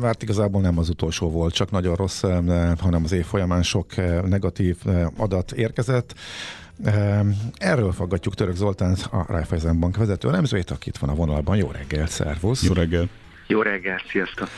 Mert 0.00 0.22
igazából 0.22 0.60
nem 0.60 0.78
az 0.78 0.88
utolsó 0.88 1.30
volt, 1.30 1.54
csak 1.54 1.70
nagyon 1.70 1.94
rossz, 1.94 2.22
eh, 2.22 2.38
hanem 2.78 3.04
az 3.04 3.12
év 3.12 3.24
folyamán 3.24 3.62
sok 3.62 3.96
eh, 3.96 4.22
negatív 4.22 4.76
adat 5.16 5.52
érkezett. 5.52 6.14
Eh, 6.84 7.20
Erről 7.58 7.92
faggatjuk 7.92 8.34
Török 8.34 8.54
Zoltánt, 8.54 9.08
a 9.10 9.24
Raiffeisen 9.28 9.80
Bank 9.80 9.96
vezető 9.96 10.28
elemzőjét, 10.28 10.70
aki 10.70 10.88
itt 10.88 10.96
van 10.96 11.10
a 11.10 11.14
vonalban. 11.14 11.56
Jó 11.56 11.70
reggel, 11.70 12.06
szervusz! 12.06 12.64
Jó 12.64 12.72
reggel. 12.72 13.08
Jó 13.46 13.62
reggelt, 13.62 14.06
sziasztok! 14.10 14.48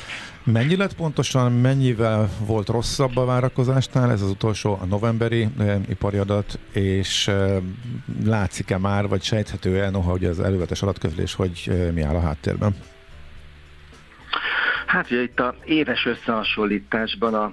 Mennyi 0.45 0.77
lett 0.77 0.95
pontosan, 0.95 1.53
mennyivel 1.53 2.31
volt 2.47 2.69
rosszabb 2.69 3.17
a 3.17 3.25
várakozásnál 3.25 4.11
ez 4.11 4.23
az 4.23 4.31
utolsó, 4.31 4.79
a 4.81 4.85
novemberi 4.85 5.49
e, 5.59 5.81
ipari 5.89 6.17
adat, 6.19 6.59
és 6.73 7.29
e, 7.29 7.61
látszik-e 8.25 8.79
már, 8.79 9.09
vagy 9.09 9.23
sejthető-e, 9.23 9.91
noha 9.91 10.13
ugye 10.13 10.29
az 10.29 10.41
elővetes 10.41 10.83
adatközlés, 10.83 11.35
hogy 11.35 11.69
e, 11.71 11.91
mi 11.93 12.03
áll 12.03 12.15
a 12.15 12.21
háttérben? 12.21 12.75
Hát 14.89 15.11
ugye 15.11 15.23
itt 15.23 15.41
a 15.41 15.55
éves 15.65 16.07
összehasonlításban 16.07 17.35
a, 17.35 17.53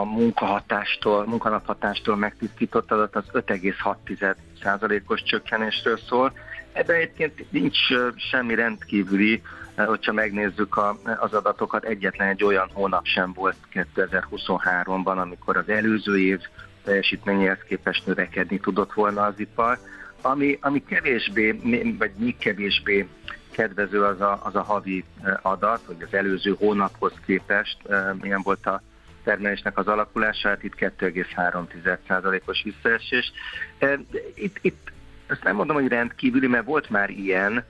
a 0.00 0.04
munkahatástól, 0.04 1.26
munkanaphatástól 1.26 2.16
megtisztított 2.16 2.90
adat 2.90 3.16
az 3.16 3.24
5,6%-os 3.32 5.22
csökkenésről 5.22 5.98
szól, 6.08 6.32
Ebben 6.72 6.96
egyébként 6.96 7.50
nincs 7.50 7.90
ö, 7.90 8.08
semmi 8.16 8.54
rendkívüli, 8.54 9.42
ö, 9.74 9.82
hogyha 9.82 10.12
megnézzük 10.12 10.76
a, 10.76 10.98
az 11.20 11.32
adatokat, 11.32 11.84
egyetlen 11.84 12.28
egy 12.28 12.44
olyan 12.44 12.70
hónap 12.72 13.04
sem 13.04 13.32
volt 13.32 13.56
2023-ban, 13.72 15.16
amikor 15.16 15.56
az 15.56 15.68
előző 15.68 16.18
év 16.18 16.40
teljesítményéhez 16.84 17.58
képest 17.68 18.06
növekedni 18.06 18.58
tudott 18.58 18.92
volna 18.92 19.22
az 19.22 19.34
ipar. 19.36 19.78
Ami, 20.20 20.58
ami 20.60 20.84
kevésbé, 20.84 21.50
vagy 21.98 22.10
még 22.16 22.38
kevésbé 22.38 23.08
kedvező 23.50 24.02
az 24.02 24.20
a, 24.20 24.40
az 24.42 24.54
a 24.54 24.62
havi 24.62 25.04
ö, 25.24 25.32
adat, 25.42 25.80
hogy 25.86 25.96
az 26.00 26.14
előző 26.14 26.54
hónaphoz 26.58 27.12
képest 27.26 27.76
milyen 28.20 28.40
volt 28.42 28.66
a 28.66 28.82
termelésnek 29.24 29.78
az 29.78 29.86
alakulása, 29.86 30.48
hát 30.48 30.62
itt 30.62 30.74
2,3%-os 30.78 32.62
visszaesés. 32.62 33.32
E, 33.78 34.00
Itt, 34.34 34.58
itt 34.60 34.90
azt 35.28 35.44
nem 35.44 35.54
mondom, 35.54 35.76
hogy 35.76 35.88
rendkívüli, 35.88 36.46
mert 36.46 36.64
volt 36.64 36.90
már 36.90 37.10
ilyen, 37.10 37.64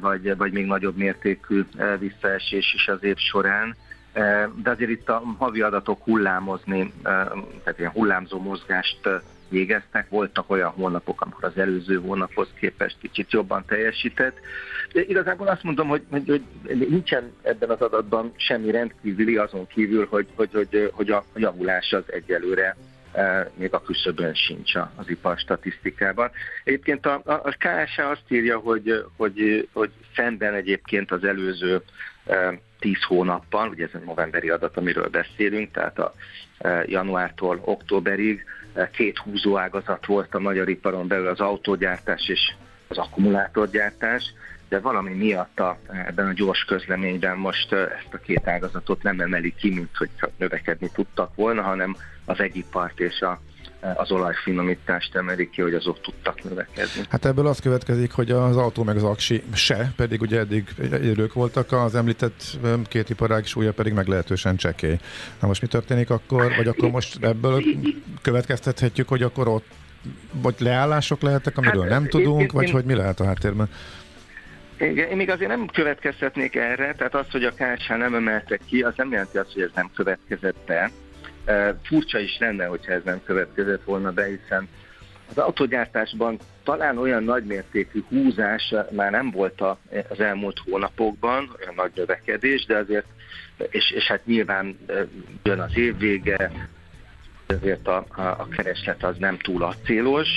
vagy, 0.00 0.36
vagy 0.36 0.52
még 0.52 0.66
nagyobb 0.66 0.96
mértékű 0.96 1.64
visszaesés 1.98 2.74
is 2.74 2.88
az 2.88 3.02
év 3.02 3.16
során, 3.16 3.76
de 4.62 4.70
azért 4.70 4.90
itt 4.90 5.08
a 5.08 5.22
havi 5.38 5.60
adatok 5.60 6.02
hullámozni, 6.02 6.92
tehát 7.02 7.78
ilyen 7.78 7.90
hullámzó 7.90 8.40
mozgást 8.40 9.08
végeztek, 9.48 10.08
voltak 10.08 10.50
olyan 10.50 10.70
hónapok, 10.70 11.20
amikor 11.20 11.44
az 11.44 11.58
előző 11.58 12.00
hónaphoz 12.00 12.48
képest 12.58 12.96
kicsit 13.00 13.32
jobban 13.32 13.64
teljesített. 13.66 14.38
De 14.92 15.00
igazából 15.02 15.46
azt 15.46 15.62
mondom, 15.62 15.88
hogy, 15.88 16.02
hogy, 16.10 16.26
hogy 16.26 16.88
nincsen 16.88 17.32
ebben 17.42 17.70
az 17.70 17.80
adatban 17.80 18.32
semmi 18.36 18.70
rendkívüli, 18.70 19.36
azon 19.36 19.66
kívül, 19.66 20.06
hogy, 20.10 20.26
hogy, 20.34 20.50
hogy, 20.52 20.90
hogy 20.92 21.10
a 21.10 21.24
javulás 21.34 21.92
az 21.92 22.04
egyelőre 22.06 22.76
e, 23.12 23.50
még 23.54 23.72
a 23.74 23.82
küszöbön 23.82 24.34
sincs 24.34 24.74
az 24.74 25.08
ipar 25.08 25.38
statisztikában. 25.38 26.30
Egyébként 26.64 27.06
a, 27.06 27.20
a, 27.24 27.32
a 27.32 27.56
KSH 27.58 27.98
azt 27.98 28.24
írja, 28.28 28.58
hogy, 28.58 29.04
hogy, 29.16 29.68
hogy 29.72 29.90
szemben 30.14 30.54
egyébként 30.54 31.10
az 31.10 31.24
előző 31.24 31.82
e, 32.26 32.58
10 32.78 33.02
hónapban, 33.06 33.68
ugye 33.68 33.84
ez 33.84 33.90
egy 33.94 34.04
novemberi 34.04 34.50
adat, 34.50 34.76
amiről 34.76 35.08
beszélünk, 35.08 35.72
tehát 35.72 35.98
a 35.98 36.14
e, 36.58 36.84
januártól 36.86 37.60
októberig 37.64 38.44
két 38.92 39.18
húzóágazat 39.18 40.06
volt 40.06 40.34
a 40.34 40.38
magyar 40.38 40.68
iparon 40.68 41.08
belül 41.08 41.28
az 41.28 41.40
autógyártás 41.40 42.28
és 42.28 42.54
az 42.88 42.98
akkumulátorgyártás, 42.98 44.32
de 44.68 44.80
valami 44.80 45.12
miatt 45.12 45.60
a, 45.60 45.78
ebben 46.06 46.26
a 46.26 46.32
gyors 46.32 46.64
közleményben 46.64 47.36
most 47.36 47.72
ezt 47.72 48.12
a 48.14 48.18
két 48.18 48.48
ágazatot 48.48 49.02
nem 49.02 49.20
emeli 49.20 49.54
ki, 49.54 49.74
mint 49.74 49.96
hogy 49.96 50.10
növekedni 50.36 50.90
tudtak 50.92 51.34
volna, 51.34 51.62
hanem 51.62 51.96
az 52.24 52.40
egyipart 52.40 53.00
és 53.00 53.20
a, 53.20 53.40
az 53.96 54.10
olajfinomítást 54.10 55.14
emelik 55.16 55.50
ki, 55.50 55.60
hogy 55.62 55.74
azok 55.74 56.00
tudtak 56.00 56.44
növekedni. 56.44 57.02
Hát 57.08 57.24
ebből 57.24 57.46
az 57.46 57.60
következik, 57.60 58.12
hogy 58.12 58.30
az 58.30 58.56
autó 58.56 58.82
meg 58.82 58.96
az 58.96 59.02
aksi 59.02 59.42
se, 59.54 59.92
pedig 59.96 60.20
ugye 60.20 60.38
eddig 60.38 60.68
egyedülök 60.80 61.32
voltak, 61.32 61.72
az 61.72 61.94
említett 61.94 62.42
két 62.88 63.10
iparág 63.10 63.44
súlya 63.46 63.72
pedig 63.72 63.92
meglehetősen 63.92 64.56
csekély. 64.56 64.98
Na 65.40 65.46
most 65.46 65.60
mi 65.62 65.68
történik 65.68 66.10
akkor, 66.10 66.52
vagy 66.56 66.66
akkor 66.68 66.90
most 66.90 67.24
ebből 67.24 67.62
következtethetjük, 68.22 69.08
hogy 69.08 69.22
akkor 69.22 69.48
ott 69.48 69.66
vagy 70.32 70.54
leállások 70.58 71.20
lehetnek, 71.22 71.58
amiről 71.58 71.80
Hát, 71.82 71.90
nem 71.90 72.06
tudunk, 72.08 72.40
én- 72.40 72.50
vagy 72.52 72.66
én- 72.66 72.72
hogy 72.72 72.84
mi 72.84 72.94
lehet 72.94 73.20
a 73.20 73.24
háttérben? 73.24 73.68
Igen, 74.78 75.08
én 75.10 75.16
még 75.16 75.30
azért 75.30 75.50
nem 75.50 75.66
következtetnék 75.66 76.54
erre, 76.54 76.94
tehát 76.94 77.14
az, 77.14 77.26
hogy 77.30 77.44
a 77.44 77.50
KSH 77.50 77.88
nem 77.88 78.14
emelte 78.14 78.58
ki, 78.66 78.80
az 78.82 78.92
nem 78.96 79.10
jelenti 79.10 79.38
azt, 79.38 79.52
hogy 79.52 79.62
ez 79.62 79.70
nem 79.74 79.90
következett 79.94 80.56
be. 80.66 80.90
Furcsa 81.82 82.18
is 82.18 82.38
lenne, 82.38 82.64
hogyha 82.64 82.92
ez 82.92 83.02
nem 83.04 83.22
következett 83.24 83.84
volna 83.84 84.12
be, 84.12 84.24
hiszen 84.24 84.68
az 85.28 85.38
autogyártásban 85.38 86.38
talán 86.64 86.98
olyan 86.98 87.24
nagymértékű 87.24 88.04
húzás 88.08 88.74
már 88.90 89.10
nem 89.10 89.30
volt 89.30 89.60
az 90.08 90.20
elmúlt 90.20 90.58
hónapokban, 90.64 91.56
olyan 91.60 91.74
nagy 91.74 91.90
növekedés, 91.94 92.64
de 92.64 92.76
azért, 92.76 93.06
és, 93.70 93.90
és 93.90 94.04
hát 94.06 94.26
nyilván 94.26 94.78
jön 95.42 95.60
az 95.60 95.76
év 95.76 95.98
vége, 95.98 96.50
ezért 97.46 97.88
a, 97.88 98.06
a, 98.08 98.20
a 98.20 98.48
kereslet 98.56 99.04
az 99.04 99.16
nem 99.18 99.38
túl 99.38 99.62
acélos 99.62 100.28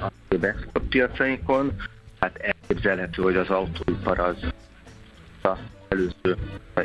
a 0.00 0.10
főbb 0.28 0.44
exportpiacainkon, 0.44 1.72
hát 2.20 2.36
elképzelhető, 2.36 3.22
hogy 3.22 3.36
az 3.36 3.48
autóipar 3.48 4.18
az 4.18 4.36
az 5.42 5.58
előző 5.88 6.36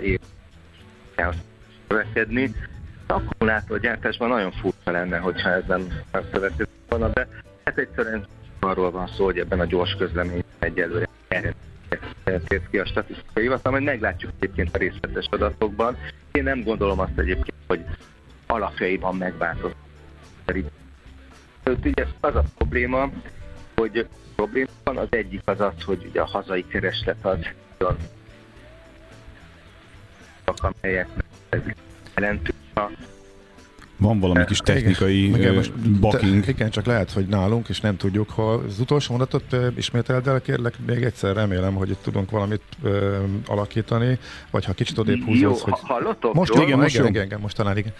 év 0.02 0.20
növekedni. 1.88 2.52
Akkumulátorgyártásban 3.12 4.30
nagyon 4.30 4.52
furcsa 4.52 4.92
lenne, 4.92 5.18
hogyha 5.18 5.50
ez 5.50 5.64
nem 5.68 5.88
következik 6.32 6.74
volna 6.90 7.10
be. 7.10 7.28
Hát 7.64 7.78
egyszerűen 7.78 8.28
arról 8.60 8.92
van 8.92 9.08
szó, 9.08 9.26
hogy 9.26 9.40
ebben 9.40 9.60
a 9.60 9.66
gyors 9.66 9.96
közlemény 9.96 10.44
egyelőre 10.60 11.08
tért 12.24 12.70
ki 12.70 12.78
a 12.78 12.86
statisztikai 12.86 13.44
hivatal, 13.44 13.72
majd 13.72 13.84
meglátjuk 13.84 14.32
egyébként 14.40 14.76
a 14.76 14.78
részletes 14.78 15.28
adatokban. 15.30 15.98
Én 16.32 16.44
nem 16.44 16.64
gondolom 16.64 17.00
azt 17.00 17.18
egyébként, 17.18 17.58
hogy 17.68 17.86
alapjaiban 18.48 19.16
megváltozott. 19.16 19.76
Ugye 21.66 22.06
az 22.20 22.36
a 22.36 22.44
probléma, 22.58 23.10
hogy 23.76 24.08
probléma 24.36 24.70
van, 24.84 24.98
az 24.98 25.08
egyik 25.10 25.42
az 25.46 25.62
az, 25.62 25.84
hogy 25.86 26.06
ugye 26.10 26.22
a 26.22 26.26
hazai 26.26 26.68
kereslet 26.68 27.26
az 27.26 27.38
olyan 27.80 27.98
amelyeknek 30.44 31.26
jelentős 32.16 32.56
a 32.80 32.92
Van 34.00 34.20
valami 34.20 34.46
kis 34.46 34.58
technikai 34.58 35.24
Igen, 35.24 35.40
igen, 35.40 35.54
most 35.54 36.00
baking. 36.00 36.44
Te, 36.44 36.52
igen, 36.52 36.70
csak 36.70 36.86
lehet, 36.86 37.12
hogy 37.12 37.26
nálunk, 37.26 37.70
és 37.70 37.82
nem 37.82 37.98
tudjuk, 37.98 38.30
ha 38.30 38.52
az 38.52 38.80
utolsó 38.80 39.12
mondatot 39.12 39.54
ö, 39.54 39.68
ismételd 39.78 40.28
el, 40.28 40.42
kérlek, 40.42 40.74
még 40.86 41.04
egyszer 41.04 41.36
remélem, 41.36 41.76
hogy 41.76 41.90
itt 41.90 42.02
tudunk 42.02 42.32
valamit 42.32 42.62
ö, 42.84 43.18
alakítani, 43.48 44.20
vagy 44.52 44.66
ha 44.66 44.74
kicsit 44.74 44.98
odébb 44.98 45.18
Jó, 45.18 45.26
húzódsz, 45.26 45.62
hogy... 45.62 45.74
ha- 45.74 45.94
hallotok? 45.94 46.34
Most 46.34 46.56
Jó? 46.56 46.62
igen, 46.62 46.78
most 46.78 46.94
igen, 46.94 47.06
jó. 47.06 47.10
igen, 47.10 47.26
igen, 47.26 47.40
most 47.40 47.56
talán 47.56 47.78
igen. 47.78 47.94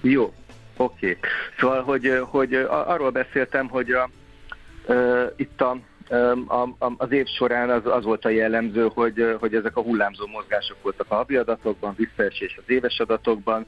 Jó, 0.00 0.32
oké. 0.76 1.18
Szóval, 1.58 1.82
hogy, 1.82 2.20
hogy 2.20 2.54
arról 2.68 3.10
beszéltem, 3.10 3.68
hogy 3.68 3.90
a, 3.90 4.10
uh, 4.86 5.32
itt 5.36 5.60
a, 5.60 5.78
a, 6.46 6.62
a, 6.62 6.92
az 6.96 7.12
év 7.12 7.26
során 7.26 7.70
az, 7.70 7.82
az 7.84 8.04
volt 8.04 8.24
a 8.24 8.28
jellemző, 8.28 8.90
hogy, 8.94 9.36
hogy 9.40 9.54
ezek 9.54 9.76
a 9.76 9.80
hullámzó 9.80 10.26
mozgások 10.26 10.76
voltak 10.82 11.06
a 11.08 11.14
havi 11.14 11.36
adatokban, 11.36 11.94
visszaesés 11.96 12.58
az 12.58 12.64
éves 12.66 12.98
adatokban, 12.98 13.66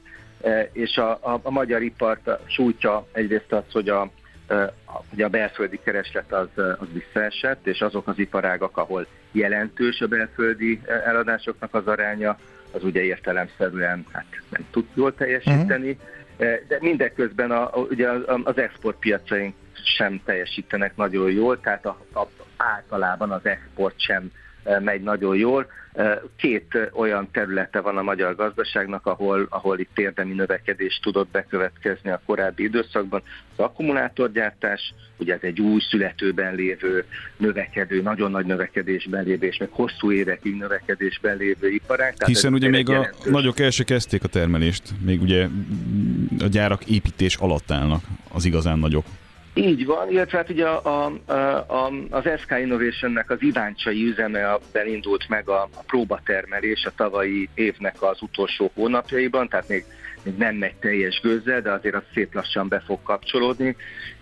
és 0.71 0.97
a, 0.97 1.11
a, 1.11 1.39
a 1.43 1.51
magyar 1.51 1.81
ipart 1.81 2.29
sújtja 2.45 3.07
egyrészt 3.11 3.51
az, 3.51 3.63
hogy 3.71 3.89
a, 3.89 4.09
eh, 4.47 4.63
a, 4.63 5.03
ugye 5.13 5.25
a 5.25 5.29
belföldi 5.29 5.79
kereslet 5.83 6.33
az, 6.33 6.47
eh, 6.55 6.81
az 6.81 6.87
visszaesett, 6.93 7.67
és 7.67 7.81
azok 7.81 8.07
az 8.07 8.19
iparágak, 8.19 8.77
ahol 8.77 9.07
jelentős 9.31 10.01
a 10.01 10.07
belföldi 10.07 10.81
eh, 10.85 11.07
eladásoknak 11.07 11.73
az 11.73 11.87
aránya, 11.87 12.37
az 12.71 12.83
ugye 12.83 13.01
értelemszerűen 13.01 14.05
hát 14.11 14.25
nem 14.49 14.65
tud 14.71 14.85
jól 14.93 15.15
teljesíteni, 15.15 15.97
Eh, 16.41 16.59
de 16.67 16.77
mindeközben 16.79 17.51
a, 17.51 17.69
ugye 17.75 18.09
az, 18.43 18.57
exportpiacaink 18.57 19.55
sem 19.97 20.21
teljesítenek 20.25 20.95
nagyon 20.95 21.31
jól, 21.31 21.59
tehát 21.59 21.85
a, 21.85 21.97
a, 22.13 22.27
általában 22.57 23.31
az 23.31 23.45
export 23.45 23.99
sem 23.99 24.23
eh, 24.23 24.31
megy 24.79 25.01
nagyon 25.01 25.35
jól. 25.35 25.67
Eh, 25.93 26.17
Két 26.35 26.65
eh, 26.69 26.87
olyan 26.91 27.27
területe 27.31 27.79
van 27.79 27.97
a 27.97 28.01
magyar 28.01 28.35
gazdaságnak, 28.35 29.05
ahol, 29.05 29.47
ahol 29.49 29.79
itt 29.79 29.99
érdemi 29.99 30.33
növekedés 30.33 30.99
tudott 31.01 31.29
bekövetkezni 31.31 32.09
a 32.09 32.21
korábbi 32.25 32.63
időszakban. 32.63 33.21
Az 33.55 33.65
akkumulátorgyártás, 33.65 34.93
ugye 35.17 35.33
ez 35.33 35.39
egy 35.41 35.61
új 35.61 35.81
születőben 35.89 36.55
lévő, 36.55 37.05
növekedő, 37.37 38.01
nagyon 38.01 38.31
nagy 38.31 38.45
növekedésben 38.45 39.23
lévő, 39.23 39.47
és 39.47 39.57
még 39.57 39.69
hosszú 39.71 40.11
évekig 40.11 40.57
növekedésben 40.57 41.37
lévő 41.37 41.69
iparág. 41.69 42.13
Hiszen 42.25 42.53
ugye 42.53 42.69
még 42.69 42.85
tényleg 42.85 43.03
a 43.03 43.07
jelentős. 43.07 43.31
nagyok 43.31 43.59
el 43.59 43.69
se 43.69 43.83
kezdték 43.83 44.23
a 44.23 44.27
termelést, 44.27 44.83
még 45.05 45.21
ugye 45.21 45.47
a 46.39 46.47
gyárak 46.47 46.85
építés 46.85 47.35
alatt 47.35 47.71
állnak 47.71 48.03
az 48.29 48.45
igazán 48.45 48.79
nagyok. 48.79 49.05
Így 49.53 49.85
van, 49.85 50.09
illetve 50.09 50.37
hát 50.37 50.49
ugye 50.49 50.67
a, 50.67 51.05
a, 51.25 51.33
a, 51.67 51.91
az 52.09 52.23
SK 52.37 52.55
Innovationnek 52.59 53.29
az 53.29 53.41
Iváncsai 53.41 54.07
üzeme 54.07 54.57
elindult 54.71 55.29
meg 55.29 55.49
a, 55.49 55.61
a 55.61 55.83
próbatermelés 55.85 56.85
a 56.85 56.91
tavalyi 56.95 57.49
évnek 57.53 58.01
az 58.01 58.21
utolsó 58.21 58.71
hónapjaiban, 58.73 59.47
tehát 59.47 59.67
még, 59.67 59.85
még 60.23 60.37
nem 60.37 60.55
megy 60.55 60.75
teljes 60.75 61.19
gőzzel, 61.19 61.61
de 61.61 61.71
azért 61.71 61.95
az 61.95 62.03
szép 62.13 62.33
lassan 62.33 62.67
be 62.67 62.79
fog 62.79 62.99
kapcsolódni. 63.03 63.75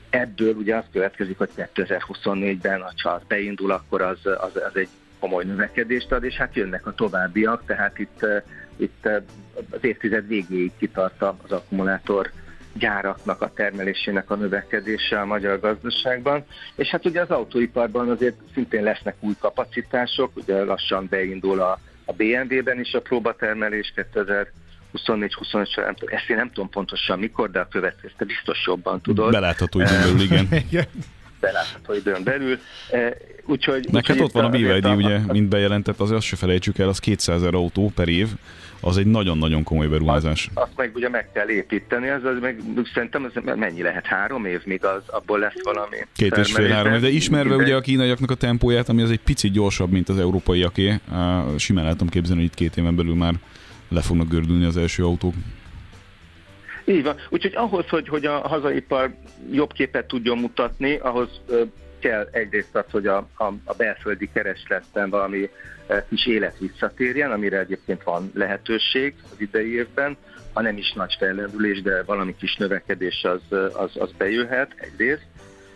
Ebből 0.10 0.54
ugye 0.54 0.76
az 0.76 0.84
következik, 0.92 1.38
hogy 1.38 1.50
2024-ben, 1.56 2.84
ha 3.04 3.10
az 3.10 3.22
beindul, 3.28 3.72
akkor 3.72 4.02
az, 4.02 4.20
az, 4.26 4.56
az 4.56 4.76
egy 4.76 4.90
komoly 5.20 5.44
növekedést 5.44 6.12
ad, 6.12 6.24
és 6.24 6.36
hát 6.36 6.56
jönnek 6.56 6.88
a 6.88 6.94
továbbiak, 6.94 7.66
tehát 7.66 8.00
itt, 8.00 8.24
eh, 8.24 8.42
itt 8.78 9.06
eh, 9.06 9.22
az 9.70 9.84
évtized 9.84 10.28
végéig 10.28 10.72
kitart 10.78 11.22
az 11.22 11.52
akkumulátor 11.52 12.32
gyáraknak 12.74 13.42
a 13.42 13.52
termelésének 13.54 14.30
a 14.32 14.36
növekedése 14.36 15.20
a 15.20 15.26
magyar 15.26 15.60
gazdaságban, 15.60 16.46
és 16.76 16.88
hát 16.88 17.06
ugye 17.06 17.22
az 17.22 17.30
autóiparban 17.30 18.10
azért 18.10 18.36
szintén 18.54 18.84
lesznek 18.84 19.16
új 19.20 19.34
kapacitások, 19.40 20.36
ugye 20.36 20.64
lassan 20.64 21.08
beindul 21.10 21.60
a, 21.60 21.80
a 22.06 22.14
BMW-ben 22.14 22.80
is 22.80 22.94
a 22.94 23.02
próbatermelés 23.02 23.94
2024-25 23.96 25.74
során, 25.74 25.96
ezt 26.06 26.30
én 26.30 26.36
nem 26.36 26.52
tudom 26.52 26.70
pontosan 26.70 27.20
mikor, 27.20 27.52
de 27.52 27.60
a 27.60 27.68
következő 27.68 28.14
biztos 28.26 28.64
jobban 28.66 29.02
tudod 29.02 29.32
Belátható 29.32 29.82
időn 29.82 30.02
belül, 30.02 30.22
igen. 30.70 30.88
belátható 31.40 31.94
időn 31.94 32.24
belül. 32.24 32.60
E, 32.92 33.18
úgyhogy, 33.46 33.88
Meg 33.92 34.06
hát 34.06 34.16
úgyhogy 34.16 34.22
ott 34.22 34.32
van 34.32 34.46
a 34.46 34.50
BYD, 34.50 34.86
ugye, 34.86 35.18
mint 35.18 35.50
bejelentett, 35.50 36.00
azért 36.00 36.18
azt 36.18 36.28
se 36.28 36.36
felejtsük 36.36 36.78
el, 36.78 36.88
az 36.88 37.00
200 37.00 37.36
ezer 37.36 37.54
autó 37.54 37.92
per 37.96 38.08
év, 38.08 38.28
az 38.82 38.98
egy 38.98 39.06
nagyon-nagyon 39.06 39.64
komoly 39.64 39.88
beruházás. 39.88 40.50
Azt 40.54 40.72
meg 40.76 40.92
ugye 40.96 41.10
meg 41.10 41.32
kell 41.32 41.50
építeni, 41.50 42.08
ez 42.08 42.24
az 42.24 42.40
meg 42.42 42.62
szerintem 42.94 43.26
ez 43.26 43.56
mennyi 43.56 43.82
lehet? 43.82 44.06
Három 44.06 44.46
év, 44.46 44.62
míg 44.66 44.86
az, 44.86 45.02
abból 45.08 45.40
lesz 45.40 45.64
valami. 45.64 45.98
Két 46.16 46.38
és 46.38 46.54
fél 46.54 46.70
három 46.70 46.94
év, 46.94 47.02
de 47.02 47.10
ismerve 47.10 47.56
ugye 47.56 47.76
a 47.76 47.82
kínaiaknak 47.82 48.32
a 48.32 48.36
tempóját, 48.36 48.90
ami 48.90 49.02
az 49.02 49.12
egy 49.12 49.20
picit 49.20 49.52
gyorsabb, 49.52 49.92
mint 49.92 50.10
az 50.10 50.20
európaiaké, 50.20 51.00
simán 51.58 51.86
el 51.86 51.92
tudom 51.92 52.10
képzelni, 52.10 52.42
hogy 52.42 52.50
itt 52.50 52.58
két 52.58 52.78
éven 52.78 52.96
belül 52.96 53.16
már 53.16 53.34
le 53.90 54.02
fognak 54.02 54.28
gördülni 54.28 54.66
az 54.66 54.78
első 54.78 55.04
autók. 55.04 55.34
Így 56.86 57.04
van. 57.04 57.16
Úgyhogy 57.30 57.56
ahhoz, 57.56 57.90
hogy, 57.90 58.08
hogy 58.08 58.26
a 58.26 58.48
hazaipar 58.48 59.14
jobb 59.52 59.74
képet 59.74 60.06
tudjon 60.06 60.38
mutatni, 60.38 60.96
ahhoz 60.96 61.30
kell 62.00 62.28
egyrészt 62.32 62.76
az, 62.76 62.86
hogy 62.92 63.08
a, 63.08 63.18
a, 63.18 63.44
a 63.64 63.74
belföldi 63.78 64.30
keresletben 64.34 65.10
valami 65.10 65.50
ö, 65.88 65.98
kis 66.10 66.28
élet 66.28 66.58
visszatérjen, 66.58 67.32
amire 67.32 67.60
egyébként 67.60 68.04
van 68.04 68.32
lehetőség 68.34 69.14
az 69.32 69.40
idei 69.42 69.76
évben, 69.76 70.18
ha 70.54 70.62
nem 70.62 70.78
is 70.78 70.94
nagy 70.94 71.16
fellendülés, 71.20 71.82
de 71.82 72.04
valami 72.04 72.36
kis 72.36 72.56
növekedés 72.56 73.24
az, 73.24 73.42
ö, 73.50 73.66
az, 73.66 73.92
az 73.94 74.12
bejöhet 74.18 74.76
egyrészt. 74.78 75.26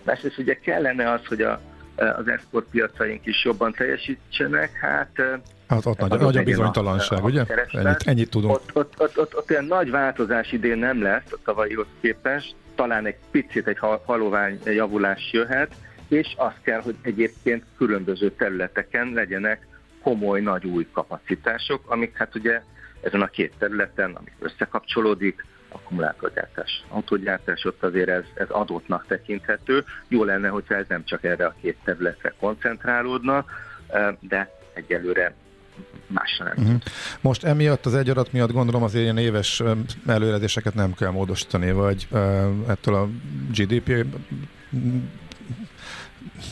Másrészt 0.04 0.38
ugye 0.38 0.54
kellene 0.54 1.12
az, 1.12 1.26
hogy 1.26 1.42
a, 1.42 1.62
az 1.96 2.28
exportpiacaink 2.28 3.26
is 3.26 3.44
jobban 3.44 3.72
teljesítsenek, 3.72 4.72
hát 4.72 5.22
Hát 5.68 5.86
ott 5.86 6.00
nagy, 6.00 6.12
az 6.12 6.22
nagy 6.22 6.38
a 6.38 6.44
bizonytalanság, 6.44 7.20
a 7.20 7.26
ugye? 7.26 7.44
Ennyit, 7.72 8.02
ennyit 8.06 8.30
tudunk. 8.30 8.54
Ott, 8.54 8.70
ott, 8.74 8.94
ott, 8.98 9.20
ott, 9.20 9.38
ott 9.38 9.50
olyan 9.50 9.66
nagy 9.66 9.90
változás 9.90 10.52
idén 10.52 10.78
nem 10.78 11.02
lesz 11.02 11.32
a 11.32 11.38
tavalyihoz 11.44 11.86
képest, 12.02 12.56
talán 12.76 13.06
egy 13.06 13.16
picit 13.32 13.68
egy 13.68 13.78
ha- 13.78 14.04
halovány 14.06 14.60
javulás 14.66 15.30
jöhet, 15.32 15.76
és 16.14 16.34
az 16.38 16.54
kell, 16.62 16.82
hogy 16.82 16.96
egyébként 17.02 17.64
különböző 17.78 18.32
területeken 18.32 19.12
legyenek 19.14 19.68
komoly, 20.02 20.42
nagy 20.42 20.66
új 20.66 20.88
kapacitások, 20.92 21.90
amik 21.92 22.18
hát 22.18 22.36
ugye 22.36 22.62
ezen 23.02 23.22
a 23.22 23.28
két 23.28 23.54
területen, 23.58 24.12
amik 24.12 24.34
összekapcsolódik, 24.40 25.46
akkumulátorgyártás, 25.70 26.84
autógyártás, 26.90 27.66
ott 27.66 27.84
azért 27.84 28.10
ez, 28.10 28.24
ez 28.34 28.50
adottnak 28.50 29.06
tekinthető. 29.08 29.84
Jó 30.08 30.24
lenne, 30.24 30.48
hogyha 30.48 30.76
ez 30.76 30.86
nem 30.88 31.04
csak 31.06 31.24
erre 31.24 31.46
a 31.46 31.56
két 31.62 31.78
területre 31.84 32.34
koncentrálódna, 32.40 33.46
de 34.20 34.52
egyelőre 34.74 35.34
másra 36.08 36.44
nem. 36.46 36.54
Uh-huh. 36.58 36.82
Most 37.22 37.44
emiatt 37.44 37.86
az 37.86 37.96
egy 37.96 38.10
adat 38.10 38.32
miatt 38.32 38.52
gondolom 38.52 38.84
azért 38.84 39.04
ilyen 39.04 39.18
éves 39.18 39.60
ö, 39.60 39.72
előredéseket 40.08 40.74
nem 40.74 40.94
kell 40.94 41.10
módosítani, 41.10 41.72
vagy 41.72 42.08
ettől 42.68 42.96
a 42.96 43.10
GDP 43.52 44.06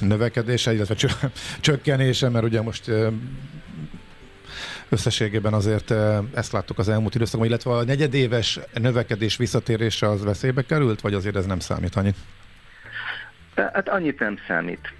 növekedése, 0.01 0.73
illetve 0.73 0.95
csö- 0.95 1.31
csökkenése, 1.59 2.29
mert 2.29 2.45
ugye 2.45 2.61
most 2.61 2.91
összességében 4.89 5.53
azért 5.53 5.91
ezt 6.33 6.51
láttuk 6.51 6.77
az 6.77 6.89
elmúlt 6.89 7.15
időszakban, 7.15 7.47
illetve 7.47 7.71
a 7.71 7.83
negyedéves 7.83 8.59
növekedés 8.73 9.37
visszatérése 9.37 10.09
az 10.09 10.23
veszélybe 10.23 10.61
került, 10.61 11.01
vagy 11.01 11.13
azért 11.13 11.35
ez 11.35 11.45
nem 11.45 11.59
számít 11.59 11.95
annyit? 11.95 12.15
Hát 13.55 13.89
annyit 13.89 14.19
nem 14.19 14.37
számít. 14.47 14.93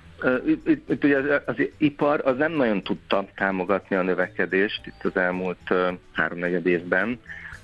Ugye 1.01 1.17
az, 1.17 1.41
az 1.45 1.55
ipar 1.77 2.21
az 2.23 2.37
nem 2.37 2.51
nagyon 2.51 2.83
tudta 2.83 3.27
támogatni 3.35 3.95
a 3.95 4.01
növekedést 4.01 4.81
itt 4.85 5.03
az 5.03 5.15
elmúlt 5.15 5.73
háromnegyed 6.11 6.65
évben, 6.65 7.19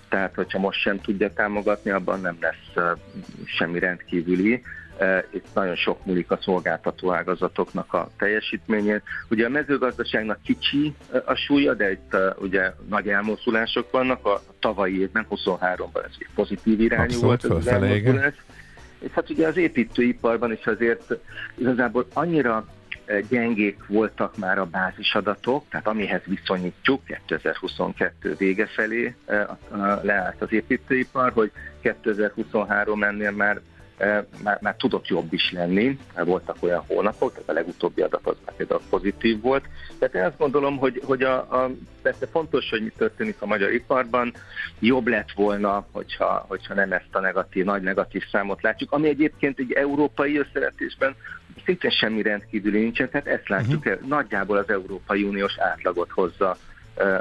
tehát 0.10 0.36
hogyha 0.36 0.60
most 0.60 0.80
sem 0.80 1.02
tudja 1.02 1.34
támogatni, 1.34 1.92
abban 1.92 2.22
nem 2.22 2.38
lesz 2.40 2.86
semmi 3.46 3.80
rendkívüli. 3.80 4.62
Ö, 5.00 5.18
Itt 5.32 5.46
nagyon 5.54 5.76
sok 5.76 6.06
múlik 6.06 6.32
a 6.32 6.40
szolgáltató 6.42 7.14
ágazatoknak 7.14 7.94
a 7.94 8.10
teljesítményén. 8.18 9.02
Ugye 9.30 9.46
a 9.46 9.50
mezőgazdaságnak 9.50 10.42
kicsi 10.44 10.94
ö, 11.12 11.18
a 11.26 11.36
súlya, 11.36 11.74
de 11.74 11.92
itt 11.92 12.14
ö, 12.14 12.30
ugye 12.40 12.72
nagy 12.90 13.10
elmozdulások 13.10 13.92
vannak. 13.92 14.26
A 14.26 14.42
tavalyi 14.60 15.00
évben, 15.00 15.26
23-ban 15.30 16.04
ez 16.04 16.12
egy 16.20 16.28
pozitív 16.36 16.80
irányú 16.80 17.04
Abszolút, 17.04 17.42
volt 17.42 17.44
az 17.44 17.68
elmozdulás. 17.68 18.34
És 19.00 19.12
hát 19.12 19.30
ugye 19.30 19.48
az 19.48 19.58
építőiparban 19.58 20.52
is 20.52 20.66
azért 20.66 21.18
igazából 21.56 22.08
annyira 22.14 22.66
eh, 23.06 23.22
gyengék 23.30 23.78
voltak 23.88 24.38
már 24.38 24.60
a 24.60 24.66
bázisadatok, 24.66 25.66
tehát 25.70 25.88
amihez 25.88 26.22
viszonyítjuk 26.26 27.04
2022 27.06 28.36
vége 28.38 28.66
felé 28.66 29.16
eh, 29.26 29.40
eh, 29.40 29.48
leállt 30.02 30.42
az 30.42 30.52
építőipar, 30.52 31.32
hogy 31.32 31.52
2023 31.82 33.04
ennél 33.04 33.32
már 33.32 33.56
eh, 33.56 33.62
már, 34.44 34.58
már 34.62 34.76
tudott 34.76 35.08
jobb 35.08 35.34
is 35.34 35.52
lenni, 35.52 36.00
voltak 36.16 36.58
olyan 36.60 36.84
hónapok, 36.88 37.32
tehát 37.32 37.50
a 37.50 37.54
legutóbbi 37.54 38.02
adat 38.02 38.28
az 38.28 38.36
már 38.46 38.56
például 38.56 38.82
pozitív 38.90 39.42
volt. 39.42 39.66
Tehát 40.00 40.16
én 40.16 40.24
azt 40.24 40.38
gondolom, 40.38 40.78
hogy, 40.78 41.02
hogy 41.06 41.24
a, 41.24 41.38
a, 41.38 41.72
persze 42.02 42.28
fontos, 42.28 42.70
hogy 42.70 42.84
mi 42.84 42.92
történik 42.98 43.36
a 43.40 43.46
magyar 43.46 43.74
iparban, 43.74 44.34
jobb 44.80 45.08
lett 45.08 45.32
volna, 45.32 45.88
hogyha, 45.92 46.46
hogyha 46.48 46.74
nem 46.74 46.92
ezt 46.92 47.10
a 47.12 47.20
negatív, 47.20 47.66
nagy 47.66 47.82
negatív 47.82 48.24
számot 48.32 48.62
látjuk, 48.62 48.92
ami 48.92 49.08
egyébként 49.08 49.60
egy 49.60 49.72
európai 49.72 50.38
összevetésben 50.38 51.16
szintén 51.66 51.92
semmi 51.92 52.22
rendkívüli 52.22 52.80
nincsen, 52.80 53.10
tehát 53.10 53.28
ezt 53.28 53.48
látjuk, 53.48 53.86
uh-huh. 53.86 54.08
nagyjából 54.08 54.58
az 54.58 54.70
Európai 54.70 55.24
Uniós 55.24 55.58
átlagot 55.60 56.12
hozza 56.12 56.50
eh, 56.50 56.58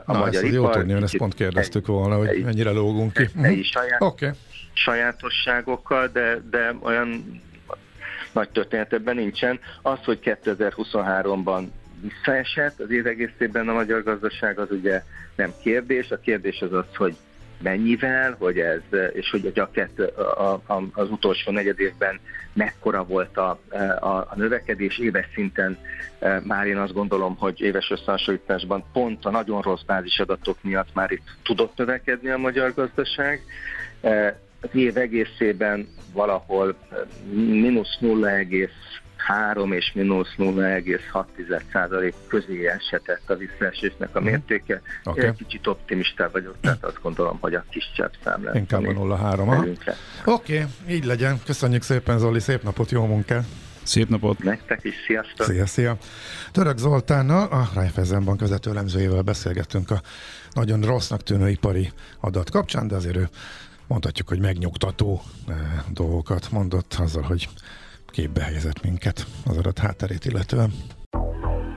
a 0.06 0.12
Na, 0.12 0.18
magyar 0.18 0.34
ezt 0.34 0.42
ipar. 0.42 0.52
jó 0.54 0.70
tudni, 0.70 0.92
mert 0.92 1.04
ezt 1.04 1.16
pont 1.16 1.34
kérdeztük 1.34 1.82
egy- 1.88 1.94
volna, 1.94 2.16
hogy 2.16 2.28
egy- 2.28 2.44
mennyire 2.44 2.70
lógunk 2.70 3.12
ki. 3.12 3.28
Mhm. 3.34 3.42
helyi 3.44 3.62
saját. 3.62 4.02
Okay. 4.02 4.30
sajátosságokkal, 4.72 6.08
de, 6.12 6.40
de 6.50 6.74
olyan 6.82 7.40
nagy 8.32 8.48
történet 8.48 8.92
ebben 8.92 9.14
nincsen. 9.16 9.60
Az, 9.82 9.98
hogy 10.04 10.18
2023-ban 10.20 11.66
visszaesett 12.00 12.80
az 12.80 12.90
év 12.90 13.06
egészében 13.06 13.68
a 13.68 13.72
magyar 13.72 14.02
gazdaság, 14.02 14.58
az 14.58 14.70
ugye 14.70 15.02
nem 15.36 15.52
kérdés. 15.62 16.10
A 16.10 16.18
kérdés 16.18 16.60
az 16.60 16.72
az, 16.72 16.84
hogy 16.96 17.16
mennyivel, 17.62 18.36
hogy 18.38 18.58
ez, 18.58 18.80
és 19.12 19.30
hogy 19.30 19.52
a, 19.54 19.68
a, 20.20 20.72
a, 20.72 20.82
az 20.92 21.10
utolsó 21.10 21.52
negyed 21.52 21.80
évben 21.80 22.20
mekkora 22.52 23.04
volt 23.04 23.36
a, 23.36 23.58
a, 24.00 24.06
a 24.06 24.32
növekedés 24.34 24.98
éves 24.98 25.26
szinten. 25.34 25.78
E, 26.18 26.40
már 26.44 26.66
én 26.66 26.76
azt 26.76 26.92
gondolom, 26.92 27.36
hogy 27.36 27.60
éves 27.60 27.90
összehasonlításban 27.90 28.84
pont 28.92 29.24
a 29.24 29.30
nagyon 29.30 29.62
rossz 29.62 29.82
bázisadatok 29.82 30.58
miatt 30.62 30.94
már 30.94 31.10
itt 31.10 31.26
tudott 31.42 31.76
növekedni 31.76 32.28
a 32.28 32.38
magyar 32.38 32.74
gazdaság. 32.74 33.42
E, 34.00 34.38
az 34.60 34.68
év 34.72 34.96
egészében 34.96 35.88
valahol 36.12 36.76
e, 36.90 36.96
mínusz 37.34 37.96
0, 38.00 38.28
3 39.16 39.72
és 39.72 39.92
mínusz 39.94 40.34
0,6% 40.38 42.12
közé 42.26 42.66
eshetett 42.66 43.30
a 43.30 43.36
visszaesésnek 43.36 44.16
a 44.16 44.20
mértéke. 44.20 44.82
Okay. 45.04 45.24
Én 45.24 45.34
kicsit 45.34 45.66
optimistább 45.66 46.32
vagyok, 46.32 46.54
tehát 46.60 46.84
azt 46.84 46.98
gondolom, 47.02 47.38
hogy 47.40 47.54
a 47.54 47.64
kisebb 47.70 48.12
szám 48.24 48.44
lesz. 48.44 48.54
Inkább 48.54 48.84
a 48.86 48.92
0,3. 48.92 49.76
Oké, 50.24 50.58
okay, 50.58 50.66
így 50.88 51.04
legyen. 51.04 51.40
Köszönjük 51.44 51.82
szépen, 51.82 52.18
Zoli, 52.18 52.40
szép 52.40 52.62
napot, 52.62 52.90
jó 52.90 53.06
munkát! 53.06 53.44
Szép 53.82 54.08
napot! 54.08 54.38
Nektek 54.38 54.84
is, 54.84 54.94
sziasztok! 55.06 55.46
Szia, 55.46 55.66
szia! 55.66 55.96
Török 56.52 56.78
Zoltánnal, 56.78 57.48
a 57.48 57.68
Raiffeisen 57.74 58.24
Bank 58.24 58.40
vezető 58.40 58.72
beszélgettünk 59.24 59.90
a 59.90 60.00
nagyon 60.52 60.80
rossznak 60.80 61.22
tűnő 61.22 61.48
ipari 61.48 61.92
adat 62.20 62.50
kapcsán, 62.50 62.88
de 62.88 62.94
azért 62.94 63.16
ő 63.16 63.28
mondhatjuk, 63.86 64.28
hogy 64.28 64.40
megnyugtató 64.40 65.22
eh, 65.48 65.56
dolgokat 65.88 66.50
mondott 66.50 66.96
azzal, 66.98 67.22
hogy 67.22 67.48
képbe 68.16 68.42
helyezett 68.42 68.82
minket 68.82 69.26
az 69.46 69.56
adat 69.56 69.78
hátterét 69.78 70.24
illetően. 70.24 70.72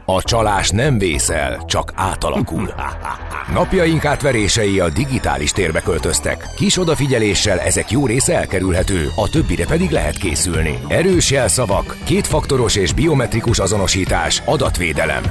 A 0.06 0.22
csalás 0.24 0.70
nem 0.70 0.98
vészel, 0.98 1.66
csak 1.66 1.92
átalakul. 1.96 2.74
Napjaink 3.54 4.06
átverései 4.06 4.80
a 4.80 4.90
digitális 4.90 5.52
térbe 5.52 5.82
költöztek. 5.82 6.48
Kis 6.56 6.78
odafigyeléssel 6.78 7.60
ezek 7.60 7.92
jó 7.92 8.06
része 8.06 8.36
elkerülhető, 8.36 9.08
a 9.16 9.30
többire 9.30 9.66
pedig 9.66 9.90
lehet 9.90 10.18
készülni. 10.18 10.80
Erős 10.88 11.32
jelszavak, 11.32 11.98
kétfaktoros 12.04 12.76
és 12.76 12.94
biometrikus 12.94 13.60
azonosítás, 13.60 14.42
adatvédelem. 14.46 15.24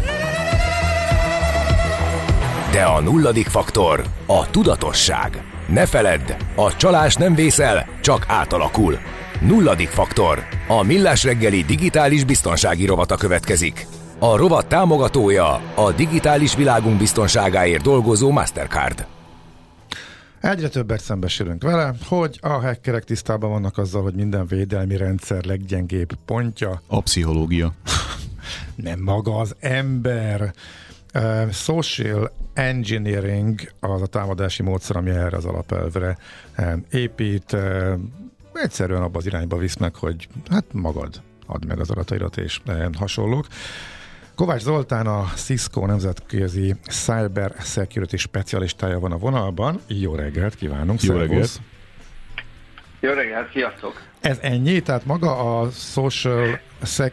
De 2.72 2.82
a 2.82 3.00
nulladik 3.00 3.46
faktor 3.46 4.04
a 4.26 4.50
tudatosság. 4.50 5.42
Ne 5.68 5.86
feledd, 5.86 6.32
a 6.54 6.76
csalás 6.76 7.14
nem 7.14 7.34
vészel, 7.34 7.86
csak 8.00 8.24
átalakul. 8.28 8.98
Nulladik 9.41 9.89
faktor. 9.89 10.45
A 10.68 10.82
Millás 10.82 11.24
reggeli 11.24 11.62
digitális 11.62 12.24
biztonsági 12.24 12.86
rovata 12.86 13.16
következik. 13.16 13.86
A 14.18 14.36
rovat 14.36 14.66
támogatója 14.66 15.55
a 15.74 15.93
digitális 15.97 16.57
világunk 16.57 16.99
biztonságáért 16.99 17.82
dolgozó 17.82 18.30
Mastercard. 18.30 19.07
Egyre 20.41 20.68
többet 20.68 21.01
szembesülünk 21.01 21.62
vele, 21.62 21.95
hogy 22.07 22.39
a 22.43 22.49
hackerek 22.49 23.05
tisztában 23.05 23.51
vannak 23.51 23.78
azzal, 23.78 24.03
hogy 24.03 24.14
minden 24.14 24.47
védelmi 24.47 24.97
rendszer 24.97 25.45
leggyengébb 25.45 26.11
pontja 26.24 26.82
A 26.86 27.01
pszichológia. 27.01 27.72
nem 28.89 29.01
maga 29.01 29.36
az 29.36 29.55
ember. 29.61 30.53
Uh, 31.14 31.51
social 31.51 32.32
engineering 32.55 33.61
az 33.80 34.03
a 34.03 34.07
támadási 34.07 34.62
módszer, 34.62 34.97
ami 34.97 35.11
erre 35.11 35.36
az 35.36 35.45
alapelvre 35.45 36.16
uh, 36.59 36.72
épít. 36.91 37.53
Uh, 37.53 37.93
egyszerűen 38.59 39.02
abba 39.02 39.18
az 39.18 39.26
irányba 39.26 39.56
visz 39.56 39.76
meg, 39.76 39.94
hogy 39.94 40.28
hát 40.50 40.64
magad 40.72 41.22
add 41.46 41.66
meg 41.66 41.80
az 41.80 41.90
adatairat 41.90 42.36
és 42.36 42.61
hasonlók. 42.98 43.46
Kovács 44.34 44.61
Zoltán, 44.61 45.06
a 45.06 45.24
Cisco 45.34 45.86
nemzetközi 45.86 46.74
cyber 46.88 47.54
security 47.61 48.16
specialistája 48.16 48.98
van 48.98 49.12
a 49.12 49.16
vonalban. 49.16 49.80
Jó 49.86 50.14
reggelt 50.14 50.54
kívánunk! 50.54 51.02
Jó 51.02 51.14
szervusz. 51.14 51.28
reggelt. 51.28 51.61
Jó 53.00 53.12
reggelt, 53.12 53.52
sziasztok! 53.52 54.07
Ez 54.21 54.39
ennyi? 54.41 54.81
Tehát 54.81 55.05
maga 55.05 55.61
a 55.61 55.71
social, 55.71 56.61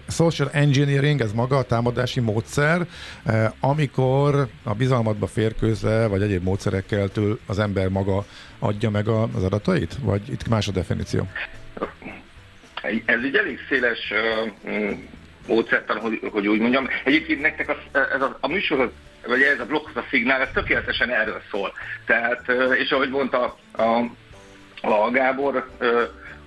social 0.08 0.50
engineering, 0.52 1.22
ez 1.22 1.34
maga 1.34 1.58
a 1.58 1.64
támadási 1.64 2.20
módszer, 2.20 2.88
eh, 3.26 3.52
amikor 3.60 4.48
a 4.64 4.74
bizalmatba 4.74 5.28
férkőzve, 5.28 6.08
vagy 6.08 6.22
egyéb 6.22 6.44
módszerekkel 6.44 7.10
től 7.10 7.40
az 7.48 7.60
ember 7.60 7.90
maga 7.90 8.26
adja 8.60 8.90
meg 8.90 9.08
a, 9.08 9.22
az 9.36 9.44
adatait? 9.44 9.96
Vagy 10.02 10.30
itt 10.30 10.48
más 10.48 10.68
a 10.68 10.72
definíció? 10.72 11.28
Ez 13.06 13.20
egy 13.24 13.36
elég 13.36 13.60
széles 13.70 14.12
uh, 14.64 14.98
módszertan, 15.48 16.00
hogy, 16.00 16.20
hogy 16.32 16.48
úgy 16.48 16.60
mondjam. 16.60 16.88
Egyébként 17.04 17.42
nektek 17.42 17.70
az, 17.70 18.02
ez 18.16 18.22
a, 18.22 18.38
a 18.40 18.48
műsor, 18.48 18.92
vagy 19.28 19.42
ez 19.42 19.60
a 19.60 19.66
bloghoz 19.66 19.96
a 19.96 20.06
szignál, 20.10 20.42
ez 20.42 20.50
tökéletesen 20.54 21.10
erről 21.10 21.42
szól. 21.52 21.74
Tehát, 22.06 22.52
és 22.80 22.90
ahogy 22.92 23.10
mondta 23.10 23.58
a, 23.72 23.82
a 24.82 25.12
Gábor, 25.12 25.70
uh, 25.80 25.88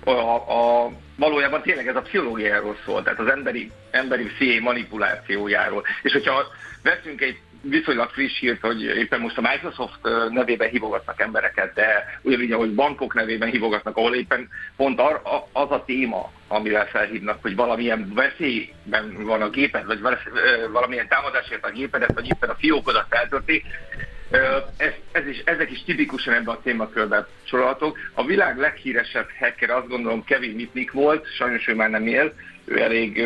a, 0.03 0.35
a, 0.35 0.91
valójában 1.15 1.61
tényleg 1.61 1.87
ez 1.87 1.95
a 1.95 2.01
pszichológiáról 2.01 2.77
szól, 2.85 3.03
tehát 3.03 3.19
az 3.19 3.27
emberi, 3.27 3.71
emberi 3.91 4.23
psziché 4.23 4.59
manipulációjáról. 4.59 5.83
És 6.01 6.11
hogyha 6.11 6.47
veszünk 6.83 7.21
egy 7.21 7.39
viszonylag 7.61 8.09
friss 8.09 8.39
hírt, 8.39 8.61
hogy 8.61 8.81
éppen 8.81 9.19
most 9.19 9.37
a 9.37 9.41
Microsoft 9.41 9.99
nevében 10.29 10.69
hívogatnak 10.69 11.21
embereket, 11.21 11.73
de 11.73 12.19
ugyanígy, 12.21 12.51
ahogy 12.51 12.73
bankok 12.73 13.13
nevében 13.13 13.49
hívogatnak, 13.49 13.97
ahol 13.97 14.15
éppen 14.15 14.49
pont 14.75 15.01
az 15.51 15.71
a 15.71 15.83
téma, 15.85 16.31
amivel 16.47 16.87
felhívnak, 16.87 17.41
hogy 17.41 17.55
valamilyen 17.55 18.11
veszélyben 18.13 19.23
van 19.23 19.41
a 19.41 19.49
géped, 19.49 19.85
vagy 19.85 19.99
valamilyen 20.71 21.07
támadásért 21.07 21.65
a 21.65 21.71
gépedet, 21.71 22.13
vagy 22.13 22.27
éppen 22.27 22.49
a 22.49 22.55
fiókodat 22.59 23.05
feltörték, 23.09 23.65
Ö, 23.97 24.18
ez, 24.77 24.91
ez 25.11 25.27
is, 25.27 25.41
ezek 25.45 25.71
is 25.71 25.83
tipikusan 25.83 26.33
ebben 26.33 26.55
a 26.55 26.61
témakörben 26.61 27.27
sorolhatók. 27.43 27.97
A 28.13 28.25
világ 28.25 28.57
leghíresebb 28.57 29.27
hacker 29.39 29.69
azt 29.69 29.87
gondolom 29.87 30.23
Kevin 30.23 30.55
Mitnick 30.55 30.91
volt, 30.91 31.25
sajnos 31.35 31.67
ő 31.67 31.75
már 31.75 31.89
nem 31.89 32.07
él, 32.07 32.33
ő 32.65 32.81
elég 32.81 33.23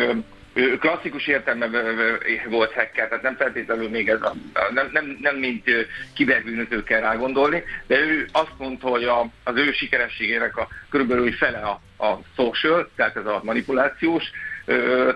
ő 0.54 0.78
klasszikus 0.78 1.28
értelemben 1.28 2.20
volt 2.50 2.74
hacker, 2.74 3.08
tehát 3.08 3.24
nem 3.24 3.36
feltétlenül 3.36 3.90
még 3.90 4.10
ez 4.10 4.22
a, 4.22 4.34
nem, 4.74 4.90
nem, 4.92 5.18
nem 5.22 5.36
mint 5.36 5.70
kiberbűnöző 6.14 6.84
kell 6.84 7.00
rá 7.00 7.16
gondolni, 7.16 7.64
de 7.88 8.00
ő 8.00 8.28
azt 8.32 8.54
mondta, 8.58 8.88
hogy 8.88 9.04
a, 9.04 9.30
az 9.44 9.56
ő 9.56 9.72
sikerességének 9.72 10.58
a 10.58 10.68
körülbelül 10.90 11.32
fele 11.32 11.58
a, 11.58 12.06
a 12.06 12.20
social, 12.36 12.90
tehát 12.96 13.16
ez 13.16 13.26
a 13.26 13.42
manipulációs 13.44 14.24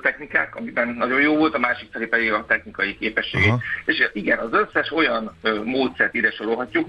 technikák, 0.01 0.55
amiben 0.55 0.87
nagyon 0.87 1.21
jó 1.21 1.35
volt, 1.37 1.53
a 1.53 1.59
másik 1.59 1.91
felé 1.91 2.05
pedig 2.05 2.31
a 2.31 2.45
technikai 2.45 2.97
képességé. 2.97 3.47
Aha. 3.47 3.61
És 3.85 4.09
igen, 4.13 4.37
az 4.37 4.49
összes 4.51 4.91
olyan 4.91 5.37
módszert 5.63 6.13
ide 6.13 6.31
sorolhatjuk, 6.31 6.87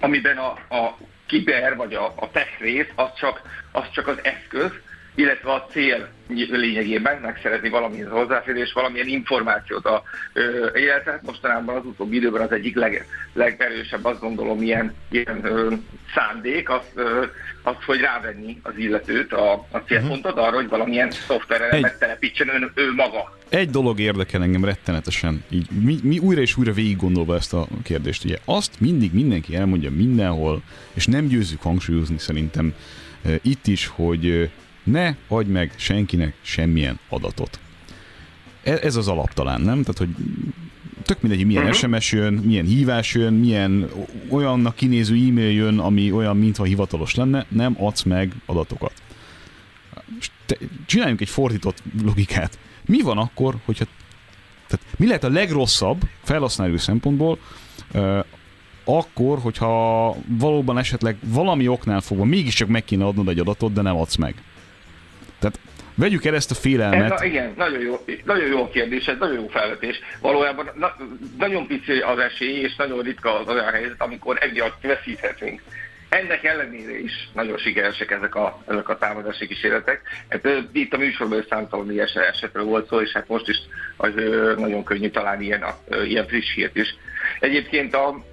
amiben 0.00 0.36
a, 0.36 0.50
a 0.74 0.96
kiber 1.26 1.76
vagy 1.76 1.94
a, 1.94 2.12
a 2.16 2.30
tech 2.30 2.60
rész 2.60 2.88
az 2.94 3.14
csak, 3.16 3.42
az 3.72 3.90
csak 3.92 4.06
az 4.06 4.18
eszköz, 4.22 4.72
illetve 5.14 5.52
a 5.52 5.66
cél 5.70 6.08
lényegében 6.50 7.20
meg 7.20 7.38
szeretni 7.42 7.68
valamilyen 7.68 8.10
hozzáférés, 8.10 8.72
valamilyen 8.72 9.06
információt 9.06 9.84
a 9.86 10.02
életet. 10.74 11.22
Mostanában 11.22 11.76
az 11.76 11.84
utóbbi 11.84 12.16
időben 12.16 12.42
az 12.42 12.52
egyik 12.52 12.76
leg, 12.76 13.06
legerősebb, 13.32 14.04
azt 14.04 14.20
gondolom, 14.20 14.62
ilyen, 14.62 14.94
ilyen 15.10 15.44
ö, 15.44 15.72
szándék, 16.14 16.70
az, 16.70 16.82
ö, 16.94 17.24
az, 17.62 17.74
hogy 17.86 18.00
rávenni 18.00 18.60
az 18.62 18.72
illetőt, 18.76 19.32
a, 19.32 19.52
a 19.70 19.78
célpontot 19.78 20.36
arra, 20.36 20.54
hogy 20.54 20.68
valamilyen 20.68 21.10
szoftverre 21.10 21.68
Egy- 21.68 21.82
megtelepítsen 21.82 22.72
ő, 22.74 22.92
maga. 22.94 23.38
Egy 23.48 23.70
dolog 23.70 24.00
érdekel 24.00 24.42
engem 24.42 24.64
rettenetesen, 24.64 25.44
így 25.50 25.66
mi, 25.82 25.98
mi 26.02 26.18
újra 26.18 26.40
és 26.40 26.56
újra 26.56 26.72
végig 26.72 26.96
gondolva 26.96 27.34
ezt 27.34 27.52
a 27.54 27.66
kérdést. 27.82 28.24
Ugye 28.24 28.36
azt 28.44 28.80
mindig 28.80 29.12
mindenki 29.12 29.56
elmondja 29.56 29.90
mindenhol, 29.90 30.62
és 30.94 31.06
nem 31.06 31.26
győzzük 31.26 31.62
hangsúlyozni 31.62 32.18
szerintem 32.18 32.74
itt 33.42 33.66
is, 33.66 33.86
hogy 33.86 34.50
ne 34.84 35.14
adj 35.28 35.50
meg 35.50 35.72
senkinek 35.76 36.34
semmilyen 36.42 36.98
adatot. 37.08 37.58
E- 38.62 38.78
Ez 38.82 38.96
az 38.96 39.08
alap 39.08 39.32
talán, 39.32 39.60
nem? 39.60 39.80
Tehát, 39.82 39.98
hogy 39.98 40.08
tök 41.02 41.20
mindegy, 41.20 41.38
hogy 41.40 41.48
milyen 41.48 41.72
SMS 41.72 42.12
jön, 42.12 42.32
milyen 42.34 42.64
hívás 42.64 43.14
jön, 43.14 43.34
milyen 43.34 43.88
olyannak 44.28 44.74
kinéző 44.74 45.14
e-mail 45.14 45.50
jön, 45.52 45.78
ami 45.78 46.12
olyan, 46.12 46.36
mintha 46.36 46.64
hivatalos 46.64 47.14
lenne, 47.14 47.46
nem 47.48 47.74
adsz 47.78 48.02
meg 48.02 48.32
adatokat. 48.46 48.92
Te, 50.46 50.56
csináljunk 50.86 51.20
egy 51.20 51.28
fordított 51.28 51.82
logikát. 52.02 52.58
Mi 52.86 53.00
van 53.00 53.18
akkor, 53.18 53.56
hogyha 53.64 53.84
tehát 54.66 54.86
mi 54.98 55.06
lehet 55.06 55.24
a 55.24 55.28
legrosszabb 55.28 56.02
felhasználói 56.22 56.78
szempontból, 56.78 57.38
ö, 57.92 58.20
akkor, 58.84 59.38
hogyha 59.38 60.14
valóban 60.26 60.78
esetleg 60.78 61.16
valami 61.22 61.68
oknál 61.68 62.00
fogva 62.00 62.24
mégiscsak 62.24 62.68
meg 62.68 62.84
kéne 62.84 63.04
adnod 63.06 63.28
egy 63.28 63.38
adatot, 63.38 63.72
de 63.72 63.82
nem 63.82 63.96
adsz 63.96 64.16
meg. 64.16 64.42
Tehát 65.44 65.58
vegyük 65.94 66.24
el 66.24 66.34
ezt 66.34 66.50
a 66.50 66.54
félelmet. 66.54 67.12
Ez 67.12 67.20
a, 67.20 67.24
igen, 67.24 67.52
nagyon 67.56 67.80
jó, 67.80 68.04
nagyon 68.24 68.46
jó 68.46 68.62
a 68.62 68.68
kérdés, 68.68 69.06
ez 69.06 69.16
nagyon 69.18 69.34
jó 69.34 69.48
felvetés. 69.48 70.00
Valójában 70.20 70.70
na, 70.74 70.96
nagyon 71.38 71.66
pici 71.66 71.98
az 71.98 72.18
esély, 72.18 72.60
és 72.60 72.76
nagyon 72.76 73.02
ritka 73.02 73.40
az 73.40 73.48
olyan 73.48 73.72
helyzet, 73.72 74.02
amikor 74.02 74.38
emiatt 74.40 74.82
veszíthetünk. 74.82 75.62
Ennek 76.08 76.44
ellenére 76.44 76.98
is 76.98 77.28
nagyon 77.32 77.58
sikeresek 77.58 78.10
ezek 78.10 78.34
a, 78.34 78.62
ezek 78.68 78.88
a 78.88 78.98
támadási 78.98 79.46
kísérletek. 79.46 80.00
Hát, 80.28 80.48
itt 80.72 80.92
a 80.92 80.98
műsorban 80.98 81.44
számtalan 81.48 81.92
ilyen 81.92 82.08
esetről 82.32 82.64
volt 82.64 82.88
szó, 82.88 83.00
és 83.00 83.12
hát 83.12 83.28
most 83.28 83.48
is 83.48 83.56
az 83.96 84.10
nagyon 84.56 84.84
könnyű 84.84 85.10
találni 85.10 85.44
ilyen, 85.44 85.62
a, 85.62 85.94
ilyen 86.04 86.26
friss 86.26 86.54
hírt 86.54 86.76
is. 86.76 86.96
Egyébként 87.40 87.94
a... 87.94 88.24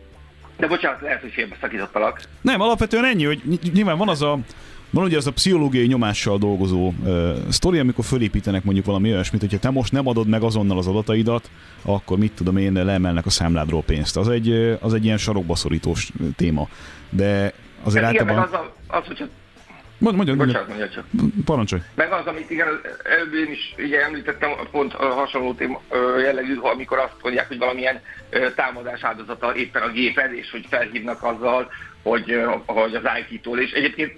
De 0.58 0.68
bocsánat, 0.68 1.02
lehet, 1.02 1.22
hogy 1.22 1.32
félbeszakítottalak. 1.32 2.22
Nem, 2.42 2.62
alapvetően 2.62 3.06
ennyi, 3.06 3.26
hogy 3.26 3.42
ny- 3.44 3.74
nyilván 3.74 3.98
van 3.98 4.10
az 4.10 4.22
a 4.22 4.40
van 4.92 5.04
ugye 5.04 5.18
az 5.18 5.28
a 5.28 5.32
pszichológiai 5.32 5.86
nyomással 5.88 6.38
dolgozó 6.38 6.88
uh, 7.04 7.38
sztori, 7.50 7.80
amikor 7.80 8.06
fölépítenek 8.06 8.64
mondjuk 8.64 8.86
valami 8.86 9.12
olyasmit, 9.12 9.42
hogyha 9.42 9.60
te 9.60 9.70
most 9.70 9.92
nem 9.92 10.08
adod 10.08 10.28
meg 10.28 10.44
azonnal 10.44 10.78
az 10.78 10.88
adataidat, 10.88 11.50
akkor 11.82 12.18
mit 12.18 12.32
tudom 12.32 12.58
én, 12.58 12.74
leemelnek 12.74 13.26
a 13.26 13.30
számládról 13.30 13.84
pénzt. 13.84 14.18
Az 14.18 14.30
egy, 14.30 14.50
ö, 14.50 14.74
az 14.80 14.94
egy 14.94 15.06
ilyen 15.06 15.18
sarokbaszorítós 15.18 16.10
ö, 16.22 16.24
téma. 16.36 16.68
De 17.10 17.54
azért 17.84 18.04
Hát 18.04 18.14
igen, 18.14 18.28
általában... 18.30 18.60
az, 18.60 18.74
a, 18.88 18.98
az, 18.98 19.06
hogyha... 19.08 19.26
Mondj, 19.98 20.16
mondjad, 20.18 20.38
Bocsánat, 20.38 20.68
mondjad. 20.68 20.90
mondja 20.90 21.04
csak. 21.22 21.44
Parancsolj. 21.46 21.82
Meg 21.96 22.12
az, 22.12 22.26
amit 22.26 22.50
igen, 22.50 22.68
előbb 23.04 23.34
én 23.34 23.52
is 23.52 23.76
ugye 23.78 24.04
említettem, 24.04 24.50
pont 24.72 24.94
a 24.94 25.06
hasonló 25.06 25.54
téma, 25.54 25.82
ö, 25.90 26.20
jellegű, 26.20 26.56
amikor 26.56 26.98
azt 26.98 27.16
mondják, 27.22 27.48
hogy 27.48 27.58
valamilyen 27.58 28.00
ö, 28.30 28.52
támadás 28.56 29.04
áldozata 29.04 29.56
éppen 29.56 29.82
a 29.82 29.92
géped, 29.92 30.34
és 30.34 30.52
hogy 30.52 30.66
felhívnak 30.70 31.24
azzal, 31.24 31.72
hogy, 32.04 32.32
ö, 32.32 32.52
hogy 32.66 32.96
az 32.96 33.04
IT-tól, 33.30 33.60
és 33.60 33.72
egyébként 33.72 34.18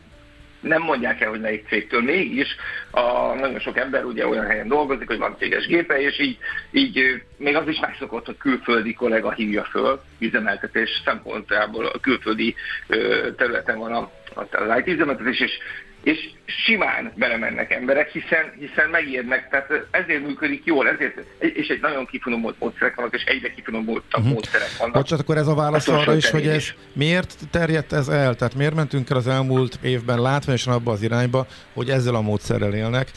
nem 0.64 0.82
mondják 0.82 1.22
el, 1.22 1.30
hogy 1.30 1.42
melyik 1.42 1.68
cégtől, 1.68 2.02
mégis 2.02 2.56
a, 2.92 3.34
nagyon 3.34 3.60
sok 3.60 3.78
ember 3.78 4.04
ugye 4.04 4.28
olyan 4.28 4.46
helyen 4.46 4.68
dolgozik, 4.68 5.08
hogy 5.08 5.18
van 5.18 5.36
céges 5.38 5.66
gépe, 5.66 6.02
és 6.02 6.20
így, 6.20 6.38
így 6.72 7.22
még 7.38 7.56
az 7.56 7.68
is 7.68 7.80
megszokott, 7.80 8.26
hogy 8.26 8.38
külföldi 8.38 8.94
kollega 8.94 9.32
hívja 9.32 9.64
föl 9.64 10.02
üzemeltetés 10.20 11.02
szempontjából. 11.06 11.86
A 11.86 12.00
külföldi 12.00 12.56
ö, 12.88 13.28
területen 13.38 13.78
van 13.78 13.94
a, 13.94 14.12
az 14.34 14.78
IT 14.78 14.88
üzemeltetés, 14.88 15.40
és 15.40 15.60
és 16.04 16.34
simán 16.46 17.12
belemennek 17.16 17.72
emberek, 17.72 18.10
hiszen, 18.10 18.54
hiszen 18.60 18.90
megijednek, 18.90 19.50
tehát 19.50 19.88
ezért 19.92 20.26
működik 20.26 20.66
jól, 20.66 20.90
ezért, 20.90 21.22
és 21.40 21.68
egy 21.68 21.82
nagyon 21.82 22.06
kifinomult 22.06 22.60
módszerek 22.60 22.96
vannak, 22.96 23.14
és 23.14 23.24
egyre 23.24 23.54
kifinomultabb 23.54 24.20
uh-huh. 24.20 24.34
módszerek 24.34 24.78
vannak. 24.78 24.96
Bocsánat, 24.96 25.24
akkor 25.24 25.38
ez 25.38 25.48
a 25.48 25.56
válasz 25.56 25.88
A 25.88 26.00
arra 26.00 26.16
is, 26.16 26.30
hogy 26.30 26.48
ez 26.48 26.66
miért 26.94 27.36
terjedt 27.52 27.94
ez 27.94 28.08
el? 28.08 28.36
Tehát 28.36 28.56
miért 28.56 28.76
mentünk 28.76 29.10
el 29.10 29.18
az 29.18 29.28
elmúlt 29.28 29.80
évben 29.82 30.22
látványosan 30.22 30.74
abba 30.74 30.92
az 30.92 31.02
irányba, 31.02 31.48
hogy 31.74 31.90
ezzel 31.90 32.16
a 32.16 32.22
módszerrel 32.22 32.74
élnek, 32.74 33.12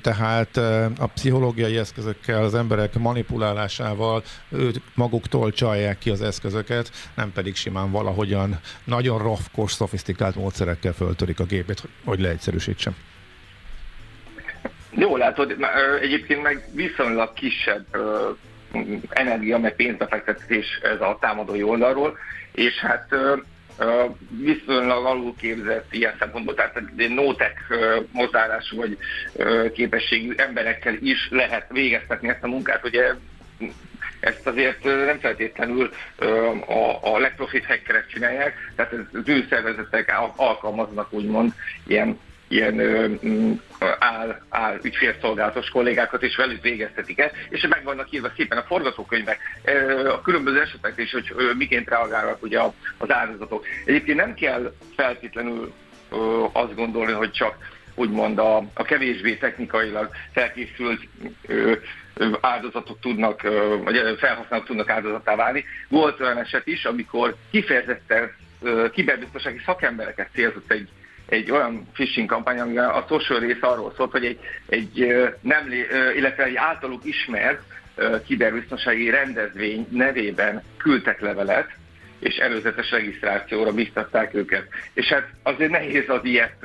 tehát 0.00 0.56
a 0.98 1.06
pszichológiai 1.14 1.76
eszközökkel, 1.76 2.42
az 2.42 2.54
emberek 2.54 2.98
manipulálásával 2.98 4.22
ők 4.48 4.74
maguktól 4.94 5.50
csalják 5.50 5.98
ki 5.98 6.10
az 6.10 6.22
eszközöket, 6.22 6.90
nem 7.14 7.32
pedig 7.32 7.56
simán 7.56 7.90
valahogyan 7.90 8.60
nagyon 8.84 9.18
rafkos, 9.18 9.72
szofisztikált 9.72 10.34
módszerekkel 10.34 10.92
föltörik 10.92 11.40
a 11.40 11.44
gépét, 11.44 11.82
hogy- 12.04 12.20
hogy 12.44 12.54
leegyszerűsítsem. 12.54 12.96
Jól 14.90 15.18
látod, 15.18 15.56
egyébként 16.00 16.42
meg 16.42 16.64
viszonylag 16.74 17.32
kisebb 17.32 17.86
energia, 19.08 19.58
meg 19.58 19.76
pénzbefektetés 19.76 20.78
ez 20.82 21.00
a 21.00 21.18
támadói 21.20 21.62
oldalról, 21.62 22.18
és 22.52 22.74
hát 22.78 23.08
viszonylag 24.28 25.04
alul 25.04 25.34
képzett 25.36 25.92
ilyen 25.94 26.14
szempontból, 26.18 26.54
tehát 26.54 26.82
ö, 27.68 28.00
hozzáállású 28.12 28.76
vagy 28.76 28.98
képességű 29.72 30.32
emberekkel 30.36 30.94
is 30.94 31.28
lehet 31.30 31.66
végeztetni 31.70 32.28
ezt 32.28 32.42
a 32.42 32.46
munkát, 32.46 32.84
ugye 32.84 33.14
ezt 34.20 34.46
azért 34.46 34.84
nem 34.84 35.18
feltétlenül 35.18 35.90
a, 36.66 37.14
a 37.14 37.18
legprofit 37.18 37.66
hackerek 37.66 38.06
csinálják, 38.06 38.72
tehát 38.76 38.92
az 38.92 39.22
ő 39.24 39.46
szervezetek 39.50 40.18
al- 40.18 40.32
alkalmaznak 40.36 41.12
úgymond 41.12 41.52
ilyen 41.86 42.18
ilyen 42.52 42.74
mm, 43.26 43.52
áll, 43.98 44.40
áll 44.48 44.78
ügyfélszolgálatos 44.82 45.68
kollégákat, 45.68 46.22
és 46.22 46.36
velük 46.36 46.62
végeztetik 46.62 47.20
el, 47.20 47.30
és 47.48 47.66
meg 47.68 47.84
vannak 47.84 48.12
írva 48.12 48.32
szépen 48.36 48.58
a 48.58 48.62
forgatókönyvek, 48.62 49.38
a 50.08 50.20
különböző 50.20 50.60
esetek 50.60 50.92
is, 50.96 51.12
hogy 51.12 51.34
miként 51.56 51.88
reagálnak 51.88 52.42
ugye 52.42 52.60
az 52.98 53.12
áldozatok. 53.12 53.64
Egyébként 53.84 54.18
nem 54.18 54.34
kell 54.34 54.72
feltétlenül 54.96 55.72
azt 56.52 56.74
gondolni, 56.74 57.12
hogy 57.12 57.30
csak 57.30 57.56
úgymond 57.94 58.38
a, 58.38 58.56
a 58.56 58.82
kevésbé 58.82 59.36
technikailag 59.36 60.10
felkészült 60.32 61.00
ö, 61.46 61.72
áldozatok 62.40 63.00
tudnak, 63.00 63.42
ö, 63.42 63.76
vagy 63.84 64.16
felhasználók 64.18 64.66
tudnak 64.66 64.88
áldozattá 64.88 65.36
válni. 65.36 65.64
Volt 65.88 66.20
olyan 66.20 66.38
eset 66.38 66.66
is, 66.66 66.84
amikor 66.84 67.36
kifejezetten 67.50 68.32
ö, 68.62 68.86
kiberbiztonsági 68.92 69.60
szakembereket 69.64 70.28
célzott 70.32 70.72
egy, 70.72 70.88
egy 71.28 71.50
olyan 71.50 71.88
phishing 71.92 72.28
kampány, 72.28 72.58
amivel 72.58 72.90
a 72.90 73.06
social 73.08 73.38
rész 73.38 73.56
arról 73.60 73.92
szólt, 73.96 74.10
hogy 74.10 74.24
egy, 74.24 74.38
egy 74.66 75.14
nem, 75.40 75.72
illetve 76.16 76.44
egy 76.44 76.56
általuk 76.56 77.04
ismert 77.04 77.62
kiberbiztonsági 78.26 79.10
rendezvény 79.10 79.86
nevében 79.90 80.62
küldtek 80.76 81.20
levelet, 81.20 81.70
és 82.18 82.36
előzetes 82.36 82.90
regisztrációra 82.90 83.72
biztatták 83.72 84.34
őket. 84.34 84.66
És 84.92 85.06
hát 85.06 85.28
azért 85.42 85.70
nehéz 85.70 86.08
az 86.08 86.24
ilyet, 86.24 86.56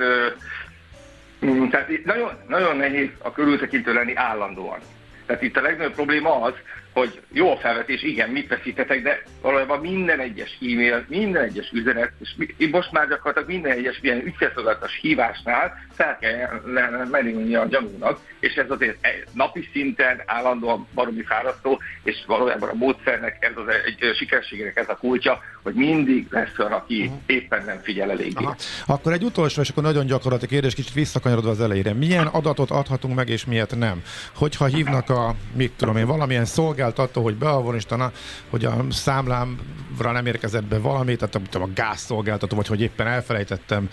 mm, 1.44 1.68
tehát 1.68 2.04
nagyon, 2.04 2.30
nagyon 2.48 2.76
nehéz 2.76 3.08
a 3.18 3.32
körültekintő 3.32 3.92
lenni 3.92 4.14
állandóan. 4.14 4.78
Tehát 5.26 5.42
itt 5.42 5.56
a 5.56 5.60
legnagyobb 5.60 5.94
probléma 5.94 6.40
az, 6.40 6.54
hogy 6.92 7.20
jó 7.32 7.50
a 7.50 7.56
felvetés, 7.56 8.02
igen, 8.02 8.30
mit 8.30 8.48
veszítetek, 8.48 9.02
de 9.02 9.22
valójában 9.42 9.80
minden 9.80 10.20
egyes 10.20 10.58
e-mail, 10.60 11.04
minden 11.08 11.42
egyes 11.42 11.70
üzenet, 11.72 12.12
és 12.56 12.68
most 12.70 12.92
már 12.92 13.08
gyakorlatilag 13.08 13.48
minden 13.48 13.72
egyes 13.72 13.98
ilyen 14.02 14.22
ügyfélszolgálatos 14.24 14.98
hívásnál 15.00 15.86
fel 15.92 16.18
kell 16.20 16.62
merülni 17.10 17.54
a 17.54 17.66
gyanúnak, 17.66 18.20
és 18.40 18.54
ez 18.54 18.70
azért 18.70 18.96
napi 19.32 19.68
szinten 19.72 20.22
állandóan 20.26 20.86
baromi 20.94 21.22
fárasztó, 21.22 21.80
és 22.02 22.16
valójában 22.26 22.68
a 22.68 22.74
módszernek 22.74 23.36
ez 23.40 23.52
az 23.54 23.74
egy 23.84 24.16
sikerségének 24.16 24.76
ez 24.76 24.88
a 24.88 24.96
kulcsa, 24.96 25.40
hogy 25.62 25.74
mindig 25.74 26.26
lesz 26.30 26.58
olyan, 26.58 26.72
aki 26.72 27.10
éppen 27.26 27.64
nem 27.64 27.80
figyel 27.82 28.10
eléggé. 28.10 28.44
Aha. 28.44 28.56
Akkor 28.86 29.12
egy 29.12 29.24
utolsó, 29.24 29.60
és 29.60 29.68
akkor 29.68 29.82
nagyon 29.82 30.06
gyakorlati 30.06 30.46
kérdés, 30.46 30.74
kicsit 30.74 30.94
visszakanyarodva 30.94 31.50
az 31.50 31.60
elejére. 31.60 31.92
Milyen 31.92 32.26
adatot 32.26 32.70
adhatunk 32.70 33.14
meg, 33.14 33.28
és 33.28 33.44
miért 33.44 33.76
nem? 33.76 34.02
Hogyha 34.34 34.64
hívnak 34.66 35.10
a, 35.10 35.34
mit 35.56 35.72
tudom 35.76 35.96
én, 35.96 36.06
valamilyen 36.06 36.44
szolgáltató, 36.88 37.22
hogy 37.22 37.36
beavonistana, 37.36 38.12
hogy 38.50 38.64
a 38.64 38.84
számlámra 38.90 40.12
nem 40.12 40.26
érkezett 40.26 40.64
be 40.64 40.78
valami, 40.78 41.16
tehát 41.16 41.38
mit 41.38 41.50
tudom, 41.50 41.68
a 41.70 41.72
gázszolgáltató, 41.74 42.56
vagy 42.56 42.66
hogy 42.66 42.80
éppen 42.80 43.06
elfelejtettem 43.06 43.88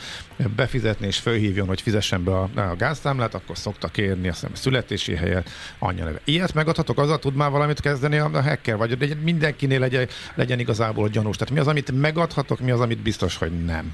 befizetni, 0.56 1.08
és 1.08 1.18
fölhívjon, 1.18 1.68
hogy 1.68 1.82
fizessen 1.82 2.24
be 2.24 2.32
a, 2.32 2.50
a 2.56 2.76
gázszámlát, 2.76 3.34
akkor 3.34 3.58
szokta 3.58 3.88
kérni, 3.88 4.28
azt 4.28 4.40
hiszem, 4.40 4.52
a 4.54 4.58
születési 4.58 5.16
helye, 5.16 5.44
anyja 5.80 6.04
neve. 6.04 6.20
Ilyet 6.24 6.54
megadhatok, 6.54 7.00
azzal 7.00 7.20
tud 7.20 7.36
már 7.36 7.52
valamit 7.52 7.80
kezdeni 7.80 8.18
a, 8.18 8.30
a 8.34 8.42
hacker, 8.42 8.78
vagy 8.78 9.18
mindenkinél 9.24 9.80
legyen, 9.80 10.08
legyen 10.36 10.60
igazából 10.60 11.10
gyanús. 11.10 11.38
Tehát 11.38 11.54
mi 11.54 11.60
az, 11.60 11.68
amit 11.68 11.92
megadhatok, 11.92 12.60
mi 12.60 12.72
az, 12.72 12.80
amit 12.80 13.00
biztos, 13.02 13.38
hogy 13.38 13.66
nem? 13.66 13.94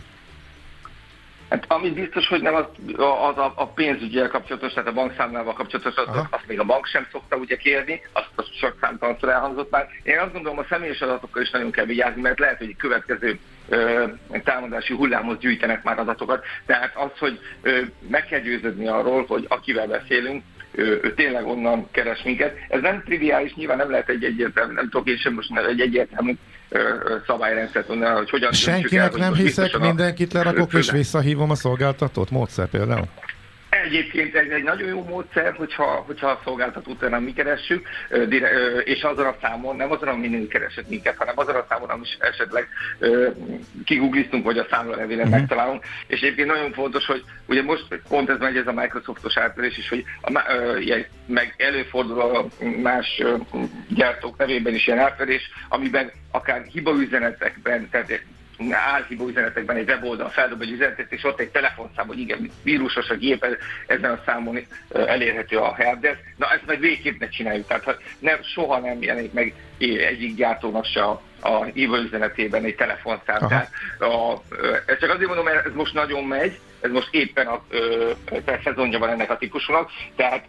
Hát 1.51 1.65
amit 1.67 1.93
biztos, 1.93 2.27
hogy 2.27 2.41
nem 2.41 2.55
az, 2.55 2.65
az 2.97 3.37
a, 3.37 3.53
a 3.55 3.67
pénzügyel 3.67 4.27
kapcsolatos, 4.27 4.73
tehát 4.73 4.89
a 4.89 4.93
bankszámlával 4.93 5.53
kapcsolatos, 5.53 5.95
azt, 5.95 6.07
Aha. 6.07 6.27
azt 6.29 6.47
még 6.47 6.59
a 6.59 6.63
bank 6.63 6.85
sem 6.85 7.07
szokta 7.11 7.35
ugye 7.35 7.55
kérni, 7.55 8.01
azt, 8.13 8.29
azt 8.35 8.59
csak 8.59 8.77
számtalanszor 8.81 9.29
elhangzott 9.29 9.71
már. 9.71 9.87
Én 10.03 10.19
azt 10.19 10.33
gondolom, 10.33 10.57
a 10.57 10.65
személyes 10.69 11.01
adatokkal 11.01 11.41
is 11.41 11.49
nagyon 11.49 11.71
kell 11.71 11.85
vigyázni, 11.85 12.21
mert 12.21 12.39
lehet, 12.39 12.57
hogy 12.57 12.75
következő 12.75 13.39
ö, 13.69 14.05
támadási 14.43 14.93
hullámhoz 14.93 15.37
gyűjtenek 15.37 15.83
már 15.83 15.99
adatokat. 15.99 16.43
Tehát 16.65 16.95
az, 16.95 17.17
hogy 17.19 17.39
ö, 17.61 17.79
meg 18.07 18.25
kell 18.25 18.39
győződni 18.39 18.87
arról, 18.87 19.25
hogy 19.27 19.45
akivel 19.49 19.87
beszélünk, 19.87 20.43
ő, 20.71 20.99
ő 21.03 21.13
tényleg 21.13 21.47
onnan 21.47 21.91
keres 21.91 22.23
minket. 22.23 22.57
Ez 22.69 22.81
nem 22.81 23.03
triviális, 23.03 23.53
nyilván 23.53 23.77
nem 23.77 23.91
lehet 23.91 24.09
egy 24.09 24.23
egyértelmű, 24.23 24.73
nem 24.73 24.89
tudok 24.89 25.07
én 25.07 25.17
sem 25.17 25.33
most 25.33 25.57
egy 25.57 25.81
egyértelmű 25.81 26.33
szabályrendszert 27.28 27.88
hogy 27.88 28.30
hogyan 28.30 28.49
döntsük 28.51 28.67
el, 28.67 28.80
Senkinek 28.80 29.11
hogy 29.11 29.19
nem 29.19 29.34
hiszek, 29.34 29.78
mindenkit 29.78 30.34
lerakok 30.34 30.74
és 30.74 30.91
visszahívom 30.91 31.49
a 31.49 31.55
szolgáltatót, 31.55 32.30
módszer 32.30 32.67
például. 32.67 33.07
Egyébként 33.84 34.36
ez 34.36 34.49
egy 34.49 34.63
nagyon 34.63 34.88
jó 34.88 35.03
módszer, 35.03 35.53
hogyha, 35.53 35.86
hogyha 35.86 36.27
a 36.27 36.41
szolgáltatót 36.43 37.09
nem 37.09 37.23
mi 37.23 37.34
keressük, 37.34 37.88
és 38.84 39.01
azon 39.01 39.25
a 39.25 39.36
számon, 39.41 39.75
nem 39.75 39.91
azon, 39.91 40.07
amin 40.07 40.47
keresett 40.47 40.89
minket, 40.89 41.17
hanem 41.17 41.34
azon 41.38 41.55
a 41.55 41.65
számon, 41.69 41.89
amit 41.89 42.17
esetleg 42.19 42.67
ö, 42.99 43.29
kigoogliztunk, 43.86 44.45
vagy 44.45 44.57
a 44.57 44.67
számla 44.69 44.95
nevélen 44.95 45.27
Mhm. 45.27 45.36
megtalálunk. 45.36 45.84
És 46.07 46.21
egyébként 46.21 46.47
nagyon 46.47 46.71
fontos, 46.73 47.05
hogy 47.05 47.23
ugye 47.45 47.63
most 47.63 48.01
pont 48.07 48.29
ez 48.29 48.38
megy 48.39 48.57
ez 48.57 48.67
a 48.67 48.73
Microsoftos 48.73 49.38
átverés 49.38 49.77
is, 49.77 49.89
hogy 49.89 50.03
a, 50.21 50.32
ilyen, 50.79 51.05
meg 51.25 51.53
előfordul 51.57 52.21
a 52.21 52.45
más 52.82 53.23
gyártók 53.89 54.38
nevében 54.38 54.73
is 54.73 54.88
ilyen 54.88 54.99
átverés, 54.99 55.51
amiben 55.69 56.11
akár 56.32 56.63
hibaüzenetekben, 56.71 57.89
tehát 57.89 58.21
álhibó 58.72 59.28
üzenetekben 59.28 59.76
egy 59.76 59.89
weboldal 59.89 60.30
feldob 60.30 60.62
egy 60.62 60.72
üzenetet, 60.72 61.12
és 61.12 61.24
ott 61.24 61.39
egy 61.39 61.49
telefonszám, 61.49 62.07
hogy 62.07 62.20
igen, 62.20 62.51
vírusos 62.64 63.09
a 63.09 63.16
gép, 63.16 63.57
ezen 63.88 64.12
a 64.12 64.22
számon 64.26 64.59
elérhető 64.89 65.57
a 65.57 65.74
helpdesk. 65.74 66.20
Na 66.38 66.51
ezt 66.51 66.66
meg 66.66 66.80
végképp 66.80 67.20
ne 67.20 67.30
csináljuk, 67.30 67.68
tehát 67.68 67.97
nem, 68.20 68.38
soha 68.43 68.80
nem 68.80 69.01
jelenik 69.01 69.34
meg 69.34 69.53
egyik 69.80 70.36
gyártónak 70.36 70.86
se 70.86 71.03
a, 71.03 71.22
a 71.39 71.64
hívó 71.64 71.95
üzenetében 71.95 72.64
egy 72.64 72.76
telefonszám. 72.76 73.38
Aha. 73.39 73.47
Tehát 73.47 73.70
a, 73.99 74.41
ezt 74.86 74.99
csak 74.99 75.09
azért 75.09 75.28
mondom, 75.28 75.45
mert 75.45 75.66
ez 75.66 75.74
most 75.74 75.93
nagyon 75.93 76.24
megy, 76.24 76.59
ez 76.82 76.91
most 76.91 77.07
éppen 77.12 77.47
a, 77.47 77.64
a 78.30 78.59
szezonja 78.64 78.99
van 78.99 79.09
ennek 79.09 79.30
a 79.30 79.38
típusúnak, 79.38 79.89
tehát 80.16 80.45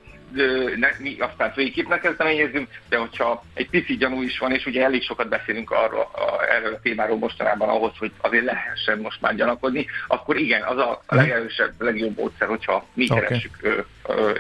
ne, 0.77 0.89
mi 0.99 1.17
aztán 1.19 1.53
végképp 1.55 1.89
ne 1.89 1.99
kezdeményezzünk, 1.99 2.69
de 2.89 2.97
hogyha 2.97 3.45
egy 3.55 3.69
pici 3.69 3.97
gyanú 3.97 4.23
is 4.23 4.39
van, 4.39 4.53
és 4.53 4.67
ugye 4.67 4.83
elég 4.83 5.03
sokat 5.03 5.29
beszélünk 5.29 5.71
arról, 5.71 6.11
a, 6.13 6.53
erről 6.57 6.75
a 6.75 6.81
témáról 6.83 7.17
mostanában 7.17 7.69
ahhoz, 7.69 7.93
hogy 7.99 8.13
azért 8.21 8.45
lehessen 8.45 8.99
most 8.99 9.21
már 9.21 9.35
gyanakodni, 9.35 9.87
akkor 10.07 10.37
igen, 10.37 10.63
az 10.63 10.77
a 10.77 11.03
legerősebb, 11.09 11.73
legjobb 11.79 12.17
módszer, 12.17 12.49
hogyha 12.49 12.87
mi 12.95 13.07
Oké. 13.11 13.21
keressük 13.21 13.59
ö, 13.61 13.81
ö, 14.07 14.33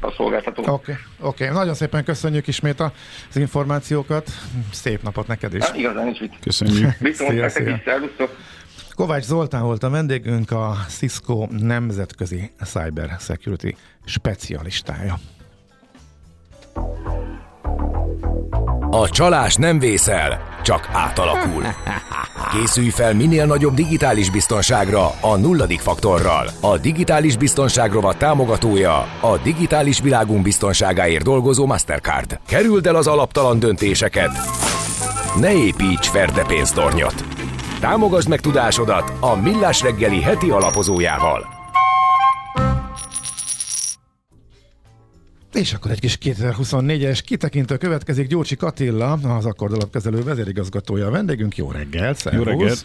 a 0.00 0.10
szolgáltatót. 0.10 0.68
Oké, 0.68 0.92
okay. 0.92 1.30
okay. 1.30 1.48
nagyon 1.56 1.74
szépen 1.74 2.04
köszönjük 2.04 2.46
ismét 2.46 2.80
az 2.80 3.36
információkat. 3.36 4.30
Szép 4.72 5.02
napot 5.02 5.26
neked 5.26 5.54
is. 5.54 5.64
Hát, 5.64 5.76
igazán 5.76 6.04
nincs 6.04 6.20
mit. 6.20 6.34
Köszönjük. 6.40 6.98
Viszont 6.98 7.30
Szia, 7.30 7.48
szia. 7.48 7.80
Kovács 8.94 9.24
Zoltán 9.24 9.62
volt 9.62 9.82
a 9.82 9.90
vendégünk, 9.90 10.50
a 10.50 10.76
Cisco 10.88 11.46
nemzetközi 11.50 12.50
cyber 12.64 13.16
security 13.20 13.74
specialistája. 14.04 15.18
A 18.90 19.08
csalás 19.08 19.54
nem 19.54 19.78
vészel, 19.78 20.40
csak 20.62 20.88
átalakul. 20.92 21.62
Készülj 22.52 22.88
fel 22.88 23.14
minél 23.14 23.46
nagyobb 23.46 23.74
digitális 23.74 24.30
biztonságra 24.30 25.10
a 25.20 25.36
nulladik 25.36 25.80
faktorral. 25.80 26.50
A 26.60 26.78
digitális 26.78 27.36
biztonság 27.36 27.92
rovat 27.92 28.18
támogatója 28.18 28.98
a 29.20 29.38
digitális 29.42 30.00
világunk 30.00 30.42
biztonságáért 30.42 31.24
dolgozó 31.24 31.66
Mastercard. 31.66 32.40
Kerüld 32.46 32.86
el 32.86 32.94
az 32.94 33.06
alaptalan 33.06 33.58
döntéseket. 33.58 34.30
Ne 35.40 35.52
építs 35.52 36.08
ferde 36.08 36.44
pénztornyot. 36.44 37.29
Támogasd 37.80 38.28
meg 38.28 38.40
tudásodat 38.40 39.12
a 39.20 39.36
Millás 39.36 39.82
reggeli 39.82 40.20
heti 40.20 40.50
alapozójával. 40.50 41.46
És 45.52 45.72
akkor 45.72 45.90
egy 45.90 46.00
kis 46.00 46.18
2024-es 46.22 47.20
kitekintő 47.24 47.76
következik. 47.76 48.26
Gyurcsi 48.26 48.56
Katilla, 48.56 49.12
az 49.12 49.46
Akkord 49.46 49.72
alapkezelő 49.72 50.22
vezérigazgatója 50.22 51.06
a 51.06 51.10
vendégünk. 51.10 51.56
Jó 51.56 51.70
reggel, 51.70 52.06
Jó 52.06 52.12
szervusz! 52.14 52.44
reggelt! 52.44 52.84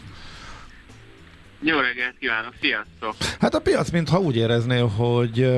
Jó 1.67 1.79
reggelt 1.79 2.15
kívánok, 2.19 2.53
sziasztok! 2.61 3.15
Hát 3.39 3.55
a 3.55 3.59
piac 3.59 3.89
mintha 3.89 4.19
úgy 4.19 4.35
érezné, 4.35 4.79
hogy 4.79 5.51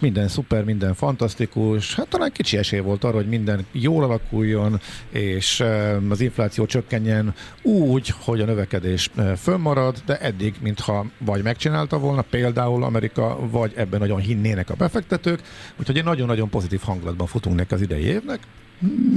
minden 0.00 0.28
szuper, 0.28 0.64
minden 0.64 0.94
fantasztikus, 0.94 1.94
hát 1.94 2.08
talán 2.08 2.32
kicsi 2.32 2.56
esély 2.56 2.80
volt 2.80 3.04
arra, 3.04 3.14
hogy 3.14 3.28
minden 3.28 3.66
jól 3.72 4.04
alakuljon, 4.04 4.80
és 5.10 5.64
az 6.10 6.20
infláció 6.20 6.66
csökkenjen 6.66 7.34
úgy, 7.62 8.12
hogy 8.18 8.40
a 8.40 8.44
növekedés 8.44 9.10
fönnmarad, 9.36 10.02
de 10.06 10.18
eddig, 10.18 10.54
mintha 10.60 11.06
vagy 11.18 11.42
megcsinálta 11.42 11.98
volna, 11.98 12.22
például 12.22 12.84
Amerika, 12.84 13.48
vagy 13.48 13.72
ebben 13.76 14.00
nagyon 14.00 14.20
hinnének 14.20 14.70
a 14.70 14.74
befektetők, 14.74 15.40
úgyhogy 15.76 15.96
egy 15.96 16.04
nagyon-nagyon 16.04 16.50
pozitív 16.50 16.80
hangulatban 16.80 17.26
futunk 17.26 17.56
neki 17.56 17.74
az 17.74 17.80
idei 17.80 18.04
évnek. 18.04 18.38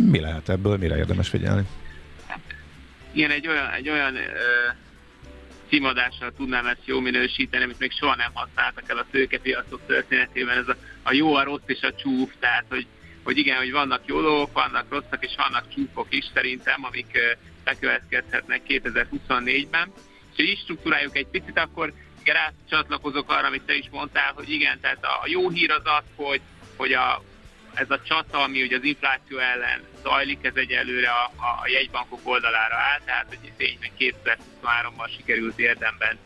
Mi 0.09 0.19
lehet 0.19 0.49
ebből, 0.49 0.77
mire 0.77 0.97
érdemes 0.97 1.29
figyelni? 1.29 1.67
Igen, 3.11 3.31
egy 3.31 3.47
olyan, 3.47 3.71
egy 3.77 3.89
olyan 3.89 4.15
ö, 4.15 4.19
címadással 5.69 6.31
tudnám 6.37 6.65
ezt 6.65 6.85
jó 6.85 6.99
minősíteni, 6.99 7.63
amit 7.63 7.79
még 7.79 7.91
soha 7.91 8.15
nem 8.15 8.31
használtak 8.33 8.89
el 8.89 8.97
a 8.97 9.05
tőkepiacok 9.11 9.81
történetében. 9.85 10.57
Ez 10.57 10.67
a, 10.67 10.75
a 11.03 11.13
jó, 11.13 11.33
a 11.33 11.43
rossz 11.43 11.65
és 11.65 11.81
a 11.81 11.93
csúf, 11.93 12.31
tehát 12.39 12.65
hogy, 12.69 12.85
hogy 13.23 13.37
igen, 13.37 13.57
hogy 13.57 13.71
vannak 13.71 14.01
jó 14.05 14.21
dolgok, 14.21 14.53
vannak 14.53 14.85
rosszak 14.89 15.25
és 15.25 15.35
vannak 15.37 15.73
csúfok 15.73 16.07
is 16.09 16.25
szerintem, 16.33 16.83
amik 16.83 17.17
bekövetkezhetnek 17.63 18.61
2024-ben. 18.67 19.91
És 20.35 20.49
így 20.49 20.59
struktúráljuk 20.59 21.17
egy 21.17 21.27
picit, 21.27 21.59
akkor 21.59 21.93
még 22.23 22.33
rá 22.33 22.51
csatlakozok 22.69 23.31
arra, 23.31 23.47
amit 23.47 23.61
te 23.65 23.75
is 23.75 23.85
mondtál, 23.91 24.31
hogy 24.33 24.49
igen, 24.49 24.79
tehát 24.79 25.03
a 25.03 25.23
jó 25.25 25.49
hír 25.49 25.71
az 25.71 25.81
az, 25.83 26.03
hogy, 26.15 26.41
hogy 26.75 26.93
a, 26.93 27.23
ez 27.77 27.89
a 27.89 28.01
csata, 28.01 28.43
ami 28.43 28.61
ugye 28.63 28.77
az 28.77 28.83
infláció 28.83 29.37
ellen 29.37 29.81
zajlik, 30.03 30.45
ez 30.45 30.55
egyelőre 30.55 31.09
a, 31.09 31.23
a 31.23 31.67
jegybankok 31.67 32.19
oldalára 32.23 32.75
áll, 32.75 32.99
tehát 33.05 33.25
hogy 33.27 33.51
tényleg 33.57 33.91
2023-ban 33.99 35.15
sikerült 35.15 35.59
érdemben 35.59 36.17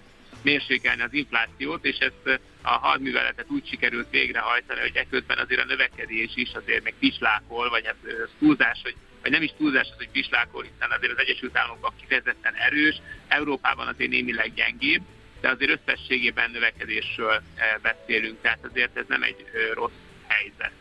mérsékelni 0.41 1.01
az 1.01 1.13
inflációt, 1.13 1.85
és 1.85 1.97
ezt 1.97 2.39
a 2.61 2.69
hadműveletet 2.69 3.49
úgy 3.49 3.67
sikerült 3.67 4.09
végrehajtani, 4.09 4.79
hogy 4.79 4.95
ekközben 4.95 5.37
azért 5.37 5.61
a 5.61 5.65
növekedés 5.65 6.31
is 6.35 6.51
azért 6.53 6.83
még 6.83 6.93
pislákol, 6.99 7.69
vagy 7.69 7.85
hát 7.85 7.95
túlzás, 8.39 8.79
hogy 8.83 8.95
vagy 9.21 9.31
nem 9.31 9.41
is 9.41 9.53
túlzás 9.57 9.87
az, 9.91 9.97
hogy 9.97 10.09
pislákol, 10.09 10.63
hiszen 10.63 10.91
azért 10.91 11.11
az 11.11 11.19
Egyesült 11.19 11.57
Államokban 11.57 11.93
kifejezetten 11.99 12.53
erős, 12.53 13.01
Európában 13.27 13.87
azért 13.87 14.09
némileg 14.09 14.53
gyengébb, 14.53 15.01
de 15.41 15.49
azért 15.49 15.79
összességében 15.79 16.51
növekedésről 16.51 17.41
beszélünk, 17.81 18.41
tehát 18.41 18.65
azért 18.69 18.97
ez 18.97 19.05
nem 19.07 19.23
egy 19.23 19.45
rossz 19.73 19.99
helyzet. 20.27 20.71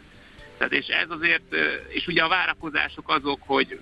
Tehát 0.61 0.75
és 0.75 0.87
ez 0.87 1.11
azért, 1.11 1.55
és 1.89 2.07
ugye 2.07 2.23
a 2.23 2.29
várakozások 2.29 3.09
azok, 3.09 3.41
hogy 3.47 3.79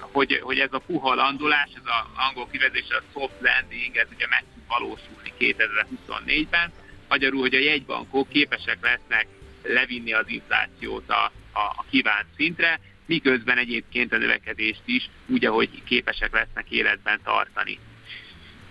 hogy, 0.00 0.40
hogy 0.42 0.58
ez 0.58 0.72
a 0.72 0.78
puha 0.78 1.14
landulás, 1.14 1.68
ez 1.74 1.82
az 1.84 2.24
angol 2.28 2.48
kivezés, 2.50 2.84
a 2.88 3.02
soft 3.12 3.40
landing, 3.40 3.96
ez 3.96 4.06
ugye 4.14 4.26
meg 4.28 4.44
tud 4.54 4.62
valósulni 4.68 5.32
2024-ben, 5.38 6.72
magyarul, 7.08 7.40
hogy 7.40 7.54
a 7.54 7.58
jegybankok 7.58 8.28
képesek 8.28 8.78
lesznek 8.80 9.26
levinni 9.62 10.12
az 10.12 10.24
inflációt 10.28 11.10
a, 11.10 11.24
a, 11.52 11.60
a 11.60 11.84
kívánt 11.90 12.26
szintre, 12.36 12.80
miközben 13.06 13.58
egyébként 13.58 14.12
a 14.12 14.18
növekedést 14.18 14.82
is 14.84 15.10
úgy, 15.26 15.44
ahogy 15.44 15.82
képesek 15.84 16.32
lesznek 16.32 16.70
életben 16.70 17.20
tartani. 17.24 17.78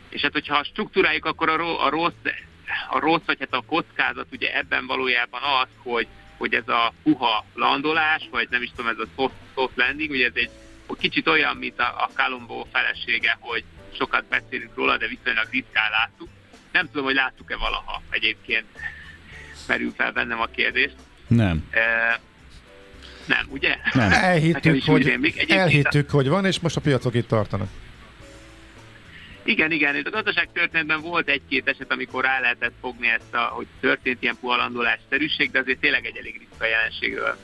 És 0.09 0.21
hát, 0.21 0.31
hogyha 0.31 0.63
struktúráljuk, 0.63 1.25
akkor 1.25 1.49
a 1.49 1.89
rossz, 1.89 2.13
a 2.89 2.99
rossz, 2.99 3.25
vagy 3.25 3.39
hát 3.39 3.53
a 3.53 3.63
kockázat 3.67 4.27
ugye 4.31 4.55
ebben 4.55 4.85
valójában 4.85 5.41
az, 5.41 5.67
hogy, 5.77 6.07
hogy 6.39 6.53
ez 6.53 6.67
a 6.67 6.93
puha 7.03 7.45
landolás, 7.53 8.27
vagy 8.31 8.47
nem 8.49 8.61
is 8.61 8.69
tudom, 8.75 8.91
ez 8.91 8.97
a 8.97 9.07
soft, 9.15 9.33
soft 9.53 9.75
landing, 9.75 10.09
ugye 10.09 10.25
ez 10.25 10.31
egy 10.35 10.49
kicsit 10.99 11.27
olyan, 11.27 11.55
mint 11.55 11.79
a, 11.79 11.83
a 11.83 12.09
Colombo 12.15 12.65
felesége, 12.71 13.37
hogy 13.39 13.63
sokat 13.91 14.25
beszélünk 14.29 14.75
róla, 14.75 14.97
de 14.97 15.07
viszonylag 15.07 15.47
ritkán 15.51 15.91
láttuk. 15.91 16.29
Nem 16.71 16.85
tudom, 16.85 17.03
hogy 17.03 17.15
láttuk-e 17.15 17.55
valaha 17.57 18.01
egyébként. 18.09 18.65
Merül 19.67 19.93
fel 19.97 20.11
bennem 20.11 20.41
a 20.41 20.45
kérdést. 20.45 20.95
Nem. 21.27 21.67
E, 21.69 22.19
nem, 23.25 23.47
ugye? 23.49 23.75
Nem. 23.93 24.11
Elhittük, 24.11 24.83
hogy, 24.83 25.33
elhittük, 25.47 26.09
hogy 26.09 26.27
van, 26.27 26.45
és 26.45 26.59
most 26.59 26.75
a 26.75 26.81
piacok 26.81 27.15
itt 27.15 27.27
tartanak. 27.27 27.69
Igen, 29.49 29.71
igen, 29.71 29.95
és 29.95 30.03
a 30.03 30.09
gazdaság 30.09 30.49
történetben 30.53 31.01
volt 31.01 31.29
egy-két 31.29 31.67
eset, 31.67 31.91
amikor 31.91 32.23
rá 32.23 32.39
lehetett 32.39 32.73
fogni 32.81 33.07
ezt, 33.07 33.33
a, 33.33 33.37
hogy 33.37 33.67
történt 33.79 34.21
ilyen 34.21 34.37
puhalandolásszerűség, 34.39 35.51
de 35.51 35.59
azért 35.59 35.79
tényleg 35.79 36.05
egy 36.05 36.17
elég 36.17 36.37
ritka 36.37 36.65
jelenségről 36.65 37.37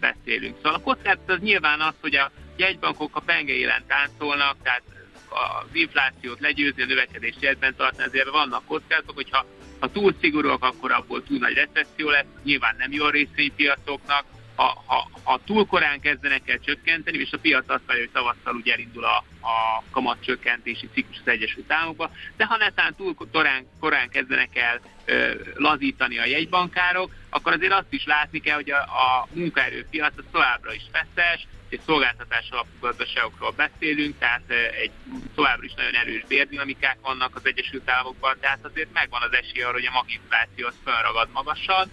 beszélünk. 0.00 0.56
Szóval 0.56 0.74
a 0.74 0.80
kockázat 0.80 1.30
az 1.30 1.38
nyilván 1.40 1.80
az, 1.80 1.94
hogy 2.00 2.14
a 2.14 2.30
jegybankok 2.56 3.16
a 3.16 3.20
penge 3.20 3.52
élen 3.52 3.82
táncolnak, 3.86 4.56
tehát 4.62 4.82
az 5.28 5.68
inflációt 5.72 6.40
legyőzni, 6.40 6.82
a 6.82 6.86
növekedést 6.86 7.42
jegyben 7.42 7.74
tartani, 7.76 8.02
ezért 8.02 8.30
vannak 8.30 8.64
kockázatok, 8.66 9.14
hogyha 9.14 9.46
ha 9.80 9.90
túl 9.90 10.14
szigorúak, 10.20 10.64
akkor 10.64 10.92
abból 10.92 11.22
túl 11.22 11.38
nagy 11.38 11.54
recesszió 11.54 12.08
lesz, 12.08 12.26
nyilván 12.44 12.76
nem 12.78 12.92
jó 12.92 13.04
a 13.04 13.10
részvénypiacoknak, 13.10 14.24
ha, 14.54 14.82
ha, 14.86 15.10
ha 15.22 15.40
túl 15.44 15.66
korán 15.66 16.00
kezdenek 16.00 16.48
el 16.48 16.58
csökkenteni, 16.58 17.18
és 17.18 17.32
a 17.32 17.38
piac 17.38 17.68
azt 17.68 17.82
várja, 17.86 18.02
hogy 18.02 18.12
tavasszal 18.12 18.54
ugye 18.54 18.72
elindul 18.72 19.04
a, 19.04 19.16
a 19.40 19.82
kamatcsökkentési 19.90 20.88
ciklus 20.92 21.18
az 21.20 21.28
Egyesült 21.28 21.72
Államokba, 21.72 22.10
de 22.36 22.44
ha 22.44 22.56
netán 22.56 22.94
túl 22.94 23.14
korán, 23.32 23.66
korán 23.80 24.08
kezdenek 24.08 24.56
el 24.56 24.80
ö, 25.04 25.34
lazítani 25.54 26.18
a 26.18 26.24
jegybankárok, 26.24 27.14
akkor 27.30 27.52
azért 27.52 27.72
azt 27.72 27.92
is 27.92 28.04
látni 28.06 28.40
kell, 28.40 28.54
hogy 28.54 28.70
a, 28.70 28.78
a 28.78 29.28
munkaerőpiac 29.32 30.12
az 30.16 30.24
továbbra 30.30 30.74
is 30.74 30.82
feszes, 30.92 31.46
egy 31.68 31.80
szolgáltatás 31.86 32.48
alapú 32.50 32.70
gazdaságokról 32.80 33.50
beszélünk, 33.50 34.18
tehát 34.18 34.50
egy 34.80 34.90
továbbra 35.34 35.64
is 35.64 35.74
nagyon 35.74 35.94
erős 35.94 36.24
bérdinamikák 36.28 36.98
vannak 37.02 37.36
az 37.36 37.46
Egyesült 37.46 37.90
Államokban, 37.90 38.36
tehát 38.40 38.58
azért 38.62 38.92
megvan 38.92 39.22
az 39.22 39.32
esély 39.32 39.62
arra, 39.62 39.72
hogy 39.72 39.86
a 39.86 39.90
maginfláció 39.90 40.66
az 40.66 40.74
fölragad 40.84 41.28
magasan, 41.32 41.90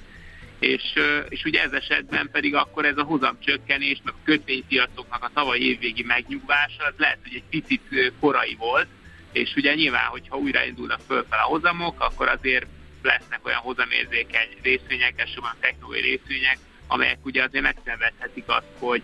és, 0.62 0.94
és 1.30 1.44
ugye 1.44 1.62
ez 1.62 1.72
esetben 1.72 2.30
pedig 2.32 2.56
akkor 2.56 2.86
ez 2.86 2.98
a 2.98 3.04
hozamcsökkenés, 3.04 4.02
meg 4.04 4.14
a 4.14 4.24
kötvénypiacoknak 4.24 5.24
a 5.24 5.32
tavaly 5.34 5.60
évvégi 5.60 6.04
megnyugvása, 6.04 6.84
az 6.84 6.94
lehet, 6.98 7.18
hogy 7.24 7.36
egy 7.36 7.44
picit 7.50 8.14
korai 8.20 8.56
volt, 8.56 8.88
és 9.32 9.54
ugye 9.56 9.74
nyilván, 9.74 10.06
hogyha 10.06 10.38
újraindulnak 10.38 11.00
fölfel 11.08 11.40
a 11.40 11.48
hozamok, 11.48 12.02
akkor 12.02 12.28
azért 12.28 12.66
lesznek 13.02 13.40
olyan 13.46 13.60
hozamérzékeny 13.60 14.48
részvények, 14.62 15.20
elsősorban 15.20 15.56
technológiai 15.60 16.02
részvények, 16.02 16.58
amelyek 16.88 17.26
ugye 17.26 17.44
azért 17.44 17.64
megszenvedhetik 17.64 18.44
azt, 18.48 18.68
hogy, 18.80 19.02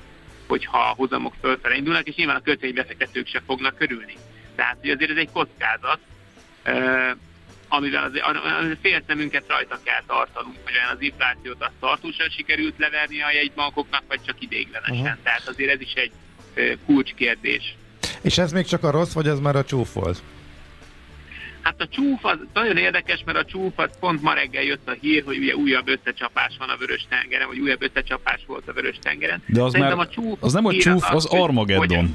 hogyha 0.48 0.78
a 0.78 0.96
hozamok 0.96 1.34
fölfele 1.42 1.76
indulnak, 1.76 2.08
és 2.08 2.16
nyilván 2.16 2.36
a 2.36 2.42
kötvénybefektetők 2.42 3.28
se 3.28 3.42
fognak 3.46 3.78
körülni. 3.78 4.18
Tehát, 4.56 4.78
hogy 4.82 4.90
azért 4.90 5.12
ez 5.12 5.18
egy 5.18 5.32
kockázat, 5.32 6.00
amivel 7.68 8.04
azért, 8.04 8.26
azért 8.60 8.80
félszemünket 8.82 9.44
rajta 9.48 9.80
kell 9.84 10.04
tartanunk, 10.08 10.56
hogy 10.64 10.74
olyan 10.74 10.96
az 10.96 11.02
inflációt 11.02 11.62
azt 11.62 11.72
tartósan 11.80 12.30
sikerült 12.30 12.74
leverni 12.78 13.22
a 13.22 13.32
jegybankoknak, 13.32 14.04
vagy 14.08 14.20
csak 14.26 14.42
idéglenesen. 14.42 14.96
Uh-huh. 14.96 15.18
Tehát 15.24 15.48
azért 15.48 15.72
ez 15.72 15.82
is 15.82 15.94
egy 15.94 16.12
kulcskérdés. 16.86 17.76
És 18.22 18.38
ez 18.38 18.52
még 18.52 18.66
csak 18.66 18.84
a 18.84 18.92
rossz, 18.92 19.14
vagy 19.14 19.28
ez 19.28 19.40
már 19.40 19.56
a 19.56 19.64
csúf 19.64 19.94
volt? 19.94 20.22
Hát 21.62 21.82
a 21.82 21.88
csúf 21.88 22.26
az 22.26 22.38
nagyon 22.54 22.78
érdekes, 22.78 23.22
mert 23.26 23.38
a 23.38 23.46
csúf 23.46 23.74
az 23.76 23.90
pont 24.00 24.22
ma 24.22 24.34
reggel 24.34 24.64
jött 24.64 24.88
a 24.88 24.96
hír, 25.02 25.24
hogy 25.26 25.38
ugye 25.38 25.56
újabb 25.56 25.88
összecsapás 25.88 26.56
van 26.60 26.70
a 26.70 26.78
vörös 26.78 27.06
tengeren, 27.10 27.48
vagy 27.48 27.60
újabb 27.60 27.82
összecsapás 27.82 28.42
volt 28.48 28.68
a 28.68 28.74
vörös 28.74 29.00
tengeren. 29.02 29.44
De 29.46 29.62
az, 29.62 29.74
már, 29.74 29.92
a 29.92 30.08
csúf 30.08 30.38
az 30.40 30.54
nem 30.54 30.66
a 30.66 30.74
csúf, 30.74 31.12
az, 31.12 31.26
az 31.26 31.26
Armageddon. 31.26 31.98
Hogy, 31.98 32.10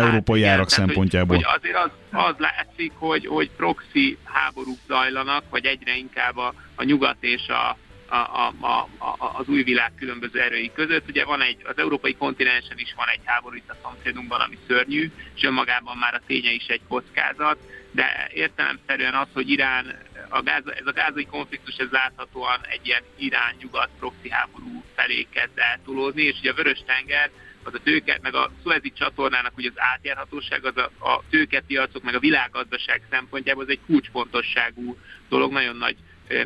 európai 0.00 0.42
hát, 0.42 0.52
árak 0.52 0.70
igen, 0.70 0.86
szempontjából. 0.86 1.36
Hogy, 1.36 1.44
hogy 1.44 1.54
azért 1.58 1.76
az, 1.84 1.90
az 2.10 2.34
látszik, 2.38 2.92
hogy, 2.94 3.26
hogy 3.26 3.50
proxy 3.56 4.18
háborúk 4.24 4.78
zajlanak, 4.86 5.44
vagy 5.50 5.64
egyre 5.64 5.96
inkább 5.96 6.36
a, 6.36 6.54
a 6.74 6.82
nyugat 6.82 7.16
és 7.20 7.48
a, 7.48 7.76
a, 8.08 8.52
a, 8.60 8.88
a, 8.98 9.38
az 9.38 9.48
új 9.48 9.62
világ 9.62 9.92
különböző 9.98 10.40
erői 10.40 10.70
között. 10.74 11.08
Ugye 11.08 11.24
van 11.24 11.40
egy, 11.40 11.56
az 11.64 11.78
európai 11.78 12.16
kontinensen 12.16 12.78
is 12.78 12.94
van 12.96 13.08
egy 13.08 13.20
háború 13.24 13.56
itt 13.56 13.70
a 13.70 13.76
szomszédunkban, 13.82 14.40
ami 14.40 14.58
szörnyű, 14.66 15.10
és 15.34 15.42
önmagában 15.42 15.96
már 15.96 16.14
a 16.14 16.20
ténye 16.26 16.50
is 16.50 16.66
egy 16.66 16.80
kockázat, 16.88 17.58
de 17.90 18.30
értelemszerűen 18.34 19.14
az, 19.14 19.26
hogy 19.32 19.50
Irán, 19.50 19.98
a 20.28 20.42
gáz, 20.42 20.62
ez 20.66 20.86
a 20.86 20.92
gázai 20.92 21.26
konfliktus, 21.26 21.76
ez 21.76 21.90
láthatóan 21.90 22.60
egy 22.70 22.86
ilyen 22.86 23.02
Irán-nyugat 23.16 23.88
proxy 23.98 24.30
háború 24.30 24.84
felé 24.94 25.26
kezd 25.30 25.58
eltolódni, 25.58 26.22
és 26.22 26.36
ugye 26.38 26.50
a 26.50 26.54
Vörös-tenger 26.54 27.30
az 27.68 27.74
a 27.74 27.82
tőke, 27.82 28.18
meg 28.22 28.34
a 28.34 28.50
szuezi 28.62 28.92
csatornának 28.92 29.56
ugye 29.56 29.70
az 29.74 29.80
átjárhatóság, 29.94 30.64
az 30.64 30.76
a, 30.76 31.08
a 31.08 31.22
tőkepiacok, 31.30 32.02
meg 32.02 32.14
a 32.14 32.18
világgazdaság 32.18 33.02
szempontjából 33.10 33.62
az 33.62 33.70
egy 33.70 33.80
kulcsfontosságú 33.86 34.96
dolog, 35.28 35.52
nagyon 35.52 35.76
nagy 35.76 35.96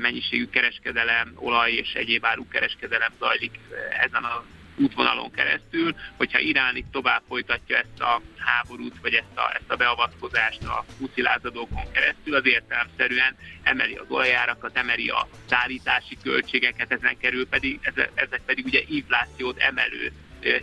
mennyiségű 0.01 0.49
kereskedelem, 0.49 1.33
olaj 1.35 1.73
és 1.73 1.93
egyéb 1.93 2.25
áruk 2.25 2.49
kereskedelem 2.49 3.13
zajlik 3.19 3.59
ezen 3.91 4.25
a 4.25 4.45
útvonalon 4.77 5.31
keresztül, 5.31 5.95
hogyha 6.17 6.39
Irán 6.39 6.77
itt 6.77 6.93
tovább 6.93 7.23
folytatja 7.29 7.77
ezt 7.77 8.01
a 8.01 8.21
háborút, 8.37 8.95
vagy 9.01 9.15
ezt 9.15 9.37
a, 9.37 9.51
ezt 9.55 9.71
a 9.71 9.77
beavatkozást 9.77 10.65
a 10.65 10.85
puszilázadókon 10.99 11.93
keresztül, 11.93 12.35
az 12.35 12.47
értelemszerűen 12.47 13.37
emeli 13.63 13.95
az 13.95 14.07
olajárakat, 14.09 14.77
emeli 14.77 15.09
a 15.09 15.29
szállítási 15.49 16.17
költségeket, 16.23 16.93
ezen 16.93 17.19
kerül 17.19 17.49
pedig, 17.49 17.81
ezek 18.15 18.41
pedig 18.47 18.65
ugye 18.65 18.81
inflációt 18.89 19.59
emelő 19.59 20.13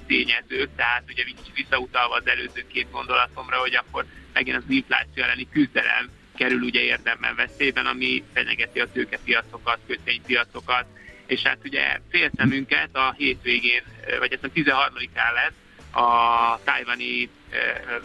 tényezők, 0.08 0.70
tehát 0.76 1.04
ugye 1.08 1.24
visszautalva 1.54 2.16
az 2.16 2.28
előző 2.28 2.66
két 2.68 2.92
gondolatomra, 2.92 3.58
hogy 3.58 3.76
akkor 3.76 4.06
megint 4.34 4.58
az 4.58 4.64
infláció 4.68 5.24
elleni 5.24 5.48
küzdelem 5.52 6.10
kerül 6.36 6.62
ugye 6.62 6.82
érdemben 6.82 7.36
veszélyben, 7.36 7.86
ami 7.86 8.24
fenyegeti 8.34 8.80
a 8.80 8.92
tőkepiacokat, 8.92 9.80
kötvénypiacokat, 9.88 10.86
és 11.28 11.42
hát 11.42 11.58
ugye 11.64 12.00
félszemünket 12.10 12.96
a 12.96 13.14
hétvégén, 13.18 13.82
vagy 14.20 14.34
ez 14.34 14.40
a 14.42 14.52
13-án 14.56 15.34
lesz 15.34 15.54
a 15.92 16.60
tájvani 16.64 17.30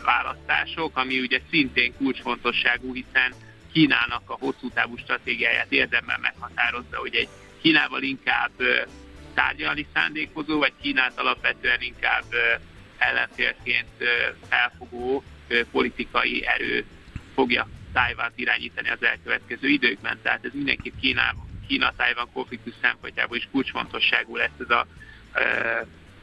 választások, 0.04 0.96
ami 0.96 1.20
ugye 1.20 1.40
szintén 1.50 1.96
kulcsfontosságú, 1.96 2.94
hiszen 2.94 3.34
Kínának 3.72 4.30
a 4.30 4.36
hosszú 4.40 4.70
távú 4.70 4.96
stratégiáját 4.96 5.72
érdemben 5.72 6.20
meghatározza, 6.20 6.96
hogy 6.96 7.14
egy 7.14 7.28
Kínával 7.60 8.02
inkább 8.02 8.50
tárgyalni 9.34 9.86
szándékozó, 9.94 10.58
vagy 10.58 10.72
Kínát 10.80 11.18
alapvetően 11.18 11.80
inkább 11.80 12.24
ellenfélként 12.98 13.88
felfogó 14.48 15.22
politikai 15.70 16.46
erő 16.46 16.84
fogja 17.34 17.68
Tájvánt 17.92 18.32
irányítani 18.38 18.88
az 18.88 19.02
elkövetkező 19.02 19.68
időkben. 19.68 20.18
Tehát 20.22 20.44
ez 20.44 20.50
mindenképp 20.54 20.94
Kína, 21.00 21.34
Kína-Tájván 21.68 22.28
konfliktus 22.32 22.74
szempontjából 22.82 23.36
is 23.36 23.48
kulcsfontosságú 23.52 24.36
lesz 24.36 24.58
ez 24.60 24.70
a 24.70 24.86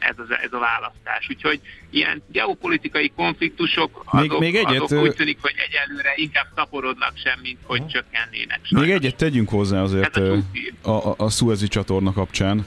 ez, 0.01 0.15
az, 0.17 0.37
ez 0.43 0.53
a 0.53 0.59
választás. 0.59 1.27
Úgyhogy 1.29 1.59
ilyen 1.89 2.23
geopolitikai 2.27 3.11
konfliktusok 3.15 4.03
azok, 4.05 4.29
Még- 4.29 4.39
még 4.39 4.55
egyet, 4.55 4.81
azok 4.81 5.01
úgy 5.01 5.15
tűnik, 5.15 5.37
hogy 5.41 5.53
egyelőre 5.67 6.13
inkább 6.15 6.47
szaporodnak 6.55 7.13
sem, 7.23 7.39
mint 7.41 7.59
hogy 7.63 7.87
csökkennének. 7.87 8.59
Még 8.61 8.69
sajnos. 8.69 8.89
egyet 8.89 9.15
tegyünk 9.15 9.49
hozzá 9.49 9.81
azért 9.81 10.17
Ez 10.17 10.23
a 10.23 10.37
a, 10.81 11.09
a, 11.09 11.15
a 11.17 11.29
Suezi 11.29 11.67
csatorna 11.67 12.13
kapcsán. 12.13 12.65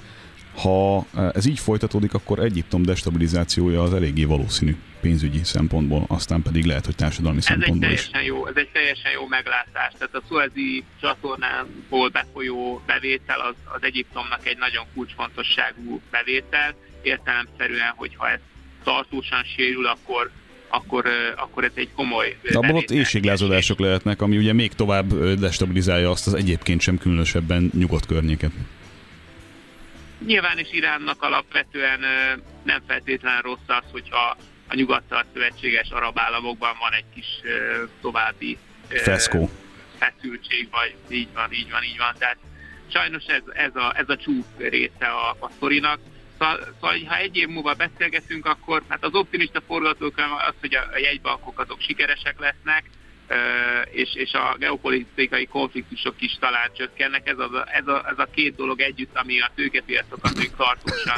Ha 0.55 1.07
ez 1.35 1.47
így 1.47 1.59
folytatódik, 1.59 2.15
akkor 2.15 2.39
Egyiptom 2.39 2.83
destabilizációja 2.83 3.83
az 3.83 3.95
eléggé 3.95 4.25
valószínű 4.25 4.77
pénzügyi 5.01 5.41
szempontból, 5.45 6.05
aztán 6.09 6.43
pedig 6.43 6.65
lehet, 6.65 6.85
hogy 6.85 6.95
társadalmi 6.95 7.39
Ez 7.39 7.45
egy, 7.49 7.51
szempontból 7.59 7.91
is. 7.91 8.09
teljesen 8.09 8.35
jó, 8.35 8.47
ez 8.47 8.57
egy 8.57 8.69
teljesen 8.73 9.13
jó 9.13 9.27
meglátás. 9.27 9.93
Tehát 9.99 10.15
a 10.15 10.23
Suezi 10.29 10.85
csatornából 11.01 12.09
befolyó 12.09 12.83
bevétel 12.87 13.41
az, 13.41 13.55
az 13.77 13.83
Egyiptomnak 13.83 14.47
egy 14.47 14.59
nagyon 14.59 14.85
kulcsfontosságú 14.95 16.01
bevétel. 16.11 16.75
Értelemszerűen, 17.03 17.93
hogyha 17.97 18.29
ez 18.31 18.39
tartósan 18.85 19.43
sérül, 19.57 19.87
akkor 19.87 20.31
akkor, 20.69 21.07
ö, 21.07 21.33
akkor 21.37 21.65
ez 21.65 21.71
egy 21.75 21.89
komoly 21.95 22.37
ö, 22.43 22.51
De 22.51 22.57
abból 22.59 22.69
ott 22.69 22.75
bevétel. 22.75 22.97
éjséglázadások 22.97 23.79
lehetnek, 23.79 24.23
ami 24.23 24.37
ugye 24.37 24.53
még 24.53 24.73
tovább 24.73 25.15
destabilizálja 25.39 26.11
azt 26.11 26.27
az 26.27 26.35
egyébként 26.35 26.81
sem 26.81 26.99
különösebben 26.99 27.71
nyugodt 27.79 28.07
környéket. 28.07 28.51
Nyilván 30.27 30.59
is 30.59 30.73
Iránnak 30.73 31.23
alapvetően 31.23 32.01
nem 32.63 32.83
feltétlenül 32.87 33.43
rossz 33.43 33.67
az, 33.67 33.85
hogyha 33.93 34.37
a 34.69 34.75
nyugattal 34.75 35.25
szövetséges 35.33 35.91
arab 35.91 36.19
államokban 36.19 36.77
van 36.81 36.93
egy 36.93 37.05
kis 37.15 37.27
további 38.01 38.59
Feszkó. 38.89 39.51
feszültség, 39.99 40.69
vagy 40.71 40.95
így 41.09 41.29
van, 41.35 41.53
így 41.53 41.71
van, 41.71 41.83
így 41.83 41.99
van. 41.99 42.15
Tehát 42.19 42.37
sajnos 42.93 43.25
ez, 43.25 43.43
ez, 43.53 43.77
a, 43.77 43.93
ez 43.97 44.09
a 44.09 44.17
csúf 44.17 44.47
része 44.59 45.07
a, 45.07 45.37
a 45.39 45.51
sztorinak. 45.57 45.99
Szóval, 46.39 46.59
szóval, 46.81 46.99
ha 47.07 47.17
egy 47.17 47.37
év 47.37 47.49
múlva 47.49 47.75
beszélgetünk, 47.75 48.47
akkor 48.47 48.83
hát 48.89 49.05
az 49.05 49.15
optimista 49.15 49.61
forgatókönyv 49.67 50.33
az, 50.33 50.55
hogy 50.61 50.75
a, 50.75 50.89
a 50.93 50.99
jegybankok 50.99 51.61
azok 51.61 51.81
sikeresek 51.81 52.39
lesznek, 52.39 52.85
és, 53.91 54.15
és 54.15 54.33
a 54.33 54.57
geopolitikai 54.59 55.47
konfliktusok 55.47 56.15
is 56.19 56.37
talán 56.41 56.71
csökkennek. 56.77 57.29
Ez, 57.29 57.39
az 57.39 57.53
a, 57.53 57.65
ez, 57.73 57.87
a, 57.87 58.05
ez 58.09 58.19
a 58.19 58.29
két 58.35 58.57
dolog 58.57 58.81
együtt, 58.81 59.17
ami 59.17 59.41
a 59.41 59.51
tőkepiacokat 59.55 60.37
még 60.37 60.51
tartósan 60.57 61.17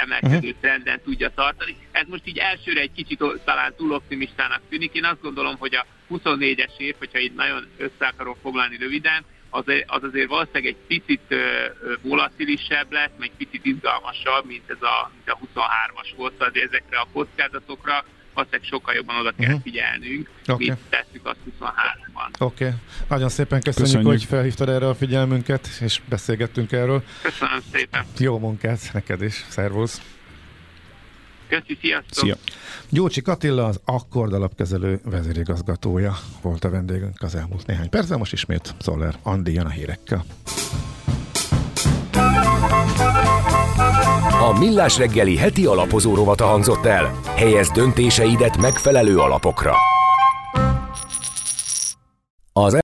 emelkedő 0.00 0.54
trenden 0.60 1.00
tudja 1.04 1.30
tartani. 1.34 1.76
Ez 1.90 2.06
most 2.06 2.26
így 2.26 2.38
elsőre 2.38 2.80
egy 2.80 2.92
kicsit 2.92 3.22
talán 3.44 3.74
túl 3.76 3.92
optimistának 3.92 4.60
tűnik. 4.68 4.94
Én 4.94 5.04
azt 5.04 5.22
gondolom, 5.22 5.56
hogy 5.58 5.74
a 5.74 5.86
24-es 6.10 6.76
év, 6.78 6.94
hogyha 6.98 7.18
itt 7.18 7.34
nagyon 7.34 7.66
össze 7.76 8.06
akarom 8.06 8.36
foglalni 8.42 8.76
röviden, 8.76 9.24
az, 9.50 9.64
az 9.86 10.02
azért 10.02 10.28
valószínűleg 10.28 10.66
egy 10.66 10.86
picit 10.86 11.34
volatilisebb 12.02 12.92
lesz, 12.92 13.10
meg 13.18 13.30
picit 13.36 13.64
izgalmasabb, 13.64 14.46
mint 14.46 14.70
ez 14.70 14.82
a, 14.82 15.10
mint 15.14 15.28
a 15.28 15.60
23-as 15.60 16.16
volt, 16.16 16.42
azért 16.42 16.66
ezekre 16.66 16.98
a 16.98 17.08
kockázatokra 17.12 18.04
valószínűleg 18.36 18.68
sokkal 18.70 18.94
jobban 18.94 19.16
oda 19.16 19.32
kell 19.38 19.52
Mhm. 19.52 19.62
figyelnünk, 19.62 20.28
Oké. 20.46 20.66
mint 20.68 20.78
tesszük 20.88 21.26
azt 21.26 21.36
23-ban. 21.46 22.40
Oké, 22.40 22.64
okay. 22.64 22.76
nagyon 23.08 23.28
szépen 23.28 23.60
köszönjük, 23.60 23.92
Köszönjük. 23.94 24.10
hogy 24.10 24.24
felhívtad 24.24 24.68
erre 24.68 24.88
a 24.88 24.94
figyelmünket, 24.94 25.68
és 25.80 26.00
beszélgettünk 26.08 26.72
erről. 26.72 27.02
Köszönöm 27.22 27.60
szépen. 27.72 28.04
Jó 28.18 28.38
munkát 28.38 28.90
neked 28.92 29.22
is, 29.22 29.44
szervusz! 29.48 30.00
Köszi, 31.48 31.78
sziasztok! 31.80 32.24
Szia! 32.24 32.34
Gyurcsi 32.88 33.22
Attila, 33.24 33.64
az 33.64 33.80
Akkord 33.84 34.32
alapkezelő 34.32 35.00
vezérigazgatója 35.04 36.16
volt 36.42 36.64
a 36.64 36.70
vendégünk 36.70 37.22
az 37.22 37.34
elmúlt 37.34 37.66
néhány 37.66 37.88
percben, 37.90 38.18
most 38.18 38.32
ismét 38.32 38.74
Zoller 38.80 39.14
Andi 39.22 39.52
jön 39.52 39.66
a 39.66 39.70
hírekkel. 39.70 40.24
A 44.46 44.58
Millás 44.58 44.98
reggeli 44.98 45.36
heti 45.36 45.66
alapozó 45.66 46.14
rovata 46.14 46.44
hangzott 46.44 46.84
el. 46.84 47.20
Helyez 47.34 47.70
döntéseidet 47.70 48.56
megfelelő 48.56 49.18
alapokra. 49.18 49.74
Az 52.52 52.74